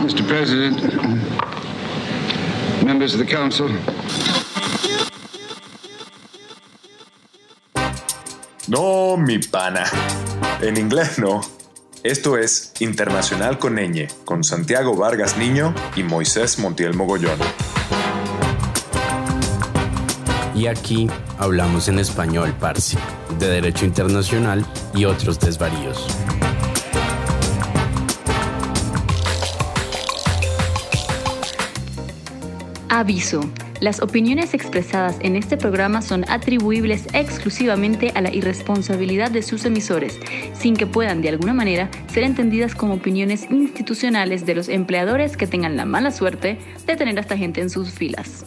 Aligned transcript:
Mr. 0.00 0.26
President, 0.26 0.80
members 2.82 3.14
of 3.14 3.20
the 3.20 3.26
council. 3.26 3.68
No, 8.66 9.16
mi 9.16 9.38
pana. 9.38 9.84
En 10.62 10.78
inglés 10.78 11.18
no. 11.18 11.40
Esto 12.02 12.38
es 12.38 12.72
Internacional 12.80 13.58
con 13.58 13.76
Ñ, 13.76 14.08
con 14.24 14.42
Santiago 14.42 14.96
Vargas 14.96 15.36
Niño 15.36 15.74
y 15.94 16.02
Moisés 16.02 16.58
Montiel 16.58 16.94
Mogollón. 16.94 17.38
Y 20.54 20.66
aquí 20.66 21.10
hablamos 21.38 21.88
en 21.88 21.98
español, 21.98 22.54
Parsi, 22.58 22.96
de 23.38 23.48
Derecho 23.48 23.84
Internacional 23.84 24.64
y 24.94 25.04
otros 25.04 25.38
desvaríos. 25.38 26.06
Aviso. 33.00 33.40
Las 33.80 34.02
opiniones 34.02 34.52
expresadas 34.52 35.16
en 35.20 35.34
este 35.34 35.56
programa 35.56 36.02
son 36.02 36.26
atribuibles 36.28 37.06
exclusivamente 37.14 38.12
a 38.14 38.20
la 38.20 38.30
irresponsabilidad 38.30 39.30
de 39.30 39.40
sus 39.40 39.64
emisores, 39.64 40.20
sin 40.52 40.76
que 40.76 40.86
puedan 40.86 41.22
de 41.22 41.30
alguna 41.30 41.54
manera 41.54 41.88
ser 42.12 42.24
entendidas 42.24 42.74
como 42.74 42.92
opiniones 42.92 43.50
institucionales 43.50 44.44
de 44.44 44.54
los 44.54 44.68
empleadores 44.68 45.38
que 45.38 45.46
tengan 45.46 45.78
la 45.78 45.86
mala 45.86 46.10
suerte 46.10 46.58
de 46.86 46.96
tener 46.96 47.16
a 47.16 47.22
esta 47.22 47.38
gente 47.38 47.62
en 47.62 47.70
sus 47.70 47.88
filas. 47.90 48.44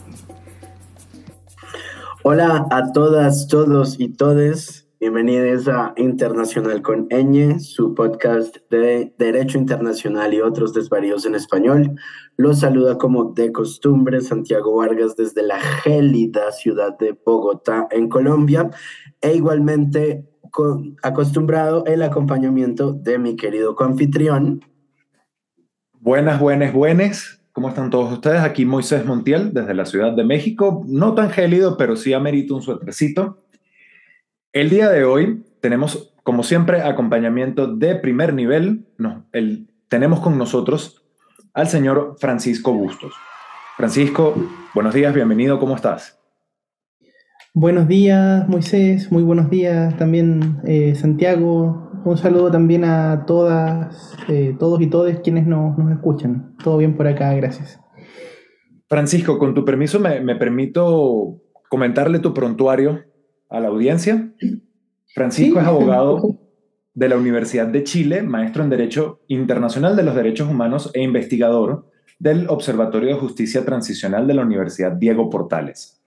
Hola 2.22 2.68
a 2.70 2.92
todas, 2.92 3.48
todos 3.48 3.98
y 3.98 4.10
todes. 4.10 4.83
Bienvenidos 5.04 5.68
a 5.68 5.92
Internacional 5.98 6.80
con 6.80 7.08
Ñ, 7.10 7.60
su 7.60 7.94
podcast 7.94 8.56
de 8.70 9.12
Derecho 9.18 9.58
Internacional 9.58 10.32
y 10.32 10.40
otros 10.40 10.72
desvaríos 10.72 11.26
en 11.26 11.34
español. 11.34 11.94
Los 12.38 12.60
saluda 12.60 12.96
como 12.96 13.34
de 13.34 13.52
costumbre 13.52 14.22
Santiago 14.22 14.76
Vargas 14.76 15.14
desde 15.14 15.42
la 15.42 15.60
gélida 15.60 16.50
ciudad 16.52 16.96
de 16.96 17.14
Bogotá, 17.22 17.86
en 17.90 18.08
Colombia, 18.08 18.70
e 19.20 19.34
igualmente 19.34 20.24
acostumbrado 21.02 21.84
el 21.84 22.02
acompañamiento 22.02 22.94
de 22.94 23.18
mi 23.18 23.36
querido 23.36 23.76
confitrión. 23.76 24.64
Buenas, 26.00 26.40
buenas, 26.40 26.72
buenas. 26.72 27.42
¿Cómo 27.52 27.68
están 27.68 27.90
todos 27.90 28.10
ustedes? 28.10 28.40
Aquí 28.40 28.64
Moisés 28.64 29.04
Montiel 29.04 29.52
desde 29.52 29.74
la 29.74 29.84
Ciudad 29.84 30.16
de 30.16 30.24
México. 30.24 30.82
No 30.88 31.12
tan 31.12 31.28
gélido, 31.28 31.76
pero 31.76 31.94
sí 31.94 32.14
amerito 32.14 32.54
un 32.54 32.62
suétercito. 32.62 33.43
El 34.54 34.70
día 34.70 34.88
de 34.88 35.04
hoy 35.04 35.42
tenemos, 35.60 36.14
como 36.22 36.44
siempre, 36.44 36.80
acompañamiento 36.80 37.66
de 37.66 37.96
primer 37.96 38.32
nivel. 38.34 38.86
No, 38.98 39.26
el, 39.32 39.66
tenemos 39.88 40.20
con 40.20 40.38
nosotros 40.38 41.04
al 41.54 41.66
señor 41.66 42.14
Francisco 42.20 42.72
Bustos. 42.72 43.14
Francisco, 43.76 44.32
buenos 44.72 44.94
días, 44.94 45.12
bienvenido, 45.12 45.58
¿cómo 45.58 45.74
estás? 45.74 46.20
Buenos 47.52 47.88
días, 47.88 48.48
Moisés, 48.48 49.10
muy 49.10 49.24
buenos 49.24 49.50
días 49.50 49.96
también, 49.96 50.60
eh, 50.64 50.94
Santiago. 50.94 51.90
Un 52.04 52.16
saludo 52.16 52.52
también 52.52 52.84
a 52.84 53.24
todas, 53.26 54.16
eh, 54.28 54.54
todos 54.56 54.80
y 54.80 54.86
todas 54.86 55.18
quienes 55.18 55.48
nos, 55.48 55.76
escuchan. 55.90 56.54
Todo 56.62 56.76
bien 56.76 56.96
por 56.96 57.08
acá, 57.08 57.34
gracias. 57.34 57.80
Francisco, 58.88 59.36
con 59.36 59.52
tu 59.52 59.64
permiso 59.64 59.98
me, 59.98 60.20
me 60.20 60.36
permito 60.36 61.40
comentarle 61.68 62.20
tu 62.20 62.32
prontuario 62.32 63.02
a 63.54 63.60
la 63.60 63.68
audiencia. 63.68 64.30
Francisco 65.14 65.60
es 65.60 65.66
abogado 65.66 66.40
de 66.92 67.08
la 67.08 67.16
Universidad 67.16 67.68
de 67.68 67.84
Chile, 67.84 68.22
maestro 68.22 68.64
en 68.64 68.70
Derecho 68.70 69.20
Internacional 69.28 69.94
de 69.94 70.02
los 70.02 70.14
Derechos 70.14 70.48
Humanos 70.48 70.90
e 70.92 71.02
investigador 71.02 71.88
del 72.18 72.48
Observatorio 72.48 73.10
de 73.10 73.20
Justicia 73.20 73.64
Transicional 73.64 74.26
de 74.26 74.34
la 74.34 74.42
Universidad 74.42 74.92
Diego 74.92 75.30
Portales. 75.30 76.02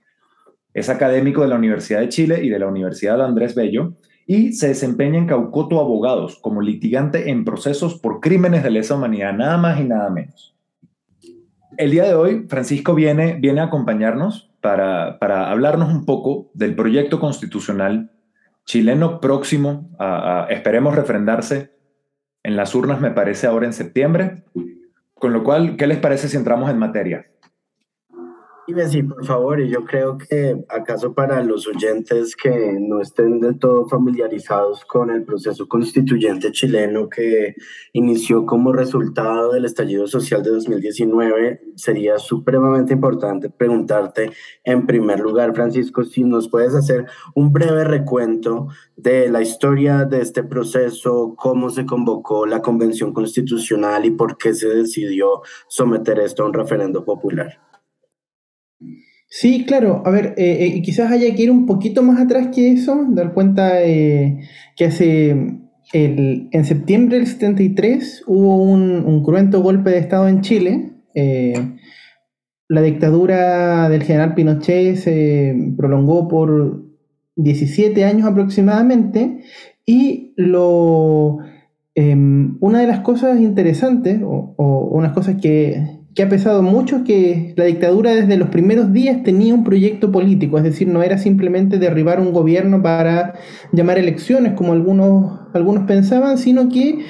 Es 0.73 0.89
académico 0.89 1.41
de 1.41 1.47
la 1.47 1.55
Universidad 1.55 2.01
de 2.01 2.09
Chile 2.09 2.43
y 2.43 2.49
de 2.49 2.59
la 2.59 2.67
Universidad 2.67 3.23
Andrés 3.23 3.55
Bello 3.55 3.93
y 4.25 4.51
se 4.53 4.67
desempeña 4.67 5.17
en 5.17 5.27
Caucoto 5.27 5.79
Abogados 5.79 6.37
como 6.41 6.61
litigante 6.61 7.29
en 7.29 7.45
procesos 7.45 7.97
por 7.97 8.19
crímenes 8.19 8.63
de 8.63 8.71
lesa 8.71 8.95
humanidad, 8.95 9.33
nada 9.33 9.57
más 9.57 9.79
y 9.79 9.85
nada 9.85 10.09
menos. 10.09 10.53
El 11.77 11.91
día 11.91 12.03
de 12.03 12.13
hoy, 12.13 12.45
Francisco 12.49 12.93
viene, 12.93 13.37
viene 13.39 13.61
a 13.61 13.65
acompañarnos 13.65 14.51
para, 15.19 15.49
hablarnos 15.49 15.89
un 15.93 16.05
poco 16.05 16.51
del 16.53 16.75
proyecto 16.75 17.19
constitucional 17.19 18.11
chileno 18.65 19.21
próximo 19.21 19.89
a, 19.97 20.47
esperemos, 20.49 20.95
refrendarse 20.95 21.71
en 22.43 22.57
las 22.57 22.75
urnas, 22.75 22.99
me 22.99 23.11
parece, 23.11 23.47
ahora 23.47 23.65
en 23.65 23.73
septiembre. 23.73 24.43
Con 25.13 25.33
lo 25.33 25.43
cual, 25.43 25.77
¿qué 25.77 25.87
les 25.87 25.97
parece 25.97 26.27
si 26.27 26.37
entramos 26.37 26.69
en 26.69 26.77
materia? 26.77 27.27
Dime 28.67 28.85
sí, 28.89 29.01
por 29.01 29.25
favor, 29.25 29.61
y 29.61 29.69
yo 29.69 29.85
creo 29.85 30.17
que 30.17 30.65
acaso 30.67 31.13
para 31.13 31.41
los 31.41 31.65
oyentes 31.67 32.35
que 32.35 32.77
no 32.77 32.99
estén 32.99 33.39
del 33.39 33.57
todo 33.57 33.87
familiarizados 33.87 34.83
con 34.83 35.09
el 35.09 35.23
proceso 35.23 35.69
constituyente 35.69 36.51
chileno 36.51 37.07
que 37.07 37.55
inició 37.93 38.45
como 38.45 38.73
resultado 38.73 39.53
del 39.53 39.63
estallido 39.63 40.05
social 40.05 40.43
de 40.43 40.49
2019, 40.49 41.61
sería 41.75 42.19
supremamente 42.19 42.91
importante 42.91 43.49
preguntarte 43.49 44.31
en 44.65 44.85
primer 44.85 45.21
lugar, 45.21 45.55
Francisco, 45.55 46.03
si 46.03 46.25
nos 46.25 46.49
puedes 46.49 46.75
hacer 46.75 47.05
un 47.35 47.53
breve 47.53 47.85
recuento 47.85 48.67
de 48.97 49.29
la 49.29 49.41
historia 49.41 50.03
de 50.03 50.19
este 50.19 50.43
proceso, 50.43 51.35
cómo 51.37 51.69
se 51.69 51.85
convocó 51.85 52.45
la 52.45 52.61
convención 52.61 53.13
constitucional 53.13 54.03
y 54.03 54.11
por 54.11 54.37
qué 54.37 54.53
se 54.53 54.67
decidió 54.67 55.41
someter 55.69 56.19
esto 56.19 56.43
a 56.43 56.47
un 56.47 56.53
referendo 56.53 57.05
popular. 57.05 57.66
Sí, 59.29 59.65
claro. 59.65 60.03
A 60.05 60.09
ver, 60.09 60.33
eh, 60.37 60.73
eh, 60.77 60.81
quizás 60.81 61.11
haya 61.11 61.33
que 61.35 61.43
ir 61.43 61.51
un 61.51 61.65
poquito 61.65 62.01
más 62.01 62.19
atrás 62.19 62.49
que 62.53 62.71
eso, 62.71 63.05
dar 63.09 63.33
cuenta 63.33 63.83
eh, 63.83 64.39
que 64.75 64.85
hace 64.85 65.59
el, 65.93 66.49
en 66.51 66.65
septiembre 66.65 67.17
del 67.17 67.27
73 67.27 68.23
hubo 68.27 68.63
un, 68.63 69.23
cruento 69.23 69.61
golpe 69.61 69.89
de 69.91 69.97
Estado 69.99 70.27
en 70.27 70.41
Chile. 70.41 70.93
la 72.69 72.81
dictadura 72.81 73.89
del 73.89 74.03
general 74.03 74.35
Pinochet 74.35 74.95
se 74.97 75.55
prolongó 75.77 76.27
por 76.27 76.83
17 77.35 78.03
años 78.05 78.27
aproximadamente 78.27 79.43
y 79.85 80.33
lo, 80.37 81.39
em, 81.95 82.57
una 82.61 82.81
de 82.81 82.87
las 82.87 82.99
cosas 83.01 83.39
interesantes 83.39 84.21
o, 84.23 84.53
o 84.57 84.89
unas 84.97 85.13
cosas 85.13 85.37
que 85.41 85.96
que 86.17 86.23
ha 86.23 86.29
pesado 86.29 86.63
mucho 86.63 87.03
que 87.03 87.53
la 87.57 87.65
dictadura 87.65 88.15
desde 88.15 88.37
los 88.37 88.49
primeros 88.49 88.91
días 88.91 89.21
tenía 89.21 89.53
un 89.53 89.63
proyecto 89.63 90.11
político, 90.11 90.57
es 90.57 90.63
decir, 90.63 90.87
no 90.87 91.03
era 91.03 91.19
simplemente 91.19 91.77
derribar 91.77 92.19
un 92.19 92.33
gobierno 92.33 92.81
para 92.81 93.35
llamar 93.71 93.99
elecciones 93.99 94.53
como 94.53 94.73
algunos, 94.73 95.41
algunos 95.53 95.85
pensaban, 95.85 96.39
sino 96.39 96.69
que 96.69 97.05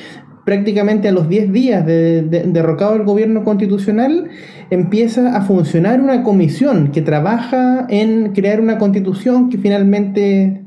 prácticamente 0.45 1.07
a 1.07 1.13
los 1.13 1.29
10 1.29 1.53
días 1.53 1.85
de, 1.85 2.21
derrocado 2.47 2.95
el 2.95 3.05
gobierno 3.05 3.45
constitucional 3.45 4.29
empieza 4.71 5.37
a 5.37 5.41
funcionar 5.41 6.01
una 6.01 6.21
comisión 6.23 6.91
que 6.91 7.01
trabaja 7.01 7.87
en 7.89 8.33
crear 8.33 8.59
una 8.59 8.77
constitución 8.77 9.49
que 9.49 9.57
finalmente 9.57 10.65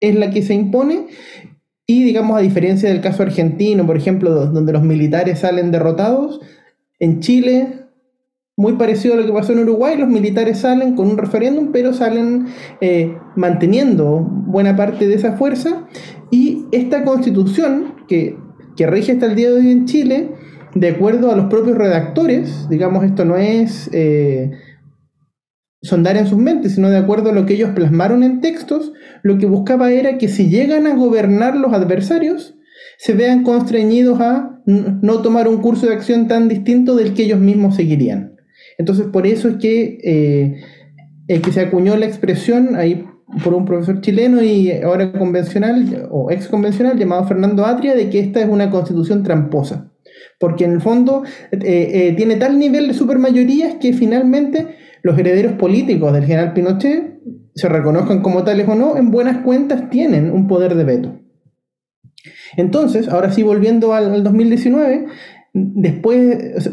es 0.00 0.14
la 0.14 0.30
que 0.30 0.40
se 0.40 0.54
impone. 0.54 1.08
Y 1.86 2.04
digamos 2.04 2.38
a 2.38 2.40
diferencia 2.40 2.88
del 2.88 3.02
caso 3.02 3.22
argentino, 3.22 3.84
por 3.84 3.98
ejemplo, 3.98 4.30
donde 4.46 4.72
los 4.72 4.82
militares 4.82 5.40
salen 5.40 5.70
derrotados, 5.70 6.40
en 6.98 7.20
Chile, 7.20 7.86
muy 8.56 8.74
parecido 8.74 9.14
a 9.14 9.16
lo 9.16 9.26
que 9.26 9.32
pasó 9.32 9.52
en 9.52 9.60
Uruguay, 9.60 9.96
los 9.98 10.08
militares 10.08 10.58
salen 10.58 10.94
con 10.94 11.08
un 11.08 11.18
referéndum, 11.18 11.72
pero 11.72 11.92
salen 11.92 12.46
eh, 12.80 13.16
manteniendo 13.36 14.20
buena 14.20 14.76
parte 14.76 15.08
de 15.08 15.14
esa 15.14 15.32
fuerza. 15.32 15.86
Y 16.30 16.66
esta 16.72 17.04
constitución 17.04 17.94
que, 18.06 18.36
que 18.76 18.86
rige 18.86 19.12
hasta 19.12 19.26
el 19.26 19.34
día 19.34 19.50
de 19.50 19.58
hoy 19.58 19.70
en 19.70 19.86
Chile, 19.86 20.30
de 20.74 20.88
acuerdo 20.88 21.30
a 21.30 21.36
los 21.36 21.46
propios 21.46 21.76
redactores, 21.76 22.68
digamos, 22.68 23.04
esto 23.04 23.24
no 23.24 23.36
es 23.36 23.90
eh, 23.92 24.52
sondar 25.82 26.16
en 26.16 26.26
sus 26.26 26.38
mentes, 26.38 26.74
sino 26.74 26.90
de 26.90 26.96
acuerdo 26.96 27.30
a 27.30 27.32
lo 27.32 27.46
que 27.46 27.54
ellos 27.54 27.70
plasmaron 27.74 28.22
en 28.22 28.40
textos, 28.40 28.92
lo 29.22 29.38
que 29.38 29.46
buscaba 29.46 29.92
era 29.92 30.18
que 30.18 30.28
si 30.28 30.48
llegan 30.48 30.86
a 30.86 30.94
gobernar 30.94 31.56
los 31.56 31.72
adversarios, 31.72 32.56
se 33.04 33.12
vean 33.12 33.42
constreñidos 33.42 34.18
a 34.18 34.62
no 34.64 35.20
tomar 35.20 35.46
un 35.46 35.58
curso 35.58 35.86
de 35.86 35.92
acción 35.92 36.26
tan 36.26 36.48
distinto 36.48 36.96
del 36.96 37.12
que 37.12 37.24
ellos 37.24 37.38
mismos 37.38 37.76
seguirían. 37.76 38.36
Entonces, 38.78 39.08
por 39.12 39.26
eso 39.26 39.46
es 39.50 39.56
que, 39.56 39.98
eh, 40.02 40.62
el 41.28 41.42
que 41.42 41.52
se 41.52 41.60
acuñó 41.60 41.98
la 41.98 42.06
expresión 42.06 42.76
ahí 42.76 43.04
por 43.44 43.52
un 43.52 43.66
profesor 43.66 44.00
chileno 44.00 44.42
y 44.42 44.72
ahora 44.72 45.12
convencional 45.12 46.08
o 46.10 46.30
ex 46.30 46.48
convencional 46.48 46.98
llamado 46.98 47.26
Fernando 47.26 47.66
Atria 47.66 47.94
de 47.94 48.08
que 48.08 48.20
esta 48.20 48.40
es 48.40 48.48
una 48.48 48.70
constitución 48.70 49.22
tramposa. 49.22 49.92
Porque 50.40 50.64
en 50.64 50.72
el 50.72 50.80
fondo 50.80 51.24
eh, 51.52 51.58
eh, 51.60 52.14
tiene 52.16 52.36
tal 52.36 52.58
nivel 52.58 52.88
de 52.88 52.94
supermayorías 52.94 53.74
que 53.74 53.92
finalmente 53.92 54.76
los 55.02 55.18
herederos 55.18 55.52
políticos 55.52 56.10
del 56.14 56.24
general 56.24 56.54
Pinochet, 56.54 57.20
se 57.54 57.68
reconozcan 57.68 58.22
como 58.22 58.44
tales 58.44 58.66
o 58.66 58.74
no, 58.74 58.96
en 58.96 59.10
buenas 59.10 59.44
cuentas 59.44 59.90
tienen 59.90 60.32
un 60.32 60.48
poder 60.48 60.74
de 60.74 60.84
veto. 60.84 61.23
Entonces, 62.56 63.08
ahora 63.08 63.30
sí, 63.32 63.42
volviendo 63.42 63.94
al, 63.94 64.22
2019, 64.22 65.06
después, 65.52 66.70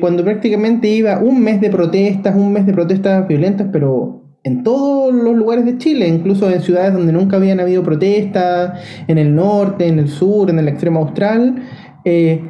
cuando 0.00 0.24
prácticamente 0.24 0.88
iba 0.88 1.18
un 1.18 1.40
mes 1.42 1.60
de 1.60 1.70
protestas, 1.70 2.34
un 2.34 2.52
mes 2.52 2.66
de 2.66 2.72
protestas 2.72 3.26
violentas, 3.28 3.68
pero 3.72 4.26
en 4.46 4.62
todos 4.62 5.12
los 5.12 5.34
lugares 5.34 5.64
de 5.64 5.76
Chile, 5.76 6.06
incluso 6.06 6.48
en 6.48 6.62
ciudades 6.62 6.92
donde 6.92 7.12
nunca 7.12 7.36
habían 7.36 7.58
habido 7.58 7.82
protestas, 7.82 8.80
en 9.08 9.18
el 9.18 9.34
norte, 9.34 9.88
en 9.88 9.98
el 9.98 10.08
sur, 10.08 10.48
en 10.50 10.60
el 10.60 10.68
extremo 10.68 11.00
austral, 11.00 11.56
eh, 12.04 12.48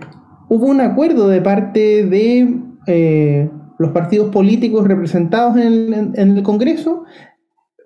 hubo 0.50 0.66
un 0.66 0.82
acuerdo 0.82 1.26
de 1.28 1.40
parte 1.40 2.04
de 2.04 2.54
eh, 2.86 3.48
los 3.78 3.92
partidos 3.92 4.28
políticos 4.28 4.86
representados 4.86 5.56
en 5.56 6.12
el, 6.14 6.42
Congreso 6.42 7.04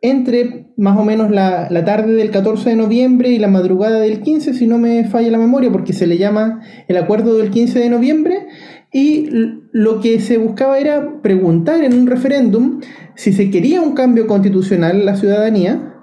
entre 0.03 0.60
más 0.77 0.99
o 0.99 1.05
menos 1.05 1.31
la, 1.31 1.69
la, 1.71 1.85
tarde 1.85 2.13
del 2.13 2.31
14 2.31 2.71
de 2.71 2.77
noviembre 2.77 3.31
y 3.31 3.39
la 3.39 3.49
madrugada 3.49 4.01
del 4.01 4.21
15, 4.21 4.55
si 4.55 4.67
no 4.67 4.79
me 4.79 5.05
falla 5.05 5.31
la 5.31 5.39
memoria, 5.39 5.71
porque 5.71 5.93
se 5.93 6.07
le 6.07 6.19
llama 6.19 6.63
el 6.89 6.97
acuerdo 6.97 7.37
del 7.37 7.51
15 7.51 7.79
de 7.79 7.91
noviembre, 7.91 8.47
y 8.93 9.29
lo 9.73 10.01
que 10.01 10.21
se 10.21 10.39
buscaba 10.39 10.79
era 10.79 11.23
preguntar 11.23 11.85
en 11.85 11.95
un 11.95 12.07
referéndum 12.07 12.81
si 13.15 13.33
se 13.33 13.51
quería 13.51 13.83
un 13.83 13.93
cambio 13.93 14.27
constitucional 14.27 14.97
en 15.01 15.07
la 15.07 15.17
ciudadanía 15.17 15.95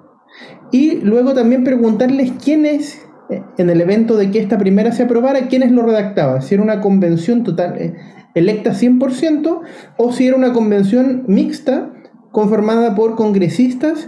y 0.72 1.00
luego 1.02 1.34
también 1.34 1.64
preguntarles 1.64 2.32
quiénes, 2.44 3.06
eh, 3.30 3.42
en 3.58 3.70
el 3.70 3.82
evento 3.82 4.16
de 4.16 4.32
que 4.32 4.40
esta 4.40 4.58
primera 4.58 4.92
se 4.92 5.04
aprobara, 5.04 5.48
quiénes 5.48 5.72
lo 5.72 5.82
redactaban, 5.82 6.42
si 6.42 6.56
era 6.56 6.64
una 6.64 6.80
convención 6.80 7.44
total 7.44 7.76
eh, 7.78 7.96
electa 8.36 8.72
100% 8.72 9.62
o 9.98 10.12
si 10.14 10.28
era 10.28 10.38
una 10.38 10.54
convención 10.54 11.24
mixta 11.28 11.92
conformada 12.32 12.96
por 12.96 13.16
congresistas 13.16 14.08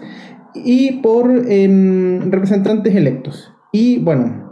y 0.55 0.93
por 1.01 1.31
em, 1.49 2.31
representantes 2.31 2.95
electos. 2.95 3.53
Y 3.71 3.99
bueno, 3.99 4.49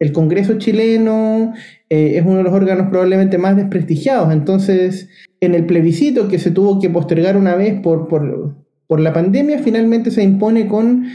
el 0.00 0.12
Congreso 0.12 0.58
chileno 0.58 1.52
eh, 1.90 2.12
es 2.16 2.24
uno 2.24 2.38
de 2.38 2.42
los 2.44 2.54
órganos 2.54 2.88
probablemente 2.88 3.36
más 3.36 3.54
desprestigiados. 3.54 4.32
Entonces, 4.32 5.10
en 5.40 5.54
el 5.54 5.66
plebiscito 5.66 6.26
que 6.26 6.38
se 6.38 6.50
tuvo 6.50 6.80
que 6.80 6.88
postergar 6.88 7.36
una 7.36 7.54
vez 7.54 7.80
por, 7.80 8.08
por, 8.08 9.00
la 9.00 9.12
pandemia, 9.12 9.58
finalmente 9.60 10.10
se 10.10 10.22
impone 10.22 10.66
con 10.66 11.06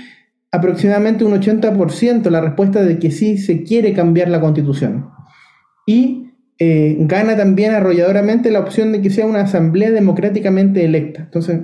aproximadamente 0.51 1.25
un 1.25 1.33
80% 1.33 2.29
la 2.29 2.39
respuesta 2.39 2.83
de 2.83 2.99
que 2.99 3.11
sí 3.11 3.37
se 3.37 3.63
quiere 3.63 3.93
cambiar 3.93 4.29
la 4.29 4.39
constitución. 4.39 5.09
Y 5.85 6.31
eh, 6.57 6.95
gana 6.99 7.35
también 7.35 7.73
arrolladoramente 7.73 8.49
la 8.49 8.59
opción 8.59 8.91
de 8.91 9.01
que 9.01 9.09
sea 9.09 9.25
una 9.25 9.41
asamblea 9.41 9.91
democráticamente 9.91 10.85
electa. 10.85 11.23
Entonces, 11.23 11.59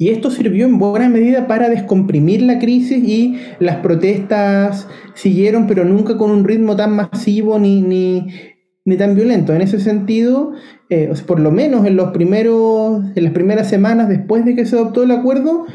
y 0.00 0.08
esto 0.08 0.30
sirvió 0.30 0.64
en 0.64 0.78
buena 0.78 1.10
medida 1.10 1.46
para 1.46 1.68
descomprimir 1.68 2.40
la 2.40 2.58
crisis 2.58 3.06
y 3.06 3.36
las 3.58 3.76
protestas 3.76 4.88
siguieron, 5.12 5.66
pero 5.66 5.84
nunca 5.84 6.16
con 6.16 6.30
un 6.30 6.42
ritmo 6.42 6.74
tan 6.74 6.96
masivo 6.96 7.58
ni, 7.58 7.82
ni, 7.82 8.96
tan 8.96 9.14
violento. 9.14 9.52
En 9.52 9.60
ese 9.60 9.78
sentido, 9.78 10.52
eh, 10.88 11.12
por 11.26 11.38
lo 11.38 11.50
menos 11.50 11.84
en, 11.84 11.96
los 11.96 12.12
primeros, 12.12 13.02
en 13.14 13.24
las 13.24 13.34
primeras 13.34 13.68
semanas 13.68 14.08
después 14.08 14.46
de 14.46 14.56
que 14.56 14.64
se 14.64 14.74
adoptó 14.74 15.02
el 15.02 15.10
acuerdo, 15.10 15.66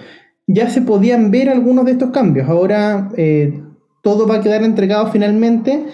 ya 0.48 0.72
se 0.72 0.82
podían 0.82 1.30
ver 1.30 1.48
algunos 1.48 1.86
de 1.86 1.92
estos 1.92 2.10
cambios. 2.10 2.50
Ahora 2.50 3.12
eh, 3.18 3.62
todo 4.02 4.26
va 4.26 4.38
a 4.38 4.42
quedar 4.42 4.64
entregado 4.64 5.06
finalmente 5.12 5.86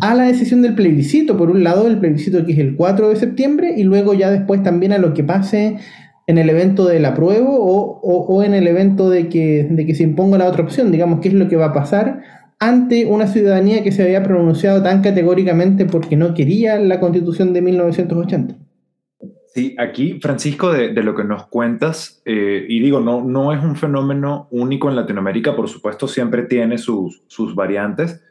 a 0.00 0.16
la 0.16 0.24
decisión 0.24 0.62
del 0.62 0.74
plebiscito, 0.74 1.36
por 1.36 1.52
un 1.52 1.62
lado 1.62 1.86
el 1.86 2.00
plebiscito 2.00 2.44
que 2.44 2.50
es 2.50 2.58
el 2.58 2.74
4 2.74 3.10
de 3.10 3.14
septiembre 3.14 3.74
y 3.76 3.84
luego 3.84 4.12
ya 4.12 4.28
después 4.28 4.60
también 4.64 4.92
a 4.92 4.98
lo 4.98 5.14
que 5.14 5.22
pase 5.22 5.76
en 6.30 6.38
el 6.38 6.48
evento 6.48 6.86
del 6.86 7.04
apruebo 7.04 7.56
o, 7.58 8.00
o, 8.02 8.42
en 8.44 8.54
el 8.54 8.68
evento 8.68 9.10
de 9.10 9.28
que, 9.28 9.66
de 9.68 9.84
que 9.84 9.96
se 9.96 10.04
imponga 10.04 10.38
la 10.38 10.46
otra 10.46 10.62
opción, 10.62 10.92
digamos, 10.92 11.20
qué 11.20 11.28
es 11.28 11.34
lo 11.34 11.48
que 11.48 11.56
va 11.56 11.66
a 11.66 11.72
pasar 11.72 12.22
ante 12.60 13.04
una 13.06 13.26
ciudadanía 13.26 13.82
que 13.82 13.90
se 13.90 14.04
había 14.04 14.22
pronunciado 14.22 14.80
tan 14.80 15.02
categóricamente 15.02 15.86
porque 15.86 16.16
no 16.16 16.34
quería 16.34 16.78
la 16.78 17.00
constitución 17.00 17.52
de 17.52 17.62
1980. 17.62 18.54
Sí, 19.52 19.74
aquí, 19.76 20.20
Francisco, 20.20 20.72
de, 20.72 20.92
de 20.92 21.02
lo 21.02 21.16
que 21.16 21.24
nos 21.24 21.48
cuentas, 21.48 22.22
eh, 22.24 22.64
y 22.68 22.78
digo, 22.78 23.00
no, 23.00 23.24
no 23.24 23.52
es 23.52 23.60
un 23.64 23.74
fenómeno 23.74 24.46
único 24.52 24.88
en 24.88 24.94
Latinoamérica, 24.94 25.56
por 25.56 25.68
supuesto, 25.68 26.06
siempre 26.06 26.44
tiene 26.44 26.78
sus, 26.78 27.24
sus 27.26 27.56
variantes, 27.56 28.22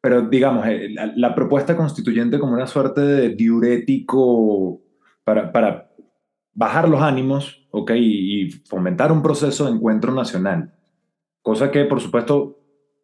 pero 0.00 0.22
digamos, 0.22 0.64
eh, 0.68 0.90
la, 0.90 1.12
la, 1.16 1.34
propuesta 1.34 1.76
constituyente 1.76 2.38
como 2.38 2.52
una 2.52 2.68
suerte 2.68 3.00
de 3.00 3.30
diurético 3.30 4.80
para, 5.24 5.50
para 5.50 5.91
bajar 6.54 6.88
los 6.88 7.02
ánimos, 7.02 7.66
¿ok? 7.70 7.92
Y, 7.96 8.50
fomentar 8.68 9.12
un 9.12 9.22
proceso 9.22 9.66
de 9.66 9.72
encuentro 9.72 10.12
nacional. 10.12 10.74
Cosa 11.42 11.70
que, 11.70 11.84
por 11.84 12.00
supuesto, 12.00 12.58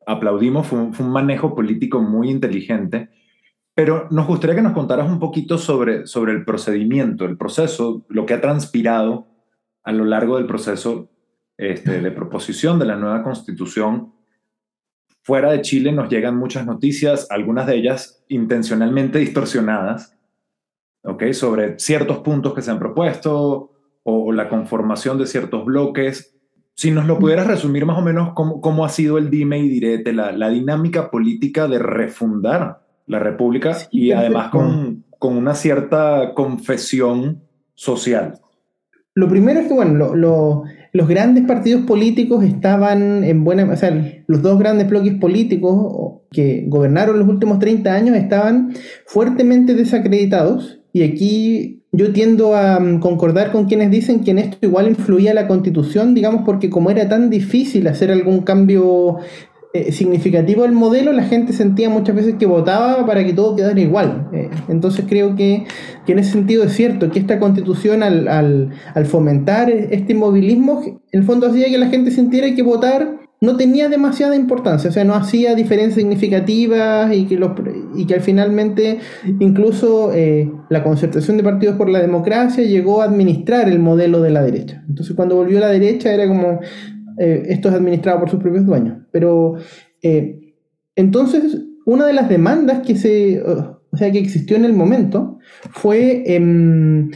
aplaudimos, 0.07 0.67
fue 0.67 0.79
un, 0.79 1.11
manejo 1.11 1.55
político 1.55 2.01
muy 2.01 2.31
inteligente. 2.31 3.11
Pero 3.75 4.09
nos 4.11 4.27
gustaría 4.27 4.57
que 4.57 4.63
nos 4.63 4.73
contaras 4.73 5.09
un 5.09 5.19
poquito 5.19 5.57
sobre, 5.57 6.07
sobre 6.07 6.33
el 6.33 6.45
procedimiento, 6.45 7.25
el 7.25 7.37
proceso, 7.37 8.05
lo 8.09 8.27
que 8.27 8.35
ha 8.35 8.41
transpirado 8.41 9.29
a 9.85 9.93
lo 9.93 10.05
largo 10.05 10.37
del 10.37 10.47
proceso 10.47 11.11
este, 11.57 12.01
de 12.01 12.11
proposición 12.11 12.79
de 12.79 12.87
la 12.87 12.97
nueva 12.97 13.23
constitución. 13.23 14.13
Fuera 15.23 15.53
de 15.53 15.63
Chile 15.63 15.93
nos 15.93 16.09
llegan 16.09 16.37
muchas 16.37 16.67
noticias, 16.67 17.31
algunas 17.31 17.67
de 17.67 17.77
ellas 17.77 18.25
intencionalmente 18.29 19.19
distorsionadas, 19.19 20.18
¿okay? 21.03 21.35
sobre 21.35 21.79
ciertos 21.79 22.19
puntos 22.19 22.55
que 22.55 22.63
se 22.63 22.71
han 22.71 22.79
propuesto 22.79 23.73
o, 24.03 24.33
la 24.33 24.49
conformación 24.49 25.19
de 25.19 25.27
ciertos 25.27 25.65
bloques. 25.65 26.35
Si 26.75 26.91
nos 26.91 27.07
lo 27.07 27.19
pudieras 27.19 27.47
resumir 27.47 27.85
más 27.85 27.99
o 27.99 28.03
menos 28.03 28.33
cómo, 28.35 28.61
cómo 28.61 28.85
ha 28.85 28.89
sido 28.89 29.19
el 29.19 29.31
dime 29.31 29.59
y 29.59 29.69
direte, 29.69 30.13
la, 30.13 30.33
la 30.33 30.49
dinámica 30.49 31.11
política 31.11 31.69
de 31.69 31.79
refundar 31.79 32.81
la 33.07 33.19
República 33.19 33.77
y 33.91 34.13
además 34.13 34.51
con, 34.51 35.05
con, 35.19 35.37
una 35.37 35.55
cierta 35.55 36.33
confesión 36.35 37.43
social. 37.75 38.39
Lo 39.15 39.29
primero 39.29 39.61
es 39.61 39.69
que, 39.69 39.75
bueno, 39.75 40.15
lo, 40.15 40.63
los 40.93 41.09
grandes 41.09 41.45
partidos 41.45 41.83
políticos 41.83 42.45
estaban 42.45 43.25
en 43.25 43.45
buena... 43.45 43.71
O 43.71 43.77
sea, 43.77 44.23
los 44.27 44.43
dos 44.43 44.59
grandes 44.59 44.89
bloques 44.89 45.15
políticos 45.15 46.21
que 46.31 46.65
gobernaron 46.69 47.19
los 47.19 47.29
últimos 47.29 47.59
30 47.59 47.93
años 47.93 48.17
estaban 48.17 48.75
fuertemente 49.07 49.75
desacreditados 49.75 50.78
y 50.93 51.03
aquí 51.03 51.83
yo 51.93 52.13
tiendo 52.13 52.55
a 52.55 52.79
mm, 52.81 53.01
concordar 53.01 53.53
con 53.53 53.67
quienes 53.67 53.91
dicen 53.91 54.21
que 54.21 54.33
en 54.33 54.39
esto 54.39 54.59
igual 54.63 54.89
influía 54.89 55.35
la 55.35 55.47
constitución, 55.49 56.15
digamos, 56.15 56.43
porque 56.45 56.71
como 56.71 56.91
era 56.91 57.09
tan 57.09 57.31
difícil 57.31 57.87
hacer 57.89 58.11
algún 58.11 58.41
cambio 58.41 59.19
eh, 59.75 59.93
significativo 59.93 60.65
al 60.65 60.73
modelo, 60.73 61.13
la 61.13 61.25
gente 61.25 61.53
sentía 61.53 61.91
muchas 61.91 62.17
veces 62.17 62.35
que 62.39 62.47
votaba 62.47 63.05
para 63.07 63.25
que 63.25 63.33
todo 63.33 63.57
quedara 63.57 63.79
igual. 63.81 64.29
Eh, 64.33 64.51
entonces 64.69 65.05
creo 65.09 65.37
que, 65.37 65.65
que, 66.07 66.13
en 66.13 66.19
ese 66.19 66.33
sentido 66.33 66.65
es 66.65 66.73
cierto 66.73 67.11
que 67.11 67.19
esta 67.19 67.39
constitución 67.39 68.03
al, 68.03 68.29
al, 68.29 68.71
al 68.95 69.07
fomentar 69.07 69.71
este 69.71 70.13
inmovilismo, 70.13 70.83
en 70.85 71.21
el 71.21 71.25
fondo 71.25 71.47
hacía 71.49 71.69
que 71.69 71.79
la 71.79 71.89
gente 71.89 72.11
sintiera 72.11 72.55
que 72.55 72.63
votar 72.63 73.28
no 73.41 73.57
tenía 73.57 73.89
demasiada 73.89 74.35
importancia, 74.35 74.91
o 74.91 74.93
sea, 74.93 75.05
no 75.05 75.15
hacía 75.15 75.55
diferencias 75.55 75.95
significativas 75.95 77.15
y 77.15 77.27
que, 77.27 77.37
los, 77.37 77.53
y 77.95 78.05
que 78.07 78.21
finalmente 78.21 78.99
incluso 79.39 80.13
eh, 80.13 80.51
la 80.69 80.83
concertación 80.83 81.37
de 81.37 81.45
partidos 81.45 81.77
por 81.77 81.89
la 81.89 82.01
democracia 82.01 82.65
llegó 82.65 83.01
a 83.01 83.05
administrar 83.05 83.69
el 83.69 83.79
modelo 83.79 84.21
de 84.23 84.31
la 84.31 84.43
derecha. 84.43 84.85
Entonces 84.89 85.15
cuando 85.15 85.37
volvió 85.37 85.59
a 85.59 85.63
la 85.63 85.69
derecha 85.69 86.13
era 86.13 86.27
como, 86.27 86.59
eh, 87.19 87.45
esto 87.49 87.69
es 87.69 87.75
administrado 87.75 88.19
por 88.21 88.31
sus 88.31 88.41
propios 88.41 88.67
dueños. 88.67 88.99
Pero 89.13 89.55
eh, 90.03 90.55
entonces 90.97 91.63
una 91.87 92.07
de 92.07 92.15
las 92.15 92.29
demandas 92.29 92.81
que, 92.85 92.97
se, 92.97 93.41
o 93.41 93.97
sea, 93.97 94.11
que 94.11 94.19
existió 94.19 94.57
en 94.57 94.65
el 94.65 94.73
momento 94.73 95.39
fue 95.71 96.25
em, 96.27 97.11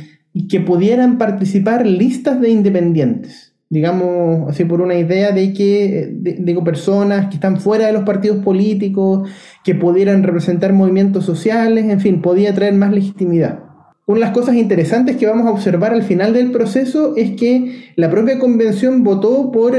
que 0.48 0.60
pudieran 0.60 1.18
participar 1.18 1.84
listas 1.84 2.40
de 2.40 2.50
independientes 2.50 3.51
digamos, 3.72 4.50
así 4.50 4.66
por 4.66 4.82
una 4.82 4.96
idea 4.96 5.32
de 5.32 5.54
que, 5.54 6.10
digo, 6.12 6.62
personas 6.62 7.28
que 7.28 7.36
están 7.36 7.58
fuera 7.58 7.86
de 7.86 7.94
los 7.94 8.02
partidos 8.02 8.44
políticos, 8.44 9.30
que 9.64 9.74
pudieran 9.74 10.22
representar 10.22 10.74
movimientos 10.74 11.24
sociales, 11.24 11.86
en 11.86 11.98
fin, 11.98 12.20
podía 12.20 12.52
traer 12.52 12.74
más 12.74 12.92
legitimidad. 12.92 13.60
Una 14.04 14.18
de 14.18 14.26
las 14.26 14.34
cosas 14.34 14.56
interesantes 14.56 15.16
que 15.16 15.26
vamos 15.26 15.46
a 15.46 15.52
observar 15.52 15.94
al 15.94 16.02
final 16.02 16.34
del 16.34 16.50
proceso 16.50 17.14
es 17.16 17.30
que 17.30 17.94
la 17.96 18.10
propia 18.10 18.38
convención 18.38 19.04
votó 19.04 19.50
por 19.50 19.74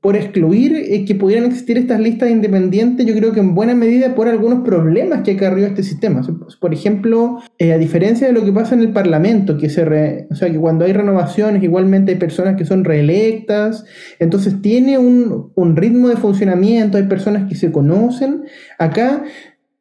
por 0.00 0.16
excluir 0.16 0.74
eh, 0.74 1.04
que 1.04 1.14
pudieran 1.14 1.44
existir 1.44 1.76
estas 1.76 2.00
listas 2.00 2.30
independientes, 2.30 3.04
yo 3.04 3.14
creo 3.14 3.32
que 3.32 3.40
en 3.40 3.54
buena 3.54 3.74
medida 3.74 4.14
por 4.14 4.28
algunos 4.28 4.64
problemas 4.64 5.22
que 5.22 5.32
acarrió 5.32 5.66
este 5.66 5.82
sistema. 5.82 6.22
Por 6.58 6.72
ejemplo, 6.72 7.38
eh, 7.58 7.72
a 7.72 7.78
diferencia 7.78 8.26
de 8.26 8.32
lo 8.32 8.44
que 8.44 8.52
pasa 8.52 8.74
en 8.74 8.80
el 8.80 8.92
Parlamento, 8.92 9.58
que, 9.58 9.68
se 9.68 9.82
o 10.30 10.34
sea, 10.34 10.50
que 10.50 10.58
cuando 10.58 10.86
hay 10.86 10.94
renovaciones 10.94 11.62
igualmente 11.62 12.12
hay 12.12 12.18
personas 12.18 12.56
que 12.56 12.64
son 12.64 12.84
reelectas, 12.84 13.84
entonces 14.18 14.62
tiene 14.62 14.96
un, 14.96 15.52
un 15.54 15.76
ritmo 15.76 16.08
de 16.08 16.16
funcionamiento, 16.16 16.96
hay 16.96 17.04
personas 17.04 17.46
que 17.48 17.54
se 17.54 17.70
conocen. 17.70 18.44
Acá 18.78 19.24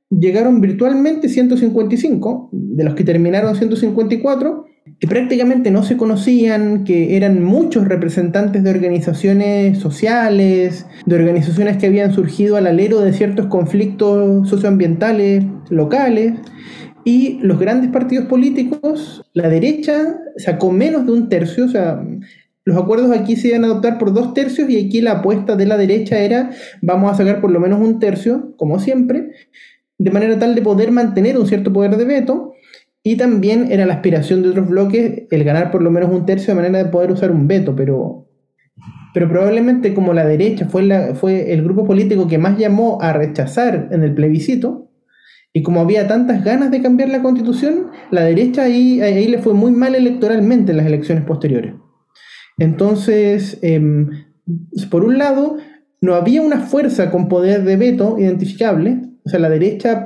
llegaron 0.09 0.61
virtualmente 0.61 1.29
155, 1.29 2.49
de 2.51 2.83
los 2.83 2.95
que 2.95 3.03
terminaron 3.03 3.55
154, 3.55 4.65
que 4.99 5.07
prácticamente 5.07 5.71
no 5.71 5.83
se 5.83 5.97
conocían, 5.97 6.83
que 6.83 7.15
eran 7.15 7.43
muchos 7.43 7.87
representantes 7.87 8.63
de 8.63 8.71
organizaciones 8.71 9.77
sociales, 9.77 10.87
de 11.05 11.15
organizaciones 11.15 11.77
que 11.77 11.87
habían 11.87 12.11
surgido 12.11 12.55
al 12.55 12.67
alero 12.67 13.01
de 13.01 13.13
ciertos 13.13 13.47
conflictos 13.47 14.49
socioambientales 14.49 15.43
locales, 15.69 16.33
y 17.05 17.39
los 17.41 17.59
grandes 17.59 17.91
partidos 17.91 18.25
políticos, 18.25 19.23
la 19.33 19.49
derecha 19.49 20.19
sacó 20.37 20.71
menos 20.71 21.05
de 21.05 21.13
un 21.13 21.29
tercio, 21.29 21.65
o 21.65 21.69
sea, 21.69 22.03
los 22.65 22.77
acuerdos 22.77 23.11
aquí 23.11 23.35
se 23.35 23.47
iban 23.49 23.63
a 23.63 23.67
adoptar 23.67 23.97
por 23.97 24.13
dos 24.13 24.33
tercios 24.33 24.69
y 24.69 24.85
aquí 24.85 25.01
la 25.01 25.13
apuesta 25.13 25.55
de 25.55 25.65
la 25.65 25.77
derecha 25.77 26.19
era 26.19 26.51
vamos 26.81 27.11
a 27.11 27.15
sacar 27.15 27.41
por 27.41 27.51
lo 27.51 27.59
menos 27.59 27.79
un 27.79 27.99
tercio, 27.99 28.53
como 28.57 28.79
siempre, 28.79 29.31
de 29.99 30.11
manera 30.11 30.39
tal 30.39 30.55
de 30.55 30.61
poder 30.61 30.91
mantener 30.91 31.37
un 31.37 31.45
cierto 31.45 31.71
poder 31.71 31.95
de 31.97 32.05
veto 32.05 32.53
y 33.03 33.17
también 33.17 33.71
era 33.71 33.85
la 33.85 33.95
aspiración 33.95 34.41
de 34.41 34.49
otros 34.49 34.67
bloques 34.67 35.23
el 35.29 35.43
ganar 35.43 35.69
por 35.69 35.83
lo 35.83 35.91
menos 35.91 36.09
un 36.11 36.25
tercio 36.25 36.53
de 36.53 36.61
manera 36.61 36.83
de 36.83 36.89
poder 36.89 37.11
usar 37.11 37.31
un 37.31 37.47
veto, 37.47 37.75
pero, 37.75 38.27
pero 39.13 39.29
probablemente 39.29 39.93
como 39.93 40.13
la 40.13 40.25
derecha 40.25 40.67
fue, 40.67 41.13
fue 41.13 41.53
el 41.53 41.63
grupo 41.63 41.85
político 41.85 42.27
que 42.27 42.37
más 42.37 42.57
llamó 42.57 42.97
a 43.01 43.13
rechazar 43.13 43.89
en 43.91 44.03
el 44.03 44.15
plebiscito, 44.15 44.89
y 45.51 45.63
como 45.63 45.81
había 45.81 46.07
tantas 46.07 46.43
ganas 46.43 46.69
de 46.71 46.81
cambiar 46.81 47.09
la 47.09 47.21
constitución, 47.21 47.87
la 48.11 48.21
derecha 48.21 48.63
ahí, 48.63 49.01
ahí 49.01 49.27
le 49.27 49.39
fue 49.39 49.53
muy 49.53 49.71
mal 49.71 49.95
electoralmente 49.95 50.71
en 50.71 50.77
las 50.77 50.85
elecciones 50.85 51.23
posteriores. 51.23 51.73
Entonces, 52.59 53.57
em, 53.61 54.09
por 54.91 55.03
un 55.03 55.17
lado, 55.17 55.57
no 56.01 56.13
había 56.13 56.41
una 56.41 56.59
fuerza 56.59 57.09
con 57.09 57.27
poder 57.27 57.63
de 57.63 57.77
veto 57.77 58.17
identificable, 58.19 59.08
o 59.29 59.31
sea, 59.31 59.39
la 59.39 59.49
derecha 59.51 60.05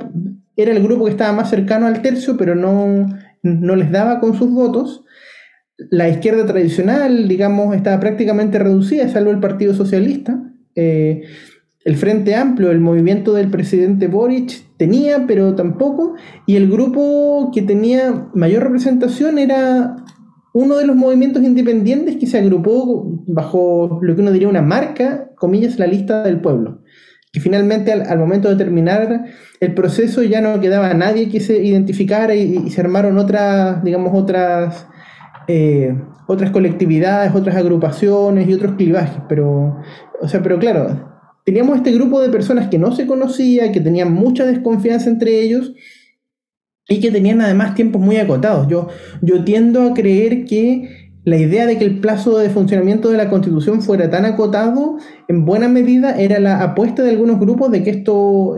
era 0.54 0.70
el 0.70 0.82
grupo 0.82 1.06
que 1.06 1.12
estaba 1.12 1.32
más 1.32 1.48
cercano 1.48 1.86
al 1.86 2.02
tercio, 2.02 2.36
pero 2.36 2.54
no, 2.54 3.08
no 3.42 3.74
les 3.74 3.90
daba 3.90 4.20
con 4.20 4.34
sus 4.34 4.50
votos. 4.50 5.02
La 5.88 6.10
izquierda 6.10 6.44
tradicional, 6.44 7.26
digamos, 7.26 7.74
estaba 7.74 7.98
prácticamente 8.00 8.58
reducida, 8.58 9.08
salvo 9.08 9.30
el 9.30 9.40
Partido 9.40 9.72
Socialista. 9.72 10.38
Eh, 10.74 11.22
el 11.86 11.96
Frente 11.96 12.34
Amplio, 12.34 12.70
el 12.70 12.80
movimiento 12.80 13.32
del 13.32 13.48
presidente 13.48 14.08
Boric 14.08 14.62
tenía, 14.76 15.26
pero 15.26 15.54
tampoco. 15.54 16.16
Y 16.46 16.56
el 16.56 16.70
grupo 16.70 17.50
que 17.54 17.62
tenía 17.62 18.28
mayor 18.34 18.64
representación 18.64 19.38
era 19.38 19.96
uno 20.52 20.76
de 20.76 20.86
los 20.86 20.96
movimientos 20.96 21.42
independientes 21.42 22.18
que 22.18 22.26
se 22.26 22.36
agrupó 22.36 23.22
bajo 23.26 24.00
lo 24.02 24.14
que 24.14 24.20
uno 24.20 24.32
diría 24.32 24.48
una 24.48 24.60
marca, 24.60 25.30
comillas, 25.36 25.78
la 25.78 25.86
lista 25.86 26.24
del 26.24 26.42
pueblo. 26.42 26.83
Que 27.34 27.40
finalmente 27.40 27.92
al, 27.92 28.18
momento 28.18 28.48
de 28.48 28.54
terminar 28.54 29.24
el 29.58 29.74
proceso 29.74 30.22
ya 30.22 30.40
no 30.40 30.60
quedaba 30.60 30.94
nadie 30.94 31.28
que 31.28 31.40
se 31.40 31.64
identificara 31.64 32.36
y, 32.36 32.70
se 32.70 32.80
armaron 32.80 33.18
otras, 33.18 33.82
digamos, 33.82 34.12
otras, 34.14 34.86
eh, 35.48 35.96
otras 36.28 36.52
colectividades, 36.52 37.34
otras 37.34 37.56
agrupaciones 37.56 38.48
y 38.48 38.54
otros 38.54 38.76
clivajes. 38.76 39.20
Pero, 39.28 39.80
o 40.20 40.28
sea, 40.28 40.42
pero 40.42 40.60
claro, 40.60 41.12
teníamos 41.44 41.78
este 41.78 41.90
grupo 41.90 42.20
de 42.20 42.30
personas 42.30 42.68
que 42.68 42.78
no 42.78 42.92
se 42.92 43.06
conocía, 43.08 43.72
que 43.72 43.80
tenían 43.80 44.12
mucha 44.12 44.46
desconfianza 44.46 45.10
entre 45.10 45.40
ellos 45.40 45.72
y 46.88 47.00
que 47.00 47.10
tenían 47.10 47.40
además 47.40 47.74
tiempos 47.74 48.00
muy 48.00 48.18
acotados. 48.18 48.68
Yo, 48.68 48.88
yo 49.22 49.42
tiendo 49.42 49.82
a 49.82 49.94
creer 49.94 50.44
que 50.44 51.03
la 51.24 51.38
idea 51.38 51.66
de 51.66 51.78
que 51.78 51.84
el 51.84 52.00
plazo 52.00 52.38
de 52.38 52.50
funcionamiento 52.50 53.10
de 53.10 53.16
la 53.16 53.30
Constitución 53.30 53.80
fuera 53.80 54.10
tan 54.10 54.26
acotado, 54.26 54.98
en 55.26 55.46
buena 55.46 55.68
medida 55.68 56.18
era 56.18 56.38
la 56.38 56.62
apuesta 56.62 57.02
de 57.02 57.10
algunos 57.10 57.40
grupos 57.40 57.70
de 57.70 57.82
que 57.82 57.90
esto 57.90 58.56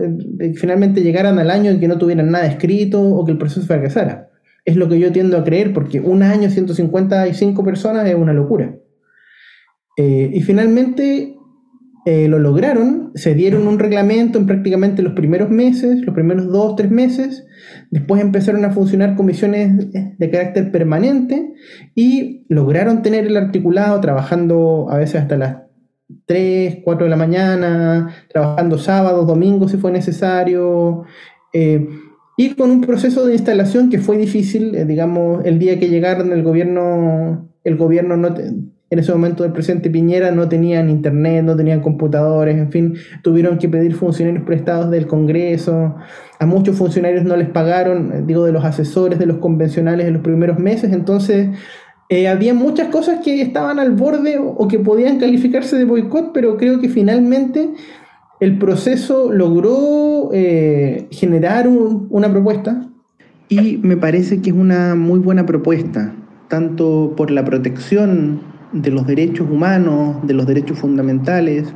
finalmente 0.55 1.01
llegaran 1.01 1.39
al 1.39 1.49
año 1.49 1.71
en 1.71 1.79
que 1.79 1.87
no 1.87 1.97
tuvieran 1.97 2.29
nada 2.29 2.45
escrito 2.45 3.01
o 3.01 3.23
que 3.23 3.31
el 3.31 3.37
proceso 3.37 3.65
fracasara. 3.65 4.29
Es 4.65 4.75
lo 4.75 4.89
que 4.89 4.99
yo 4.99 5.13
tiendo 5.13 5.37
a 5.37 5.45
creer, 5.45 5.71
porque 5.73 6.01
un 6.01 6.23
año, 6.23 6.49
155 6.49 7.63
personas 7.63 8.05
es 8.05 8.15
una 8.15 8.33
locura. 8.33 8.75
Eh, 9.95 10.29
y 10.33 10.41
finalmente 10.41 11.36
eh, 12.09 12.29
lo 12.29 12.39
lograron, 12.39 13.11
se 13.15 13.33
dieron 13.33 13.67
un 13.67 13.79
reglamento 13.79 14.39
en 14.39 14.45
prácticamente 14.45 15.01
los 15.01 15.11
primeros 15.11 15.49
meses, 15.49 15.99
los 16.05 16.15
primeros 16.15 16.47
dos, 16.47 16.77
tres 16.77 16.89
meses, 16.89 17.45
después 17.91 18.21
empezaron 18.21 18.63
a 18.63 18.71
funcionar 18.71 19.17
comisiones 19.17 19.91
de 19.91 20.31
carácter 20.31 20.71
permanente 20.71 21.51
y 21.95 22.45
lograron 22.47 23.01
tener 23.01 23.27
el 23.27 23.35
articulado 23.35 23.99
trabajando 23.99 24.87
a 24.89 24.95
veces 24.99 25.19
hasta 25.19 25.35
las 25.35 25.57
3, 26.27 26.77
4 26.85 27.03
de 27.03 27.09
la 27.09 27.17
mañana, 27.17 28.15
trabajando 28.29 28.77
sábados, 28.77 29.27
domingos 29.27 29.71
si 29.71 29.77
fue 29.77 29.91
necesario, 29.91 31.03
eh, 31.51 31.89
y 32.37 32.55
con 32.55 32.71
un 32.71 32.79
proceso 32.79 33.25
de 33.25 33.33
instalación 33.33 33.89
que 33.89 33.99
fue 33.99 34.17
difícil, 34.17 34.75
eh, 34.75 34.85
digamos, 34.85 35.43
el 35.43 35.59
día 35.59 35.77
que 35.77 35.89
llegaron 35.89 36.31
el 36.31 36.41
gobierno, 36.41 37.49
el 37.65 37.75
gobierno 37.75 38.15
no 38.15 38.33
en 38.89 38.99
ese 38.99 39.11
momento 39.11 39.43
del 39.43 39.51
presidente 39.51 39.89
Piñera 39.89 40.31
no 40.31 40.47
tenían 40.47 40.89
internet, 40.89 41.43
no 41.43 41.55
tenían 41.55 41.81
computadores, 41.81 42.57
en 42.57 42.71
fin, 42.71 42.95
tuvieron 43.21 43.57
que 43.57 43.67
pedir 43.67 43.95
funcionarios 43.95 44.45
prestados 44.45 44.89
del 44.91 45.07
Congreso, 45.07 45.95
a 46.39 46.45
muchos 46.45 46.77
funcionarios 46.77 47.25
no 47.25 47.35
les 47.35 47.49
pagaron, 47.49 48.13
eh, 48.13 48.23
digo, 48.25 48.45
de 48.45 48.51
los 48.51 48.63
asesores, 48.63 49.19
de 49.19 49.25
los 49.25 49.37
convencionales 49.37 50.07
en 50.07 50.13
los 50.13 50.21
primeros 50.21 50.57
meses, 50.59 50.93
entonces 50.93 51.49
eh, 52.09 52.29
había 52.29 52.53
muchas 52.53 52.87
cosas 52.87 53.19
que 53.21 53.41
estaban 53.41 53.79
al 53.79 53.91
borde 53.91 54.37
o, 54.39 54.67
que 54.69 54.79
podían 54.79 55.19
calificarse 55.19 55.77
de 55.77 55.83
boicot, 55.83 56.31
pero 56.33 56.55
creo 56.55 56.79
que 56.79 56.87
finalmente 56.87 57.69
el 58.39 58.57
proceso 58.57 59.33
logró 59.33 60.29
eh, 60.31 61.07
generar 61.11 61.67
una 61.67 62.31
propuesta. 62.31 62.87
Y 63.49 63.77
me 63.77 63.95
parece 63.95 64.41
que 64.41 64.49
es 64.49 64.55
una 64.55 64.95
muy 64.95 65.19
buena 65.19 65.45
propuesta, 65.45 66.13
tanto 66.49 67.13
por 67.15 67.31
la 67.31 67.45
protección 67.45 68.41
de 68.81 68.91
los 68.91 69.07
derechos 69.07 69.47
humanos, 69.49 70.17
de 70.23 70.33
los 70.33 70.45
derechos 70.45 70.79
fundamentales, 70.79 71.73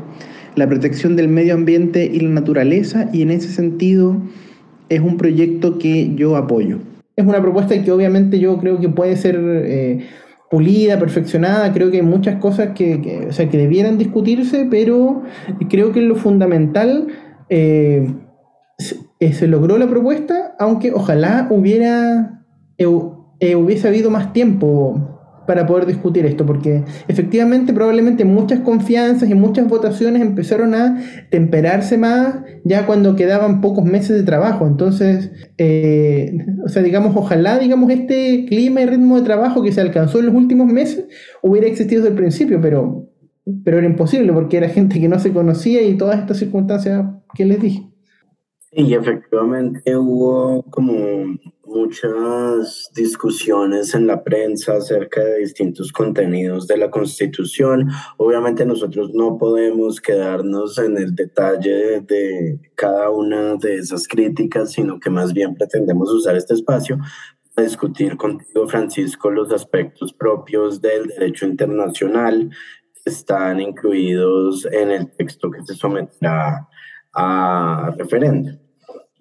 la 0.55 0.67
protección 0.67 1.15
del 1.15 1.27
medio 1.27 1.53
ambiente 1.53 2.05
y 2.05 2.19
la 2.19 2.29
naturaleza, 2.29 3.09
y 3.13 3.21
en 3.21 3.31
ese 3.31 3.49
sentido 3.49 4.17
es 4.89 4.99
un 4.99 5.17
proyecto 5.17 5.77
que 5.77 6.13
yo 6.15 6.35
apoyo. 6.35 6.79
Es 7.15 7.25
una 7.25 7.41
propuesta 7.41 7.81
que 7.81 7.91
obviamente 7.91 8.39
yo 8.39 8.57
creo 8.57 8.79
que 8.79 8.89
puede 8.89 9.15
ser 9.15 9.39
eh, 9.39 10.07
pulida, 10.49 10.99
perfeccionada, 10.99 11.71
creo 11.71 11.91
que 11.91 11.97
hay 11.97 12.03
muchas 12.03 12.39
cosas 12.39 12.71
que, 12.75 13.27
o 13.29 13.31
sea, 13.31 13.49
que 13.49 13.57
debieran 13.57 13.97
discutirse, 13.97 14.67
pero 14.69 15.23
creo 15.69 15.93
que 15.93 16.01
lo 16.01 16.15
fundamental 16.15 17.07
eh, 17.49 18.13
se, 18.77 19.33
se, 19.33 19.47
logró 19.47 19.77
la 19.77 19.87
propuesta, 19.87 20.55
aunque 20.59 20.91
ojalá 20.91 21.47
hubiera, 21.49 22.43
eh, 22.77 22.85
hubiese 23.55 23.87
habido 23.87 24.09
más 24.09 24.33
tiempo 24.33 25.10
para 25.51 25.67
poder 25.67 25.85
discutir 25.85 26.25
esto, 26.25 26.45
porque 26.45 26.81
efectivamente 27.09 27.73
probablemente 27.73 28.23
muchas 28.23 28.61
confianzas 28.61 29.29
y 29.29 29.33
muchas 29.33 29.67
votaciones 29.67 30.21
empezaron 30.21 30.73
a 30.73 31.03
temperarse 31.29 31.97
más 31.97 32.37
ya 32.63 32.85
cuando 32.85 33.17
quedaban 33.17 33.59
pocos 33.59 33.83
meses 33.83 34.15
de 34.15 34.23
trabajo. 34.23 34.65
Entonces, 34.65 35.29
eh, 35.57 36.37
o 36.63 36.69
sea, 36.69 36.81
digamos, 36.83 37.17
ojalá, 37.17 37.59
digamos, 37.59 37.91
este 37.91 38.45
clima 38.45 38.79
y 38.79 38.85
ritmo 38.85 39.17
de 39.17 39.23
trabajo 39.23 39.61
que 39.61 39.73
se 39.73 39.81
alcanzó 39.81 40.19
en 40.19 40.27
los 40.27 40.35
últimos 40.35 40.67
meses 40.67 41.03
hubiera 41.41 41.67
existido 41.67 42.03
desde 42.03 42.13
el 42.13 42.17
principio, 42.17 42.61
pero, 42.61 43.09
pero 43.65 43.79
era 43.79 43.87
imposible 43.87 44.31
porque 44.31 44.55
era 44.55 44.69
gente 44.69 45.01
que 45.01 45.09
no 45.09 45.19
se 45.19 45.33
conocía 45.33 45.81
y 45.81 45.97
todas 45.97 46.17
estas 46.17 46.37
circunstancias 46.37 47.03
que 47.35 47.43
les 47.43 47.59
dije. 47.59 47.91
Y 48.71 48.93
efectivamente 48.93 49.97
hubo 49.97 50.63
como 50.69 50.95
muchas 51.71 52.91
discusiones 52.93 53.95
en 53.95 54.07
la 54.07 54.23
prensa 54.23 54.73
acerca 54.73 55.23
de 55.23 55.39
distintos 55.39 55.91
contenidos 55.91 56.67
de 56.67 56.77
la 56.77 56.91
Constitución. 56.91 57.89
Obviamente 58.17 58.65
nosotros 58.65 59.11
no 59.13 59.37
podemos 59.37 59.99
quedarnos 59.99 60.77
en 60.77 60.97
el 60.97 61.15
detalle 61.15 62.01
de 62.01 62.59
cada 62.75 63.09
una 63.09 63.55
de 63.55 63.75
esas 63.75 64.07
críticas, 64.07 64.73
sino 64.73 64.99
que 64.99 65.09
más 65.09 65.33
bien 65.33 65.55
pretendemos 65.55 66.11
usar 66.11 66.35
este 66.35 66.53
espacio 66.53 66.99
para 67.55 67.67
discutir 67.67 68.17
contigo, 68.17 68.67
Francisco, 68.67 69.29
los 69.29 69.51
aspectos 69.51 70.13
propios 70.13 70.81
del 70.81 71.07
derecho 71.07 71.45
internacional 71.45 72.49
que 72.93 73.09
están 73.09 73.59
incluidos 73.59 74.65
en 74.71 74.91
el 74.91 75.11
texto 75.11 75.49
que 75.49 75.63
se 75.63 75.75
someterá 75.75 76.67
a 77.13 77.93
referéndum. 77.97 78.60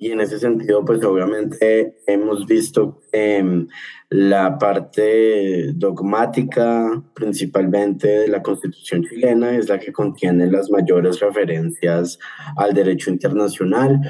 Y 0.02 0.12
en 0.12 0.23
ese 0.23 0.38
sentido, 0.38 0.83
pues 0.83 1.04
obviamente 1.04 1.99
hemos 2.07 2.47
visto 2.47 3.02
eh, 3.12 3.66
la 4.09 4.57
parte 4.57 5.75
dogmática, 5.75 7.02
principalmente 7.12 8.09
de 8.09 8.28
la 8.28 8.42
constitución 8.42 9.04
chilena, 9.04 9.54
es 9.54 9.69
la 9.69 9.78
que 9.78 9.92
contiene 9.92 10.50
las 10.50 10.71
mayores 10.71 11.21
referencias 11.21 12.19
al 12.57 12.73
derecho 12.73 13.11
internacional, 13.11 14.00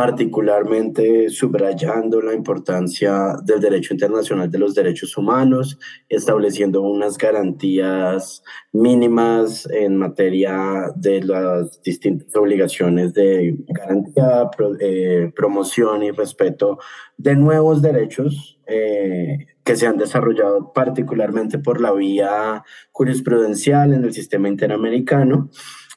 particularmente 0.00 1.28
subrayando 1.28 2.22
la 2.22 2.32
importancia 2.32 3.36
del 3.44 3.60
derecho 3.60 3.92
internacional 3.92 4.50
de 4.50 4.58
los 4.58 4.74
derechos 4.74 5.14
humanos, 5.18 5.78
estableciendo 6.08 6.80
unas 6.80 7.18
garantías 7.18 8.42
mínimas 8.72 9.68
en 9.70 9.98
materia 9.98 10.90
de 10.96 11.22
las 11.22 11.82
distintas 11.82 12.34
obligaciones 12.34 13.12
de 13.12 13.58
garantía, 13.68 14.48
eh, 14.80 15.30
promoción 15.36 16.02
y 16.02 16.12
respeto 16.12 16.78
de 17.18 17.36
nuevos 17.36 17.82
derechos 17.82 18.58
eh, 18.66 19.48
que 19.62 19.76
se 19.76 19.86
han 19.86 19.98
desarrollado 19.98 20.72
particularmente 20.72 21.58
por 21.58 21.78
la 21.78 21.92
vía 21.92 22.64
jurisprudencial 22.90 23.92
en 23.92 24.04
el 24.04 24.14
sistema 24.14 24.48
interamericano 24.48 25.50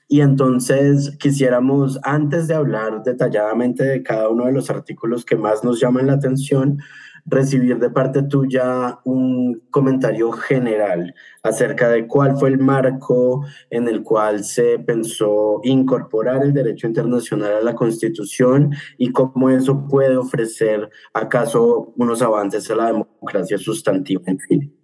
y 0.08 0.22
entonces 0.22 1.18
quisiéramos, 1.20 2.00
antes 2.04 2.48
de 2.48 2.56
hablar 2.56 3.04
detalladamente 3.04 3.84
de 3.84 4.04
cada 4.04 4.30
uno 4.30 4.46
de 4.46 4.52
los 4.52 4.70
artículos 4.70 5.26
que 5.26 5.36
más 5.36 5.64
nos 5.64 5.80
llaman 5.80 6.08
la 6.08 6.14
atención, 6.14 6.80
recibir 7.26 7.80
de 7.80 7.90
parte 7.90 8.24
tuya 8.24 9.00
un 9.06 9.62
comentario 9.70 10.32
general 10.32 11.16
acerca 11.42 11.90
de 11.90 12.06
cuál 12.06 12.36
fue 12.38 12.50
el 12.50 12.60
marco 12.60 13.46
en 13.70 13.88
el 13.88 14.04
cual 14.04 14.44
se 14.44 14.80
pensó 14.80 15.62
incorporar 15.64 16.44
el 16.44 16.54
derecho 16.54 16.88
internacional 16.88 17.54
a 17.54 17.62
la 17.62 17.76
Constitución 17.76 18.72
y 18.98 19.12
cómo 19.12 19.50
eso 19.50 19.88
puede 19.88 20.18
ofrecer 20.18 20.90
acaso 21.14 21.94
unos 21.96 22.22
avances 22.22 22.70
a 22.70 22.76
la 22.76 22.88
democracia 22.88 23.58
sustantiva 23.58 24.24
en 24.26 24.40
fin. 24.40 24.76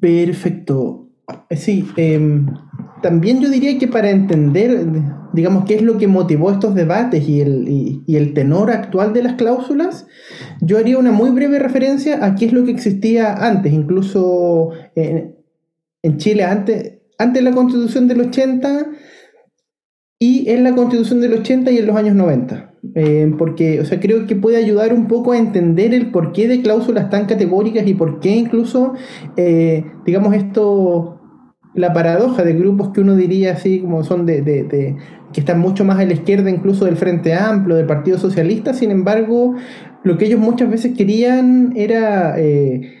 Perfecto. 0.00 1.08
Sí, 1.50 1.88
eh, 1.96 2.44
también 3.02 3.40
yo 3.40 3.50
diría 3.50 3.78
que 3.78 3.88
para 3.88 4.10
entender, 4.10 4.86
digamos, 5.32 5.64
qué 5.66 5.74
es 5.74 5.82
lo 5.82 5.98
que 5.98 6.08
motivó 6.08 6.50
estos 6.50 6.74
debates 6.74 7.28
y 7.28 7.40
el, 7.40 8.02
el 8.06 8.34
tenor 8.34 8.70
actual 8.70 9.12
de 9.12 9.22
las 9.22 9.34
cláusulas, 9.34 10.06
yo 10.60 10.78
haría 10.78 10.98
una 10.98 11.12
muy 11.12 11.30
breve 11.30 11.58
referencia 11.58 12.24
a 12.24 12.34
qué 12.34 12.46
es 12.46 12.52
lo 12.52 12.64
que 12.64 12.70
existía 12.70 13.34
antes, 13.34 13.72
incluso 13.72 14.70
en, 14.94 15.34
Chile, 16.16 16.44
antes, 16.44 16.98
antes 17.18 17.42
de 17.42 17.50
la 17.50 17.54
constitución 17.54 18.08
del 18.08 18.22
80 18.22 18.86
y 20.18 20.48
en 20.50 20.64
la 20.64 20.74
constitución 20.74 21.20
del 21.20 21.34
80 21.34 21.70
y 21.72 21.78
en 21.78 21.86
los 21.86 21.96
años 21.96 22.14
90. 22.14 22.70
Eh, 22.94 23.32
porque, 23.38 23.80
o 23.80 23.84
sea, 23.84 23.98
creo 23.98 24.26
que 24.26 24.36
puede 24.36 24.58
ayudar 24.58 24.92
un 24.92 25.08
poco 25.08 25.32
a 25.32 25.38
entender 25.38 25.94
el 25.94 26.10
porqué 26.10 26.48
de 26.48 26.60
cláusulas 26.60 27.08
tan 27.08 27.26
categóricas 27.26 27.86
y 27.86 27.94
por 27.94 28.20
qué 28.20 28.36
incluso, 28.36 28.94
eh, 29.36 29.84
digamos, 30.04 30.34
esto 30.34 31.23
la 31.74 31.92
paradoja 31.92 32.44
de 32.44 32.54
grupos 32.54 32.90
que 32.90 33.00
uno 33.00 33.16
diría 33.16 33.52
así 33.52 33.80
como 33.80 34.04
son 34.04 34.26
de, 34.26 34.96
que 35.32 35.40
están 35.40 35.60
mucho 35.60 35.84
más 35.84 35.98
a 35.98 36.04
la 36.04 36.12
izquierda 36.12 36.48
incluso 36.50 36.84
del 36.84 36.96
Frente 36.96 37.34
Amplio, 37.34 37.76
del 37.76 37.86
Partido 37.86 38.18
Socialista, 38.18 38.72
sin 38.72 38.90
embargo, 38.90 39.54
lo 40.04 40.16
que 40.16 40.26
ellos 40.26 40.40
muchas 40.40 40.70
veces 40.70 40.96
querían 40.96 41.72
era 41.76 42.38
eh, 42.38 42.92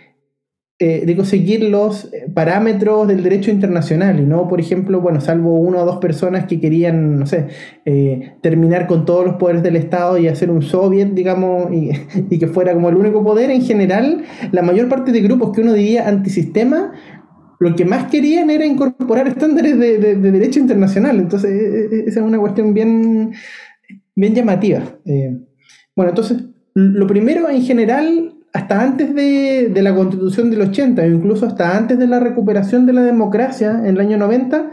eh 0.80 1.24
seguir 1.24 1.62
los 1.62 2.10
parámetros 2.34 3.06
del 3.06 3.22
derecho 3.22 3.52
internacional 3.52 4.18
y 4.18 4.24
no, 4.24 4.48
por 4.48 4.58
ejemplo, 4.58 5.00
bueno, 5.00 5.20
salvo 5.20 5.56
una 5.56 5.82
o 5.82 5.86
dos 5.86 5.98
personas 5.98 6.46
que 6.46 6.60
querían, 6.60 7.20
no 7.20 7.26
sé, 7.26 7.46
eh, 7.84 8.32
terminar 8.42 8.88
con 8.88 9.04
todos 9.04 9.24
los 9.24 9.36
poderes 9.36 9.62
del 9.62 9.76
Estado 9.76 10.18
y 10.18 10.26
hacer 10.26 10.50
un 10.50 10.62
soviet, 10.62 11.10
digamos, 11.12 11.72
y, 11.72 11.90
y 12.30 12.38
que 12.38 12.48
fuera 12.48 12.74
como 12.74 12.88
el 12.88 12.96
único 12.96 13.22
poder, 13.22 13.50
en 13.50 13.62
general, 13.62 14.24
la 14.50 14.62
mayor 14.62 14.88
parte 14.88 15.12
de 15.12 15.20
grupos 15.20 15.52
que 15.52 15.60
uno 15.60 15.72
diría 15.72 16.08
antisistema 16.08 16.92
lo 17.58 17.74
que 17.74 17.84
más 17.84 18.10
querían 18.10 18.50
era 18.50 18.64
incorporar 18.64 19.28
estándares 19.28 19.78
de, 19.78 20.16
derecho 20.16 20.60
internacional. 20.60 21.18
Entonces, 21.18 21.50
e, 21.50 21.96
e, 21.96 22.04
esa 22.08 22.20
es 22.20 22.26
una 22.26 22.38
cuestión 22.38 22.74
bien, 22.74 23.32
bien 24.14 24.34
llamativa. 24.34 24.82
Eh, 25.04 25.36
bueno, 25.94 26.10
entonces, 26.10 26.42
lo 26.74 27.06
primero 27.06 27.48
en 27.48 27.62
general, 27.62 28.34
hasta 28.52 28.80
antes 28.80 29.14
de, 29.14 29.70
la 29.82 29.94
constitución 29.94 30.50
del 30.50 30.62
80, 30.62 31.02
o 31.02 31.06
incluso 31.06 31.46
hasta 31.46 31.76
antes 31.76 31.98
de 31.98 32.06
la 32.06 32.20
recuperación 32.20 32.86
de 32.86 32.92
la 32.92 33.02
democracia 33.02 33.70
en 33.70 33.86
el 33.86 34.00
año 34.00 34.18
90, 34.18 34.72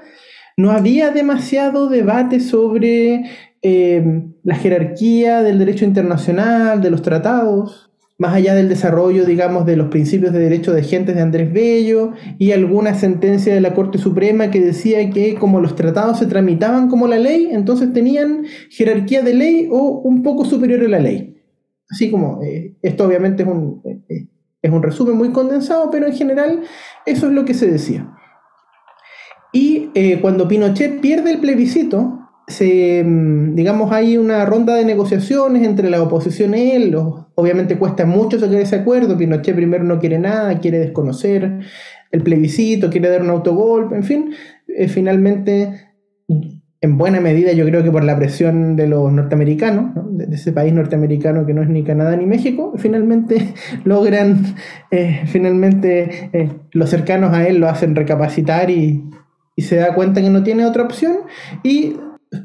no 0.57 0.71
había 0.71 1.11
demasiado 1.11 1.87
debate 1.87 2.39
sobre 2.39 3.23
eh, 3.61 4.23
la 4.43 4.55
jerarquía 4.55 5.41
del 5.43 5.59
derecho 5.59 5.85
internacional, 5.85 6.81
de 6.81 6.91
los 6.91 7.01
tratados 7.01 7.90
más 8.21 8.35
allá 8.35 8.53
del 8.53 8.69
desarrollo, 8.69 9.25
digamos, 9.25 9.65
de 9.65 9.75
los 9.75 9.87
principios 9.87 10.31
de 10.31 10.37
derecho 10.37 10.73
de 10.73 10.83
gentes 10.83 11.15
de 11.15 11.23
Andrés 11.23 11.51
Bello 11.51 12.11
y 12.37 12.51
alguna 12.51 12.93
sentencia 12.93 13.51
de 13.51 13.61
la 13.61 13.73
Corte 13.73 13.97
Suprema 13.97 14.51
que 14.51 14.61
decía 14.61 15.09
que 15.09 15.33
como 15.33 15.59
los 15.59 15.75
tratados 15.75 16.19
se 16.19 16.27
tramitaban 16.27 16.87
como 16.87 17.07
la 17.07 17.17
ley, 17.17 17.49
entonces 17.51 17.91
tenían 17.93 18.45
jerarquía 18.69 19.23
de 19.23 19.33
ley 19.33 19.69
o 19.71 20.01
un 20.03 20.21
poco 20.21 20.45
superior 20.45 20.81
a 20.81 20.87
la 20.87 20.99
ley. 20.99 21.35
Así 21.89 22.11
como, 22.11 22.43
eh, 22.43 22.75
esto 22.83 23.05
obviamente 23.05 23.41
es 23.41 23.49
un, 23.49 23.81
eh, 24.07 24.27
es 24.61 24.71
un 24.71 24.83
resumen 24.83 25.17
muy 25.17 25.31
condensado, 25.31 25.89
pero 25.89 26.05
en 26.05 26.13
general 26.13 26.61
eso 27.07 27.25
es 27.25 27.33
lo 27.33 27.43
que 27.43 27.55
se 27.55 27.71
decía. 27.71 28.07
Y 29.51 29.89
eh, 29.95 30.19
cuando 30.21 30.47
Pinochet 30.47 31.01
pierde 31.01 31.31
el 31.31 31.39
plebiscito, 31.39 32.19
se, 32.47 33.03
mm, 33.03 33.55
digamos, 33.55 33.91
hay 33.91 34.17
una 34.17 34.45
ronda 34.45 34.75
de 34.75 34.85
negociaciones 34.85 35.63
entre 35.63 35.89
la 35.89 36.01
oposición 36.01 36.55
y 36.55 36.71
él. 36.71 36.95
obviamente 37.35 37.77
cuesta 37.77 38.05
mucho 38.05 38.39
sacar 38.39 38.59
ese 38.59 38.75
acuerdo. 38.75 39.17
Pinochet 39.17 39.55
primero 39.55 39.83
no 39.83 39.99
quiere 39.99 40.19
nada, 40.19 40.59
quiere 40.59 40.79
desconocer 40.79 41.59
el 42.11 42.21
plebiscito, 42.21 42.89
quiere 42.89 43.09
dar 43.09 43.21
un 43.21 43.29
autogolpe, 43.29 43.95
en 43.95 44.03
fin. 44.03 44.33
Eh, 44.67 44.87
finalmente, 44.87 45.91
en 46.81 46.97
buena 46.97 47.19
medida, 47.19 47.51
yo 47.53 47.65
creo 47.65 47.83
que 47.83 47.91
por 47.91 48.03
la 48.03 48.17
presión 48.17 48.75
de 48.75 48.87
los 48.87 49.11
norteamericanos, 49.11 49.91
de, 50.11 50.35
ese 50.35 50.51
país 50.51 50.73
norteamericano 50.73 51.45
que 51.45 51.53
no 51.53 51.61
es 51.61 51.69
ni 51.69 51.83
Canadá 51.83 52.15
ni 52.15 52.25
México, 52.25 52.73
finalmente 52.77 53.53
logran, 53.85 54.55
eh, 54.91 55.21
finalmente 55.25 56.29
eh, 56.33 56.49
los 56.71 56.89
cercanos 56.89 57.33
a 57.33 57.47
él 57.47 57.57
lo 57.57 57.69
hacen 57.69 57.95
recapacitar 57.95 58.69
y, 58.69 59.03
y 59.55 59.61
se 59.61 59.77
da 59.77 59.93
cuenta 59.93 60.21
que 60.21 60.29
no 60.29 60.43
tiene 60.43 60.65
otra 60.65 60.83
opción. 60.83 61.17
Y 61.63 61.95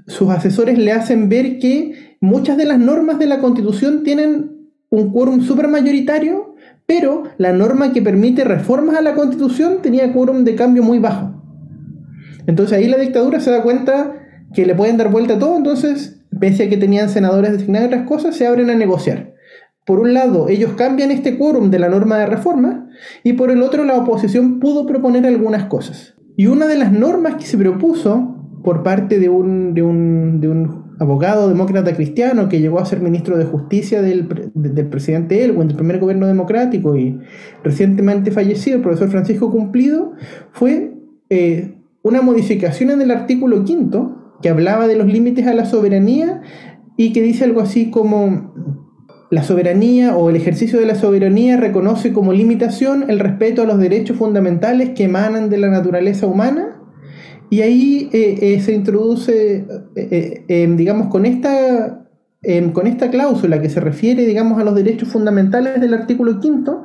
sus 0.06 0.30
asesores 0.30 0.78
le 0.78 0.92
hacen 0.92 1.28
ver 1.28 1.58
que 1.58 2.16
muchas 2.20 2.56
de 2.56 2.64
las 2.64 2.78
normas 2.78 3.18
de 3.18 3.26
la 3.26 3.38
Constitución 3.38 4.02
tienen 4.02 4.70
un 4.90 5.12
quórum 5.12 5.42
supermayoritario, 5.42 6.54
pero 6.86 7.24
la 7.38 7.52
norma 7.52 7.92
que 7.92 8.02
permite 8.02 8.44
reformas 8.44 8.96
a 8.96 9.02
la 9.02 9.14
Constitución 9.14 9.78
tenía 9.82 10.12
quórum 10.12 10.44
de 10.44 10.54
cambio 10.54 10.82
muy 10.82 10.98
bajo. 10.98 11.42
Entonces 12.46 12.78
ahí 12.78 12.88
la 12.88 12.98
dictadura 12.98 13.40
se 13.40 13.50
da 13.50 13.62
cuenta 13.62 14.14
que 14.54 14.66
le 14.66 14.74
pueden 14.74 14.96
dar 14.96 15.10
vuelta 15.10 15.34
a 15.34 15.38
todo, 15.38 15.56
entonces, 15.56 16.22
pese 16.38 16.64
a 16.64 16.68
que 16.68 16.76
tenían 16.76 17.08
senadores 17.08 17.52
designados 17.52 17.88
otras 17.88 18.06
cosas, 18.06 18.36
se 18.36 18.46
abren 18.46 18.70
a 18.70 18.74
negociar. 18.74 19.34
Por 19.84 20.00
un 20.00 20.14
lado, 20.14 20.48
ellos 20.48 20.72
cambian 20.76 21.10
este 21.10 21.38
quórum 21.38 21.70
de 21.70 21.78
la 21.78 21.88
norma 21.88 22.18
de 22.18 22.26
reforma 22.26 22.88
y 23.22 23.34
por 23.34 23.50
el 23.50 23.62
otro, 23.62 23.84
la 23.84 23.96
oposición 23.96 24.58
pudo 24.58 24.86
proponer 24.86 25.26
algunas 25.26 25.66
cosas. 25.66 26.14
Y 26.36 26.46
una 26.46 26.66
de 26.66 26.76
las 26.76 26.92
normas 26.92 27.36
que 27.36 27.46
se 27.46 27.56
propuso 27.56 28.35
por 28.66 28.82
parte 28.82 29.20
de 29.20 29.28
un, 29.28 29.74
de 29.74 29.82
un, 29.84 30.40
de 30.40 30.48
un 30.48 30.96
abogado 30.98 31.48
demócrata 31.48 31.94
cristiano 31.94 32.48
que 32.48 32.58
llegó 32.58 32.80
a 32.80 32.84
ser 32.84 33.00
ministro 33.00 33.38
de 33.38 33.44
Justicia 33.44 34.02
del, 34.02 34.26
del 34.54 34.88
presidente 34.88 35.44
Elwin, 35.44 35.68
del 35.68 35.76
primer 35.76 36.00
gobierno 36.00 36.26
democrático 36.26 36.96
y 36.96 37.16
recientemente 37.62 38.32
fallecido, 38.32 38.78
el 38.78 38.82
profesor 38.82 39.08
Francisco 39.08 39.52
Cumplido, 39.52 40.14
fue 40.50 40.94
eh, 41.30 41.76
una 42.02 42.22
modificación 42.22 42.90
en 42.90 43.02
el 43.02 43.12
artículo 43.12 43.62
quinto 43.62 44.34
que 44.42 44.48
hablaba 44.48 44.88
de 44.88 44.96
los 44.96 45.06
límites 45.06 45.46
a 45.46 45.54
la 45.54 45.64
soberanía 45.64 46.42
y 46.96 47.12
que 47.12 47.22
dice 47.22 47.44
algo 47.44 47.60
así 47.60 47.92
como 47.92 48.52
la 49.30 49.44
soberanía 49.44 50.16
o 50.16 50.28
el 50.28 50.34
ejercicio 50.34 50.80
de 50.80 50.86
la 50.86 50.96
soberanía 50.96 51.56
reconoce 51.56 52.12
como 52.12 52.32
limitación 52.32 53.08
el 53.10 53.20
respeto 53.20 53.62
a 53.62 53.66
los 53.66 53.78
derechos 53.78 54.16
fundamentales 54.16 54.90
que 54.90 55.04
emanan 55.04 55.50
de 55.50 55.58
la 55.58 55.68
naturaleza 55.68 56.26
humana 56.26 56.75
y 57.48 57.60
ahí 57.60 58.08
eh, 58.12 58.38
eh, 58.40 58.60
se 58.60 58.72
introduce, 58.72 59.66
eh, 59.94 60.44
em, 60.48 60.76
digamos, 60.76 61.08
con 61.08 61.26
esta, 61.26 62.08
em, 62.42 62.72
con 62.72 62.86
esta 62.86 63.10
cláusula 63.10 63.60
que 63.60 63.68
se 63.68 63.80
refiere, 63.80 64.26
digamos, 64.26 64.58
a 64.60 64.64
los 64.64 64.74
derechos 64.74 65.08
fundamentales 65.08 65.80
del 65.80 65.94
artículo 65.94 66.40
quinto, 66.40 66.84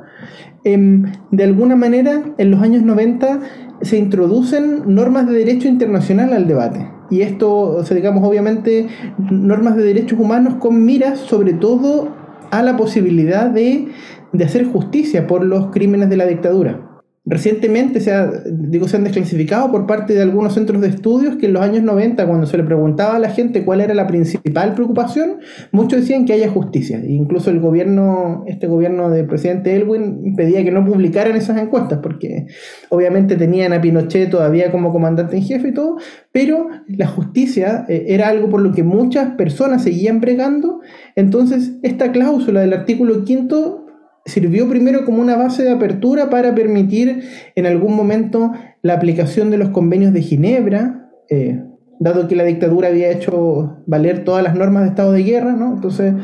em, 0.64 1.04
de 1.30 1.44
alguna 1.44 1.74
manera, 1.74 2.22
en 2.38 2.50
los 2.50 2.62
años 2.62 2.82
90 2.82 3.40
se 3.80 3.98
introducen 3.98 4.94
normas 4.94 5.26
de 5.26 5.32
derecho 5.32 5.66
internacional 5.66 6.32
al 6.32 6.46
debate. 6.46 6.88
Y 7.10 7.22
esto, 7.22 7.82
digamos, 7.90 8.26
obviamente, 8.26 8.86
normas 9.18 9.76
de 9.76 9.82
derechos 9.82 10.18
humanos 10.18 10.54
con 10.60 10.84
miras 10.84 11.18
sobre 11.18 11.52
todo 11.52 12.08
a 12.52 12.62
la 12.62 12.76
posibilidad 12.76 13.50
de, 13.50 13.88
de 14.32 14.44
hacer 14.44 14.66
justicia 14.66 15.26
por 15.26 15.44
los 15.44 15.72
crímenes 15.72 16.08
de 16.08 16.16
la 16.16 16.26
dictadura. 16.26 16.91
Recientemente 17.24 18.00
se, 18.00 18.12
digo, 18.50 18.88
se 18.88 18.96
han 18.96 19.04
desclasificado 19.04 19.70
por 19.70 19.86
parte 19.86 20.12
de 20.12 20.22
algunos 20.22 20.54
centros 20.54 20.80
de 20.80 20.88
estudios 20.88 21.36
que 21.36 21.46
en 21.46 21.52
los 21.52 21.62
años 21.62 21.84
90, 21.84 22.26
cuando 22.26 22.46
se 22.48 22.56
le 22.56 22.64
preguntaba 22.64 23.14
a 23.14 23.20
la 23.20 23.30
gente 23.30 23.64
cuál 23.64 23.80
era 23.80 23.94
la 23.94 24.08
principal 24.08 24.74
preocupación, 24.74 25.38
muchos 25.70 26.00
decían 26.00 26.24
que 26.24 26.32
haya 26.32 26.50
justicia. 26.50 26.98
E 26.98 27.12
incluso 27.12 27.50
el 27.50 27.60
gobierno, 27.60 28.42
este 28.48 28.66
gobierno 28.66 29.08
del 29.08 29.26
presidente 29.26 29.76
Elwin 29.76 30.34
pedía 30.34 30.64
que 30.64 30.72
no 30.72 30.84
publicaran 30.84 31.36
esas 31.36 31.62
encuestas, 31.62 32.00
porque 32.02 32.46
obviamente 32.88 33.36
tenían 33.36 33.72
a 33.72 33.80
Pinochet 33.80 34.28
todavía 34.28 34.72
como 34.72 34.90
comandante 34.90 35.36
en 35.36 35.44
jefe 35.44 35.68
y 35.68 35.74
todo, 35.74 35.98
pero 36.32 36.70
la 36.88 37.06
justicia 37.06 37.86
eh, 37.88 38.06
era 38.08 38.30
algo 38.30 38.48
por 38.48 38.62
lo 38.62 38.72
que 38.72 38.82
muchas 38.82 39.36
personas 39.36 39.84
seguían 39.84 40.20
bregando. 40.20 40.80
Entonces, 41.14 41.74
esta 41.84 42.10
cláusula 42.10 42.62
del 42.62 42.72
artículo 42.72 43.24
quinto 43.24 43.82
sirvió 44.24 44.68
primero 44.68 45.04
como 45.04 45.20
una 45.20 45.36
base 45.36 45.64
de 45.64 45.70
apertura 45.70 46.30
para 46.30 46.54
permitir 46.54 47.24
en 47.54 47.66
algún 47.66 47.94
momento 47.94 48.52
la 48.82 48.94
aplicación 48.94 49.50
de 49.50 49.58
los 49.58 49.70
convenios 49.70 50.12
de 50.12 50.22
Ginebra, 50.22 51.10
eh, 51.28 51.62
dado 51.98 52.28
que 52.28 52.36
la 52.36 52.44
dictadura 52.44 52.88
había 52.88 53.10
hecho 53.10 53.78
valer 53.86 54.24
todas 54.24 54.42
las 54.42 54.54
normas 54.54 54.82
de 54.84 54.88
estado 54.90 55.12
de 55.12 55.22
guerra, 55.22 55.52
¿no? 55.52 55.74
Entonces, 55.74 56.14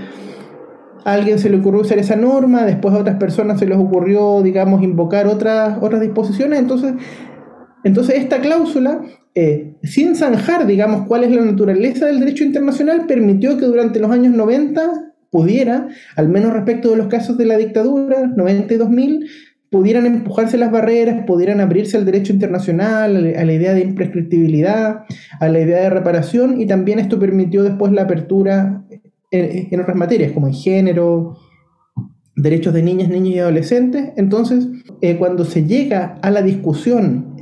a 1.04 1.12
alguien 1.12 1.38
se 1.38 1.50
le 1.50 1.58
ocurrió 1.58 1.80
usar 1.80 1.98
esa 1.98 2.16
norma, 2.16 2.64
después 2.64 2.94
a 2.94 2.98
otras 2.98 3.16
personas 3.16 3.58
se 3.58 3.66
les 3.66 3.78
ocurrió, 3.78 4.42
digamos, 4.42 4.82
invocar 4.82 5.26
otras, 5.26 5.78
otras 5.80 6.00
disposiciones, 6.00 6.58
entonces, 6.58 6.94
entonces 7.84 8.16
esta 8.16 8.40
cláusula, 8.40 9.02
eh, 9.34 9.76
sin 9.84 10.16
zanjar, 10.16 10.66
digamos, 10.66 11.06
cuál 11.06 11.24
es 11.24 11.30
la 11.30 11.42
naturaleza 11.42 12.06
del 12.06 12.20
derecho 12.20 12.44
internacional, 12.44 13.06
permitió 13.06 13.56
que 13.56 13.66
durante 13.66 14.00
los 14.00 14.11
años 14.11 14.34
90 14.34 15.08
pudiera, 15.30 15.88
al 16.16 16.28
menos 16.28 16.52
respecto 16.52 16.90
de 16.90 16.96
los 16.96 17.08
casos 17.08 17.36
de 17.36 17.46
la 17.46 17.56
dictadura, 17.56 18.22
92.000, 18.24 19.26
pudieran 19.70 20.06
empujarse 20.06 20.56
las 20.56 20.70
barreras, 20.70 21.24
pudieran 21.26 21.60
abrirse 21.60 21.96
al 21.96 22.06
derecho 22.06 22.32
internacional, 22.32 23.34
a 23.36 23.44
la 23.44 23.52
idea 23.52 23.74
de 23.74 23.82
imprescriptibilidad, 23.82 25.04
a 25.40 25.48
la 25.48 25.60
idea 25.60 25.82
de 25.82 25.90
reparación, 25.90 26.60
y 26.60 26.66
también 26.66 26.98
esto 26.98 27.18
permitió 27.18 27.62
después 27.62 27.92
la 27.92 28.02
apertura 28.02 28.84
en, 29.30 29.80
otras 29.80 29.96
materias, 29.96 30.32
como 30.32 30.46
en 30.46 30.54
género, 30.54 31.36
derechos 32.34 32.72
de 32.72 32.82
niñas, 32.82 33.08
niños 33.08 33.34
y 33.34 33.38
adolescentes. 33.40 34.12
Entonces, 34.16 34.68
eh, 35.02 35.16
cuando 35.16 35.44
se 35.44 35.64
llega 35.64 36.18
a 36.22 36.30
la 36.30 36.42
discusión 36.42 37.36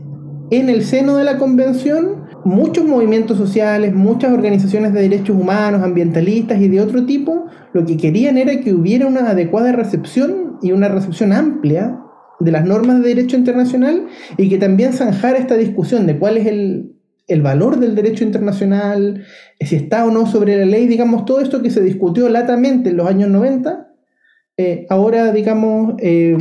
en 0.51 0.69
el 0.69 0.85
seno 0.85 1.17
de 1.17 1.25
la 1.25 1.39
convención, 1.39 2.26
muchos 2.47 2.85
movimientos 2.85 3.37
sociales, 3.37 3.93
muchas 3.93 4.33
organizaciones 4.33 4.93
de 4.93 5.03
derechos 5.03 5.37
humanos, 5.37 5.83
ambientalistas 5.83 6.61
y 6.61 6.69
de 6.69 6.81
otro 6.81 7.05
tipo, 7.05 7.47
lo 7.73 7.85
que 7.85 7.97
querían 7.97 8.39
era 8.39 8.61
que 8.61 8.73
hubiera 8.73 9.07
una 9.07 9.31
adecuada 9.31 9.73
recepción 9.73 10.59
y 10.63 10.71
una 10.71 10.89
recepción 10.89 11.33
amplia 11.33 11.99
de 12.39 12.53
las 12.53 12.65
normas 12.65 13.03
de 13.03 13.09
derecho 13.09 13.37
internacional 13.37 14.07
y 14.37 14.49
que 14.49 14.59
también 14.59 14.93
zanjara 14.93 15.39
esta 15.39 15.57
discusión 15.57 16.07
de 16.07 16.19
cuál 16.19 16.37
es 16.37 16.47
el, 16.47 16.93
valor 17.43 17.81
del 17.81 17.97
derecho 17.97 18.23
internacional, 18.23 19.25
si 19.61 19.75
está 19.75 20.07
o 20.07 20.13
no 20.13 20.27
sobre 20.27 20.57
la 20.57 20.67
ley, 20.67 20.87
digamos, 20.87 21.25
todo 21.25 21.41
esto 21.41 21.61
que 21.63 21.71
se 21.71 21.81
discutió 21.81 22.29
latamente 22.29 22.91
en 22.91 22.97
los 22.97 23.09
años 23.09 23.29
90, 23.29 23.89
eh, 24.57 24.87
ahora, 24.89 25.33
digamos, 25.33 25.95
eh, 25.99 26.37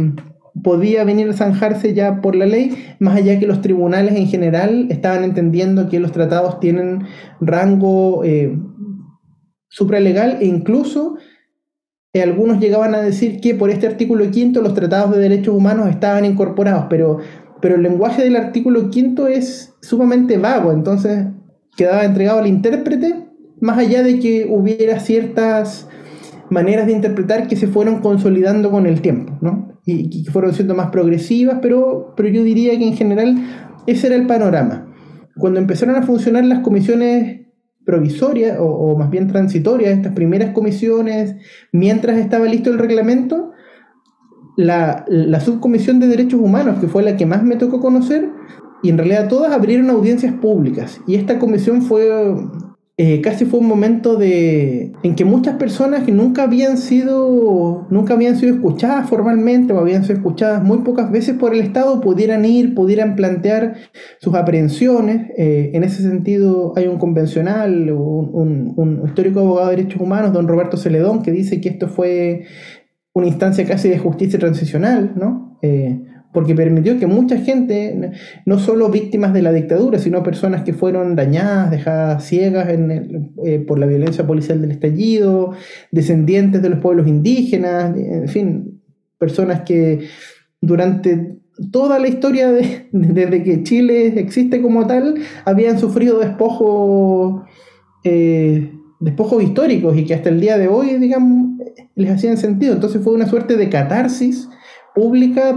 podía 0.63 1.04
venir 1.04 1.30
a 1.30 1.34
zanjarse 1.34 1.94
ya 1.94 2.22
por 2.22 2.36
la 2.36 2.46
ley, 2.46 2.72
más 3.00 3.15
allá 3.18 3.39
que 3.39 3.48
los 3.48 3.62
tribunales 3.62 4.15
en 4.15 4.28
general 4.28 4.88
estaban 4.89 5.24
entendiendo 5.24 5.89
que 5.89 6.00
los 6.00 6.12
tratados 6.12 6.60
tienen 6.60 7.04
rango 7.41 8.24
eh, 8.24 8.58
supralegal 9.68 10.38
e 10.39 10.46
incluso 10.46 11.18
eh, 12.13 12.22
algunos 12.22 12.60
llegaban 12.60 12.96
a 12.96 13.02
decir 13.02 13.41
que 13.41 13.56
por 13.56 13.70
este 13.70 13.88
artículo 13.88 14.32
quinto 14.32 14.62
los 14.62 14.74
tratados 14.74 15.12
de 15.12 15.20
derechos 15.20 15.54
humanos 15.54 15.89
estaban 15.89 16.24
incorporados, 16.24 16.86
pero, 16.89 17.20
pero 17.62 17.76
el 17.76 17.84
lenguaje 17.84 18.24
del 18.24 18.38
artículo 18.38 18.89
quinto 18.89 19.28
es 19.28 19.76
sumamente 19.82 20.38
vago, 20.38 20.72
entonces 20.72 21.26
quedaba 21.76 22.06
entregado 22.06 22.39
al 22.39 22.48
intérprete, 22.48 23.28
más 23.60 23.78
allá 23.78 24.02
de 24.04 24.20
que 24.20 24.48
hubiera 24.50 25.00
ciertas 25.00 25.89
maneras 26.50 26.86
de 26.86 26.94
interpretar 26.94 27.48
que 27.48 27.58
se 27.58 27.68
fueron 27.68 28.00
consolidando 28.00 28.72
con 28.72 28.86
el 28.86 29.02
tiempo, 29.02 29.38
¿no? 29.41 29.75
Y, 29.86 30.24
que 30.24 30.32
fueron 30.32 30.54
siendo 30.54 30.76
más 30.76 30.89
progresivas, 30.89 31.60
pero, 31.62 32.13
pero 32.17 32.30
yo 32.30 32.43
diría 32.43 32.78
que 32.78 32.88
en 32.88 32.95
general 32.95 33.36
ese 33.88 34.08
era 34.08 34.15
el 34.15 34.28
panorama. 34.28 34.93
Cuando 35.38 35.60
empezaron 35.60 35.95
a 35.95 36.04
funcionar 36.04 36.45
las 36.45 36.60
comisiones 36.60 37.41
provisorias 37.86 38.58
o, 38.60 38.98
más 38.98 39.12
bien 39.12 39.28
transitorias, 39.28 39.91
estas 39.91 40.13
primeras 40.13 40.54
comisiones, 40.54 41.36
mientras 41.71 42.17
estaba 42.17 42.45
listo 42.45 42.71
el 42.71 42.80
reglamento, 42.80 43.52
la, 44.58 45.06
la, 45.08 45.39
subcomisión 45.39 46.00
de 46.00 46.08
derechos 46.08 46.39
humanos, 46.39 46.80
que 46.80 46.88
fue 46.88 47.04
la 47.04 47.17
que 47.17 47.26
más 47.26 47.43
me 47.43 47.58
tocó 47.58 47.80
conocer, 47.80 48.30
y 48.82 48.89
en 48.89 48.98
realidad 48.98 49.28
todas 49.28 49.52
abrieron 49.52 49.89
audiencias 49.89 50.34
públicas. 50.34 51.02
Y 51.06 51.15
esta 51.15 51.38
comisión 51.38 51.82
fue 51.82 52.34
eh, 52.97 53.19
casi 53.19 53.43
fue 53.43 53.60
un 53.60 53.67
momento 53.67 54.15
de, 54.15 54.93
en 55.03 55.15
que 55.15 55.25
muchas 55.25 55.58
personas 55.58 56.05
que 56.05 56.13
nunca 56.13 56.43
habían 56.43 56.77
sido 56.77 57.88
nunca 57.89 58.13
habían 58.13 58.38
sido 58.38 58.55
escuchadas 58.55 59.10
formalmente 59.10 59.73
o 59.73 59.79
habían 59.79 60.05
sido 60.05 60.15
escuchadas 60.15 60.63
muy 60.63 60.77
pocas 60.77 61.12
veces 61.12 61.36
por 61.36 61.53
el 61.53 61.60
Estado 61.60 61.99
pudieran 61.99 62.45
ir, 62.45 62.73
pudieran 62.73 63.17
plantear 63.17 63.75
sus 64.21 64.34
aprehensiones. 64.36 65.29
Eh, 65.38 65.71
en 65.73 65.84
ese 65.84 66.03
sentido 66.03 66.71
hay 66.77 66.88
un 66.88 66.97
convencional, 66.97 67.91
un, 67.91 68.73
un, 68.77 69.01
histórico 69.05 69.41
abogado 69.41 69.71
de 69.71 69.75
derechos 69.75 69.99
humanos, 69.99 70.31
don 70.31 70.47
Roberto 70.47 70.77
Celedón, 70.77 71.21
que 71.21 71.31
dice 71.31 71.60
que 71.60 71.67
esto 71.67 71.89
fue 71.89 72.45
una 73.13 73.27
instancia 73.27 73.65
casi 73.65 73.89
de 73.89 73.97
justicia 73.97 74.39
transicional, 74.39 75.13
¿no? 75.17 75.58
Eh, 75.62 75.99
porque 76.36 76.54
permitió 76.54 77.00
que 77.00 77.08
mucha 77.08 77.38
gente, 77.38 78.12
no 78.45 78.60
solo 78.60 78.89
víctimas 78.89 79.34
de 79.34 79.41
la 79.41 79.54
dictadura, 79.54 79.98
sino 79.98 80.21
personas 80.21 80.63
que 80.63 80.74
fueron 80.74 81.15
dañadas, 81.15 81.71
dejadas 81.71 82.26
ciegas 82.26 82.67
eh, 82.69 83.60
por 83.65 83.80
la 83.80 83.86
violencia 83.86 84.28
policial 84.28 84.62
del 84.62 84.71
estallido, 84.71 85.54
descendientes 85.91 86.62
de 86.62 86.69
los 86.69 86.80
pueblos 86.80 87.08
indígenas, 87.08 87.95
en 87.98 88.28
fin, 88.28 88.82
personas 89.17 89.62
que 89.62 90.08
durante 90.60 91.38
toda 91.71 92.00
la 92.00 92.10
historia 92.10 92.52
desde 92.91 93.41
que 93.43 93.63
Chile 93.63 94.19
existe 94.19 94.62
como 94.62 94.86
tal, 94.86 95.15
habían 95.45 95.80
sufrido 95.80 96.19
despojos, 96.19 97.43
eh, 98.04 98.74
despojos 99.00 99.41
históricos 99.41 99.98
y 99.98 100.04
que 100.04 100.15
hasta 100.15 100.28
el 100.28 100.41
día 100.41 100.58
de 100.58 100.67
hoy, 100.67 100.95
digamos, 100.95 101.62
les 101.95 102.12
hacían 102.12 102.36
sentido. 102.36 102.74
Entonces 102.74 103.02
fue 103.02 103.13
una 103.13 103.26
suerte 103.26 103.56
de 103.56 103.69
catarsis 103.69 104.50
pública 104.95 105.55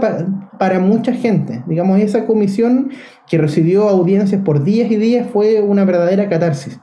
para, 0.59 0.81
mucha 0.81 1.12
gente. 1.12 1.62
Digamos, 1.66 2.01
esa 2.01 2.27
comisión 2.27 2.90
que 3.29 3.38
recibió 3.38 3.88
audiencias 3.88 4.42
por 4.42 4.64
días 4.64 4.90
y 4.90 4.96
días 4.96 5.29
fue 5.33 5.62
una 5.62 5.85
verdadera 5.85 6.29
catarsis. 6.29 6.79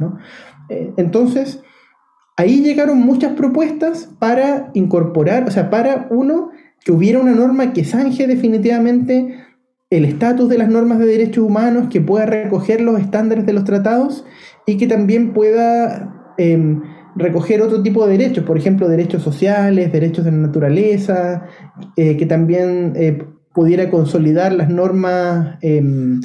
Eh, 0.69 0.93
entonces, 0.97 1.61
ahí 2.37 2.63
llegaron 2.63 2.97
muchas 2.99 3.33
propuestas 3.33 4.09
para 4.17 4.71
incorporar, 4.73 5.43
o 5.47 5.51
sea, 5.51 5.69
para 5.69 6.07
uno, 6.09 6.49
que 6.83 6.91
hubiera 6.91 7.19
una 7.19 7.33
norma 7.33 7.73
que 7.73 7.83
zanje 7.83 8.25
definitivamente 8.25 9.45
el 9.89 10.05
estatus 10.05 10.49
de 10.49 10.57
las 10.57 10.69
normas 10.69 10.99
de 10.99 11.05
derechos 11.05 11.43
humanos, 11.43 11.87
que 11.89 12.01
pueda 12.01 12.25
recoger 12.25 12.81
los 12.81 12.99
estándares 12.99 13.45
de 13.45 13.53
los 13.53 13.65
tratados 13.65 14.25
y 14.65 14.77
que 14.77 14.87
también 14.87 15.33
pueda 15.33 16.33
em, 16.37 16.81
recoger 17.15 17.61
otro 17.61 17.81
tipo 17.81 18.05
de 18.05 18.17
derechos, 18.17 18.43
por 18.43 18.57
ejemplo, 18.57 18.87
derechos 18.87 19.23
sociales, 19.23 19.91
derechos 19.91 20.25
de 20.25 20.31
la 20.31 20.37
naturaleza, 20.37 21.47
eh, 21.95 22.17
que 22.17 22.25
también 22.25 22.93
eh, 22.95 23.23
pudiera 23.53 23.89
consolidar 23.89 24.53
las 24.53 24.69
normas, 24.69 25.57
em, 25.61 26.21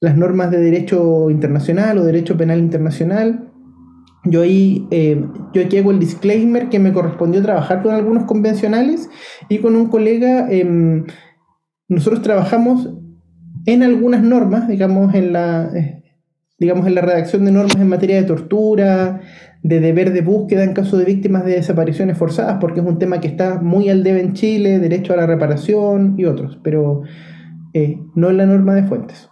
las 0.00 0.16
normas 0.16 0.50
de 0.50 0.60
derecho 0.60 1.30
internacional 1.30 1.98
o 1.98 2.04
derecho 2.04 2.36
penal 2.36 2.58
internacional. 2.58 3.50
Yo 4.24 4.42
ahí, 4.42 4.86
em, 4.90 5.30
yo 5.52 5.62
aquí 5.62 5.76
hago 5.76 5.90
el 5.90 6.00
disclaimer 6.00 6.70
que 6.70 6.78
me 6.78 6.92
correspondió 6.92 7.42
trabajar 7.42 7.82
con 7.82 7.94
algunos 7.94 8.24
convencionales 8.24 9.10
y 9.50 9.58
con 9.58 9.76
un 9.76 9.88
colega. 9.88 10.50
Em, 10.50 11.04
nosotros 11.88 12.22
trabajamos 12.22 12.88
en 13.66 13.82
algunas 13.82 14.22
normas, 14.22 14.68
digamos, 14.68 15.14
en 15.14 15.32
la, 15.34 15.70
eh, 15.74 16.03
digamos, 16.58 16.86
en 16.86 16.94
la 16.94 17.00
redacción 17.00 17.44
de 17.44 17.52
normas 17.52 17.76
en 17.76 17.88
materia 17.88 18.16
de 18.16 18.24
tortura, 18.24 19.20
de 19.62 19.80
deber 19.80 20.12
de 20.12 20.20
búsqueda 20.20 20.62
en 20.62 20.74
caso 20.74 20.96
de 20.96 21.04
víctimas 21.04 21.44
de 21.44 21.52
desapariciones 21.52 22.18
forzadas, 22.18 22.58
porque 22.60 22.80
es 22.80 22.86
un 22.86 22.98
tema 22.98 23.20
que 23.20 23.28
está 23.28 23.60
muy 23.60 23.88
al 23.88 24.02
debe 24.02 24.20
en 24.20 24.34
Chile, 24.34 24.78
derecho 24.78 25.14
a 25.14 25.16
la 25.16 25.26
reparación 25.26 26.14
y 26.18 26.26
otros, 26.26 26.58
pero 26.62 27.02
eh, 27.72 27.98
no 28.14 28.30
en 28.30 28.36
la 28.36 28.46
norma 28.46 28.74
de 28.74 28.84
fuentes. 28.84 29.30